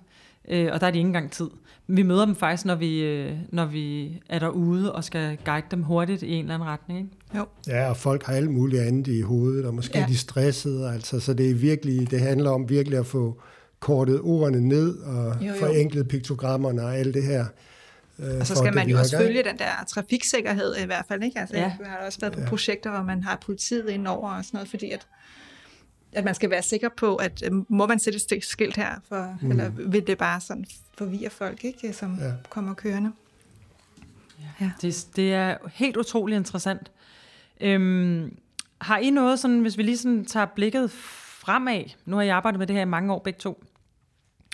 Øh, 0.50 0.70
og 0.74 0.82
der 0.82 0.88
er 0.88 0.92
de 0.92 0.98
ikke 0.98 1.08
engang 1.08 1.32
tid. 1.32 1.50
Vi 1.88 2.04
møder 2.04 2.26
dem 2.26 2.36
faktisk, 2.36 2.66
når 2.66 2.76
vi, 2.76 3.04
øh, 3.04 3.34
når 3.50 3.66
vi 3.66 4.18
er 4.30 4.40
derude 4.40 4.96
og 4.96 5.04
skal 5.04 5.38
guide 5.46 5.66
dem 5.72 5.84
hurtigt 5.84 6.24
i 6.24 6.32
en 6.32 6.40
eller 6.40 6.54
anden 6.54 6.68
retning. 6.68 7.00
Ikke? 7.00 7.38
Jo. 7.38 7.46
Ja, 7.68 7.90
og 7.90 7.98
folk 7.98 8.24
har 8.24 8.34
alt 8.34 8.52
muligt 8.52 8.82
andet 8.82 9.08
i 9.08 9.22
hovedet, 9.22 9.66
og 9.66 9.74
måske 9.74 10.00
ja. 10.00 10.06
de 10.08 10.18
stressede. 10.18 10.90
Altså, 10.94 11.20
så 11.20 11.34
det 11.34 11.50
er 11.50 11.56
virkelig, 11.56 12.12
det 12.12 12.20
handler 12.20 12.52
om 12.52 12.70
virkelig 12.70 13.00
at 13.00 13.06
få 13.06 13.42
kortet 13.80 14.22
ordene 14.22 14.68
ned 14.68 14.98
og 14.98 15.36
jo, 15.42 15.48
jo. 15.48 15.54
forenklet 15.60 16.08
piktogrammerne 16.08 16.82
og 16.82 16.98
alt 16.98 17.14
det 17.14 17.24
her. 17.24 17.46
Øh, 18.20 18.40
og 18.40 18.48
så 18.48 18.56
skal 18.56 18.76
man 18.76 18.90
jo 18.90 19.00
også 19.00 19.18
følge 19.18 19.44
den 19.44 19.58
der 19.58 19.86
trafiksikkerhed 19.88 20.76
i 20.84 20.86
hvert 20.86 21.06
fald. 21.08 21.24
Ikke? 21.24 21.40
Altså, 21.40 21.58
ja. 21.58 21.74
Vi 21.80 21.86
har 21.86 22.06
også 22.06 22.20
været 22.20 22.34
på 22.34 22.40
ja. 22.40 22.48
projekter, 22.48 22.90
hvor 22.92 23.04
man 23.04 23.24
har 23.24 23.38
politiet 23.46 23.90
ind 23.90 24.08
over 24.08 24.30
og 24.32 24.46
sådan 24.46 24.58
noget, 24.58 24.70
fordi 24.70 24.92
at, 24.92 25.08
at 26.14 26.24
man 26.24 26.36
skal 26.36 26.50
være 26.50 26.62
sikker 26.62 26.90
på, 26.90 27.16
at 27.16 27.44
øh, 27.46 27.52
må 27.72 27.88
man 27.88 28.00
sætte 28.00 28.38
et 28.38 28.44
skilt 28.44 28.76
her, 28.76 28.96
for, 29.08 29.38
mm. 29.42 29.52
eller 29.52 29.70
vil 29.70 30.08
det 30.08 30.18
bare 30.18 30.42
sådan 30.42 30.66
forvirre 30.98 31.30
folk, 31.30 31.64
ikke, 31.64 31.94
som 31.94 32.18
ja. 32.22 32.32
kommer 32.50 32.74
kørende. 32.74 33.12
Ja. 34.62 34.72
Det, 34.82 35.08
det 35.16 35.34
er 35.34 35.58
helt 35.74 35.98
utrolig 35.98 36.36
interessant. 36.36 36.92
Øhm, 37.62 38.38
har 38.82 38.98
I 38.98 39.10
noget, 39.10 39.40
sådan, 39.40 39.60
hvis 39.60 39.78
vi 39.78 39.84
lige 39.84 39.98
sådan 39.98 40.26
tager 40.26 40.46
blikket 40.46 40.92
fremad, 40.92 41.84
nu 42.06 42.16
har 42.16 42.24
jeg 42.24 42.36
arbejdet 42.36 42.60
med 42.60 42.68
det 42.68 42.76
her 42.76 42.82
i 42.82 42.86
mange 42.86 43.14
år 43.14 43.20
begge 43.20 43.40
to, 43.40 43.64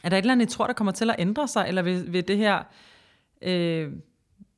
er 0.04 0.10
der 0.10 0.18
et 0.18 0.22
eller 0.22 0.34
andet, 0.34 0.46
I 0.46 0.50
tror, 0.50 0.68
der 0.68 0.74
kommer 0.74 0.92
til 0.92 1.10
at 1.10 1.16
ændre 1.20 1.48
sig, 1.48 1.66
eller 1.68 1.82
vil, 1.82 2.14
vil 2.14 2.28
det 2.28 2.38
her 2.38 2.64
øh, 3.42 3.92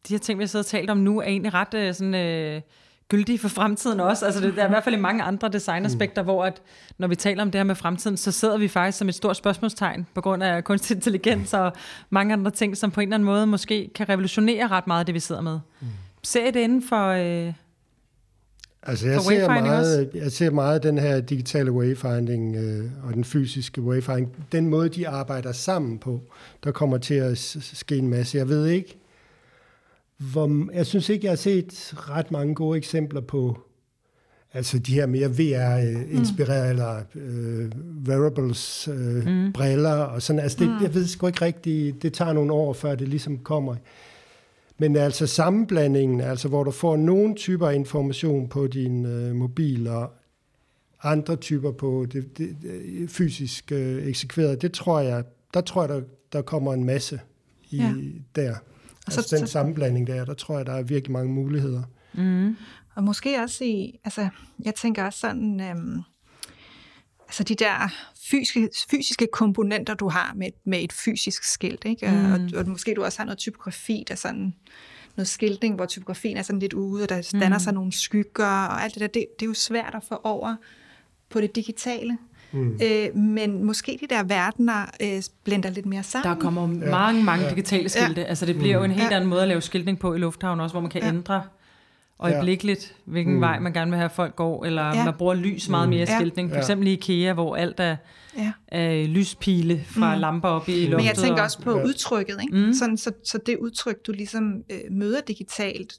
de 0.07 0.13
her 0.13 0.17
ting, 0.17 0.39
vi 0.39 0.43
har 0.43 0.47
siddet 0.47 0.65
og 0.65 0.69
talt 0.69 0.89
om 0.89 0.97
nu, 0.97 1.19
er 1.19 1.25
egentlig 1.25 1.53
ret 1.53 1.73
øh, 1.73 1.93
sådan, 1.93 2.15
øh, 2.15 2.61
gyldige 3.09 3.39
for 3.39 3.47
fremtiden 3.47 3.99
også. 3.99 4.25
Altså 4.25 4.41
det, 4.41 4.55
der 4.55 4.61
er 4.61 4.65
i 4.65 4.69
hvert 4.69 4.83
fald 4.83 4.95
i 4.95 4.99
mange 4.99 5.23
andre 5.23 5.49
designaspekter, 5.49 6.21
mm. 6.21 6.25
hvor 6.25 6.45
at, 6.45 6.61
når 6.97 7.07
vi 7.07 7.15
taler 7.15 7.41
om 7.41 7.51
det 7.51 7.59
her 7.59 7.63
med 7.63 7.75
fremtiden, 7.75 8.17
så 8.17 8.31
sidder 8.31 8.57
vi 8.57 8.67
faktisk 8.67 8.97
som 8.97 9.09
et 9.09 9.15
stort 9.15 9.37
spørgsmålstegn 9.37 10.07
på 10.13 10.21
grund 10.21 10.43
af 10.43 10.63
kunstig 10.63 10.95
intelligens 10.95 11.53
og 11.53 11.73
mange 12.09 12.33
andre 12.33 12.51
ting, 12.51 12.77
som 12.77 12.91
på 12.91 13.01
en 13.01 13.07
eller 13.07 13.15
anden 13.15 13.25
måde 13.25 13.47
måske 13.47 13.89
kan 13.95 14.09
revolutionere 14.09 14.67
ret 14.67 14.87
meget 14.87 15.07
det, 15.07 15.15
vi 15.15 15.19
sidder 15.19 15.41
med. 15.41 15.59
Mm. 15.81 15.87
Ser 16.23 16.47
I 16.47 16.51
det 16.51 16.59
inden 16.59 16.83
for... 16.83 17.07
Øh, 17.07 17.53
Altså 18.83 19.07
jeg 19.07 19.21
ser, 19.21 19.47
meget, 19.47 20.09
jeg 20.13 20.31
ser 20.31 20.51
meget 20.51 20.83
den 20.83 20.97
her 20.97 21.19
digitale 21.19 21.71
wayfinding 21.71 22.55
øh, 22.55 22.91
og 23.03 23.13
den 23.13 23.23
fysiske 23.23 23.81
wayfinding, 23.81 24.35
den 24.51 24.67
måde 24.67 24.89
de 24.89 25.07
arbejder 25.07 25.51
sammen 25.51 25.99
på, 25.99 26.21
der 26.63 26.71
kommer 26.71 26.97
til 26.97 27.13
at 27.13 27.37
ske 27.61 27.97
en 27.97 28.07
masse. 28.07 28.37
Jeg 28.37 28.49
ved 28.49 28.65
ikke, 28.65 28.97
hvor, 30.17 30.73
jeg 30.73 30.85
synes 30.85 31.09
ikke, 31.09 31.25
jeg 31.25 31.31
har 31.31 31.37
set 31.37 31.93
ret 31.95 32.31
mange 32.31 32.55
gode 32.55 32.77
eksempler 32.77 33.21
på 33.21 33.57
altså 34.53 34.79
de 34.79 34.93
her 34.93 35.05
mere 35.05 35.27
VR-inspirerede 35.27 36.73
mm. 36.73 36.79
eller 36.79 37.03
øh, 37.15 37.71
wearables 38.07 38.87
øh, 38.87 39.27
mm. 39.27 39.53
briller 39.53 39.93
og 39.93 40.21
sådan. 40.21 40.39
Altså 40.39 40.57
det, 40.59 40.67
mm. 40.67 40.81
jeg 40.81 40.93
ved 40.93 41.07
sgu 41.07 41.27
ikke 41.27 41.45
rigtigt, 41.45 42.03
det 42.03 42.13
tager 42.13 42.33
nogle 42.33 42.53
år, 42.53 42.73
før 42.73 42.95
det 42.95 43.07
ligesom 43.07 43.37
kommer. 43.37 43.75
Men 44.77 44.95
altså 44.95 45.27
sammenblandingen, 45.27 46.21
altså 46.21 46.47
hvor 46.47 46.63
du 46.63 46.71
får 46.71 46.97
nogle 46.97 47.35
typer 47.35 47.69
information 47.69 48.47
på 48.47 48.67
din 48.67 49.05
øh, 49.05 49.35
mobil, 49.35 49.87
og 49.87 50.11
andre 51.03 51.35
typer 51.35 51.71
på 51.71 52.05
det, 52.13 52.37
det, 52.37 52.57
det 52.61 53.09
fysisk 53.09 53.71
øh, 53.71 54.07
eksekveret, 54.07 54.61
det 54.61 54.71
tror 54.71 54.99
jeg, 54.99 55.23
der 55.53 55.61
tror 55.61 55.81
jeg, 55.81 55.89
der, 55.89 56.01
der 56.33 56.41
kommer 56.41 56.73
en 56.73 56.83
masse 56.83 57.19
i, 57.69 57.77
ja. 57.77 57.93
der. 58.35 58.55
Altså 59.07 59.21
så, 59.21 59.35
den 59.35 59.47
så, 59.47 59.51
sammenblanding 59.51 60.07
der, 60.07 60.25
der 60.25 60.33
tror 60.33 60.57
jeg, 60.57 60.65
der 60.65 60.73
er 60.73 60.83
virkelig 60.83 61.11
mange 61.11 61.33
muligheder. 61.33 61.83
Mm. 62.13 62.57
Og 62.95 63.03
måske 63.03 63.39
også 63.39 63.63
i, 63.63 63.99
altså 64.03 64.29
jeg 64.65 64.75
tænker 64.75 65.05
også 65.05 65.19
sådan, 65.19 65.61
øhm, 65.61 66.01
altså 67.27 67.43
de 67.43 67.55
der 67.55 67.93
fysiske, 68.29 68.69
fysiske 68.89 69.27
komponenter, 69.33 69.93
du 69.93 70.09
har 70.09 70.33
med, 70.35 70.47
med 70.65 70.83
et 70.83 70.93
fysisk 70.93 71.43
skilt, 71.43 71.85
ikke? 71.85 72.11
Mm. 72.11 72.33
Og, 72.33 72.39
og 72.59 72.69
måske 72.69 72.93
du 72.93 73.03
også 73.03 73.19
har 73.19 73.25
noget 73.25 73.37
typografi, 73.37 74.03
der 74.07 74.15
sådan 74.15 74.53
noget 75.15 75.27
skiltning, 75.27 75.75
hvor 75.75 75.85
typografien 75.85 76.37
er 76.37 76.41
sådan 76.41 76.59
lidt 76.59 76.73
ude, 76.73 77.03
og 77.03 77.09
der 77.09 77.29
danner 77.31 77.57
mm. 77.57 77.63
sig 77.63 77.73
nogle 77.73 77.91
skygger, 77.91 78.45
og 78.45 78.83
alt 78.83 78.93
det 78.93 79.01
der, 79.01 79.07
det, 79.07 79.25
det 79.39 79.45
er 79.45 79.49
jo 79.49 79.53
svært 79.53 79.95
at 79.95 80.03
få 80.03 80.19
over 80.23 80.55
på 81.29 81.41
det 81.41 81.55
digitale. 81.55 82.17
Mm. 82.51 82.79
Øh, 82.83 83.15
men 83.15 83.63
måske 83.63 83.97
de 84.01 84.15
der 84.15 84.23
verdener 84.23 84.85
øh, 85.01 85.23
blender 85.43 85.69
lidt 85.69 85.85
mere 85.85 86.03
sammen. 86.03 86.31
Der 86.31 86.39
kommer 86.39 86.61
ja. 86.61 86.91
mange, 86.91 87.23
mange 87.23 87.43
ja. 87.43 87.49
digitale 87.49 87.89
skilte. 87.89 88.21
Ja. 88.21 88.27
Altså 88.27 88.45
det 88.45 88.57
bliver 88.57 88.77
mm. 88.77 88.79
jo 88.79 88.85
en 88.85 88.91
helt 88.91 89.11
ja. 89.11 89.15
anden 89.15 89.29
måde 89.29 89.41
at 89.41 89.47
lave 89.47 89.61
skiltning 89.61 89.99
på 89.99 90.13
i 90.13 90.17
lufthavnen 90.17 90.61
også, 90.61 90.73
hvor 90.73 90.81
man 90.81 90.89
kan 90.89 91.01
ja. 91.01 91.07
ændre 91.07 91.43
øjeblikkeligt, 92.19 92.95
hvilken 93.05 93.33
mm. 93.33 93.41
vej 93.41 93.59
man 93.59 93.73
gerne 93.73 93.91
vil 93.91 93.97
have 93.97 94.09
folk 94.09 94.35
går, 94.35 94.65
eller 94.65 94.95
ja. 94.95 95.05
man 95.05 95.13
bruger 95.13 95.33
lys 95.33 95.69
meget 95.69 95.89
mere 95.89 96.03
i 96.03 96.05
skiltning. 96.05 96.49
For 96.49 96.57
eksempel 96.57 96.87
i 96.87 96.93
IKEA, 96.93 97.33
hvor 97.33 97.55
alt 97.55 97.79
er, 97.79 97.95
ja. 98.37 98.51
er 98.67 99.07
lyspile 99.07 99.83
fra 99.85 100.15
mm. 100.15 100.21
lamper 100.21 100.49
op 100.49 100.69
i 100.69 100.71
luften. 100.71 100.95
Men 100.95 101.05
jeg 101.05 101.15
tænker 101.15 101.43
også 101.43 101.61
på 101.61 101.81
udtrykket, 101.81 102.37
ikke? 102.41 102.55
Mm. 102.55 102.73
Sådan, 102.73 102.97
så, 102.97 103.11
så 103.23 103.39
det 103.45 103.57
udtryk, 103.57 103.95
du 104.07 104.11
ligesom 104.11 104.63
øh, 104.69 104.79
møder 104.91 105.21
digitalt, 105.21 105.93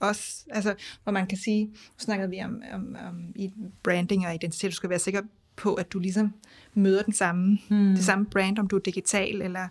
også, 0.00 0.44
altså, 0.50 0.74
hvor 1.02 1.12
man 1.12 1.26
kan 1.26 1.38
sige, 1.38 1.64
nu 1.66 1.98
snakkede 1.98 2.30
vi 2.30 2.40
om, 2.44 2.62
om, 2.74 2.96
om 3.08 3.14
i 3.36 3.50
branding 3.82 4.26
og 4.26 4.34
identitet, 4.34 4.70
du 4.70 4.76
skal 4.76 4.90
være 4.90 4.98
sikker 4.98 5.20
på, 5.58 5.74
at 5.74 5.92
du 5.92 5.98
ligesom 5.98 6.32
møder 6.74 7.02
den 7.02 7.14
samme, 7.14 7.58
mm. 7.68 7.94
det 7.94 8.04
samme 8.04 8.26
brand, 8.26 8.58
om 8.58 8.68
du 8.68 8.76
er 8.76 8.80
digital 8.80 9.42
eller, 9.42 9.68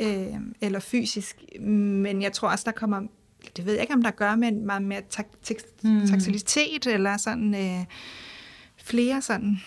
øh, 0.00 0.34
eller 0.60 0.80
fysisk. 0.80 1.36
Men 1.60 2.22
jeg 2.22 2.32
tror 2.32 2.48
også, 2.48 2.64
der 2.66 2.72
kommer 2.72 3.00
det 3.56 3.66
ved 3.66 3.72
jeg 3.72 3.82
ikke, 3.82 3.94
om 3.94 4.02
der 4.02 4.10
gør 4.10 4.36
med 4.36 4.52
meget 4.52 4.82
mere 4.82 5.00
tak, 5.10 5.26
mm. 5.82 6.06
taktilitet, 6.06 6.86
eller 6.86 7.16
sådan 7.16 7.54
øh, 7.54 7.84
flere 8.76 9.22
sådan 9.22 9.60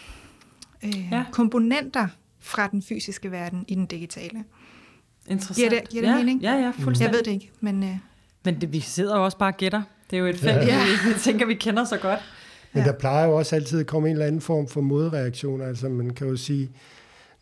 øh, 0.83 1.11
ja. 1.11 1.25
komponenter 1.31 2.07
fra 2.39 2.67
den 2.67 2.81
fysiske 2.81 3.31
verden 3.31 3.65
i 3.67 3.75
den 3.75 3.85
digitale. 3.85 4.43
Interessant. 5.27 5.57
Giver 5.57 5.69
det, 5.69 5.89
giver 5.89 6.03
det 6.03 6.09
ja, 6.09 6.17
mening? 6.17 6.41
Ja, 6.41 6.53
ja, 6.53 6.69
fuldstændig. 6.69 7.01
Jeg 7.01 7.11
ved 7.13 7.23
det 7.23 7.31
ikke, 7.31 7.51
men... 7.59 7.83
Øh, 7.83 7.97
men 8.43 8.61
det, 8.61 8.73
vi 8.73 8.79
sidder 8.79 9.17
jo 9.17 9.25
også 9.25 9.37
bare 9.37 9.49
og 9.49 9.57
gætter. 9.57 9.81
Det 10.09 10.17
er 10.17 10.19
jo 10.19 10.25
et 10.25 10.37
felt, 10.37 10.67
ja. 10.67 10.79
vi 11.07 11.19
tænker, 11.19 11.45
vi 11.45 11.53
kender 11.53 11.83
så 11.83 11.97
godt. 11.97 12.19
Men 12.77 12.85
ja. 12.85 12.91
der 12.91 12.97
plejer 12.97 13.27
jo 13.27 13.37
også 13.37 13.55
altid 13.55 13.79
at 13.79 13.87
komme 13.87 14.07
en 14.09 14.13
eller 14.13 14.25
anden 14.25 14.41
form 14.41 14.67
for 14.67 14.81
modreaktion. 14.81 15.61
Altså 15.61 15.89
man 15.89 16.09
kan 16.09 16.27
jo 16.27 16.35
sige, 16.35 16.71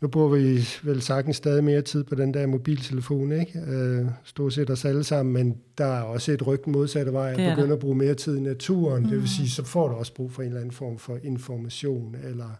nu 0.00 0.08
bruger 0.08 0.28
vi 0.28 0.68
vel 0.82 1.02
sagtens 1.02 1.36
stadig 1.36 1.64
mere 1.64 1.82
tid 1.82 2.04
på 2.04 2.14
den 2.14 2.34
der 2.34 2.46
mobiltelefon, 2.46 3.32
ikke? 3.32 3.58
Øh, 3.58 4.06
stort 4.24 4.52
set 4.52 4.70
os 4.70 4.84
alle 4.84 5.04
sammen, 5.04 5.32
men 5.32 5.56
der 5.78 5.84
er 5.84 6.02
også 6.02 6.32
et 6.32 6.46
ryg 6.46 6.60
modsatte 6.66 7.12
vej, 7.12 7.30
at 7.30 7.56
begynde 7.56 7.72
at 7.72 7.78
bruge 7.78 7.94
mere 7.94 8.14
tid 8.14 8.36
i 8.36 8.40
naturen. 8.40 9.02
Mm. 9.02 9.08
Det 9.08 9.18
vil 9.20 9.28
sige, 9.28 9.50
så 9.50 9.64
får 9.64 9.88
du 9.88 9.94
også 9.94 10.14
brug 10.14 10.32
for 10.32 10.42
en 10.42 10.48
eller 10.48 10.60
anden 10.60 10.72
form 10.72 10.98
for 10.98 11.18
information, 11.22 12.16
eller 12.24 12.50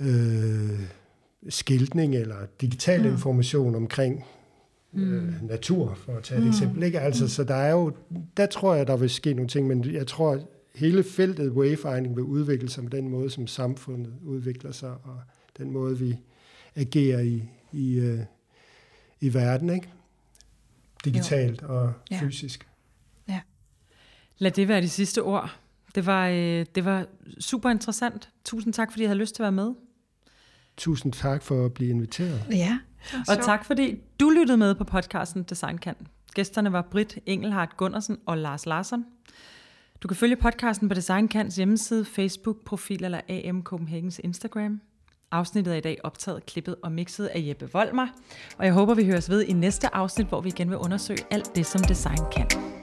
øh, 0.00 0.80
skiltning, 1.48 2.16
eller 2.16 2.36
digital 2.60 3.02
mm. 3.02 3.08
information 3.08 3.74
omkring 3.74 4.24
øh, 4.94 5.22
mm. 5.22 5.32
natur, 5.42 5.94
for 5.94 6.12
at 6.12 6.22
tage 6.22 6.38
et 6.38 6.44
mm. 6.44 6.50
eksempel. 6.50 6.82
Ikke? 6.82 7.00
Altså, 7.00 7.24
mm. 7.24 7.28
Så 7.28 7.44
der 7.44 7.54
er 7.54 7.70
jo, 7.70 7.92
der 8.36 8.46
tror 8.46 8.74
jeg, 8.74 8.86
der 8.86 8.96
vil 8.96 9.10
ske 9.10 9.34
nogle 9.34 9.48
ting, 9.48 9.66
men 9.66 9.84
jeg 9.92 10.06
tror, 10.06 10.38
hele 10.76 11.04
feltet 11.04 11.52
wayfinding 11.52 12.16
vil 12.16 12.24
udvikle 12.24 12.68
sig 12.68 12.82
med 12.84 12.90
den 12.90 13.08
måde, 13.08 13.30
som 13.30 13.46
samfundet 13.46 14.14
udvikler 14.24 14.72
sig, 14.72 14.90
og 14.90 15.20
den 15.58 15.70
måde, 15.70 15.98
vi 15.98 16.16
agerer 16.74 17.20
i, 17.20 17.42
i, 17.72 17.98
øh, 17.98 18.20
i 19.20 19.34
verden, 19.34 19.70
ikke? 19.70 19.88
digitalt 21.04 21.62
jo. 21.62 21.68
og 21.68 21.92
ja. 22.10 22.20
fysisk. 22.20 22.68
Ja. 23.28 23.40
Lad 24.38 24.50
det 24.50 24.68
være 24.68 24.80
de 24.80 24.88
sidste 24.88 25.22
ord. 25.22 25.56
Det 25.94 26.06
var, 26.06 26.28
øh, 26.28 26.66
det 26.74 26.84
var 26.84 27.06
super 27.40 27.70
interessant. 27.70 28.30
Tusind 28.44 28.72
tak, 28.72 28.92
fordi 28.92 29.02
jeg 29.02 29.08
havde 29.08 29.18
lyst 29.18 29.34
til 29.34 29.42
at 29.42 29.44
være 29.44 29.52
med. 29.52 29.74
Tusind 30.76 31.12
tak 31.12 31.42
for 31.42 31.64
at 31.64 31.72
blive 31.72 31.90
inviteret. 31.90 32.46
Ja. 32.50 32.78
Og 33.28 33.44
tak, 33.44 33.64
fordi 33.64 34.00
du 34.20 34.30
lyttede 34.30 34.58
med 34.58 34.74
på 34.74 34.84
podcasten 34.84 35.42
Design 35.42 35.78
Kan. 35.78 35.94
Gæsterne 36.34 36.72
var 36.72 36.82
Britt 36.82 37.18
Engelhardt 37.26 37.76
Gundersen 37.76 38.18
og 38.26 38.38
Lars 38.38 38.66
Larsson. 38.66 39.04
Du 40.06 40.08
kan 40.08 40.16
følge 40.16 40.36
podcasten 40.36 40.88
på 40.88 40.94
DesignKans 40.94 41.56
hjemmeside, 41.56 42.04
Facebook-profil 42.04 43.04
eller 43.04 43.20
AM 43.28 43.62
Copenhagens 43.62 44.20
Instagram. 44.24 44.80
Afsnittet 45.30 45.72
er 45.72 45.78
i 45.78 45.80
dag 45.80 45.98
optaget, 46.04 46.46
klippet 46.46 46.76
og 46.82 46.92
mixet 46.92 47.26
af 47.26 47.44
Jeppe 47.48 47.68
Volmer, 47.72 48.06
og 48.58 48.64
jeg 48.64 48.72
håber, 48.72 48.94
vi 48.94 49.04
høres 49.04 49.30
ved 49.30 49.42
i 49.42 49.52
næste 49.52 49.94
afsnit, 49.94 50.26
hvor 50.26 50.40
vi 50.40 50.48
igen 50.48 50.70
vil 50.70 50.78
undersøge 50.78 51.20
alt 51.30 51.56
det, 51.56 51.66
som 51.66 51.82
design 51.82 52.18
kan. 52.32 52.75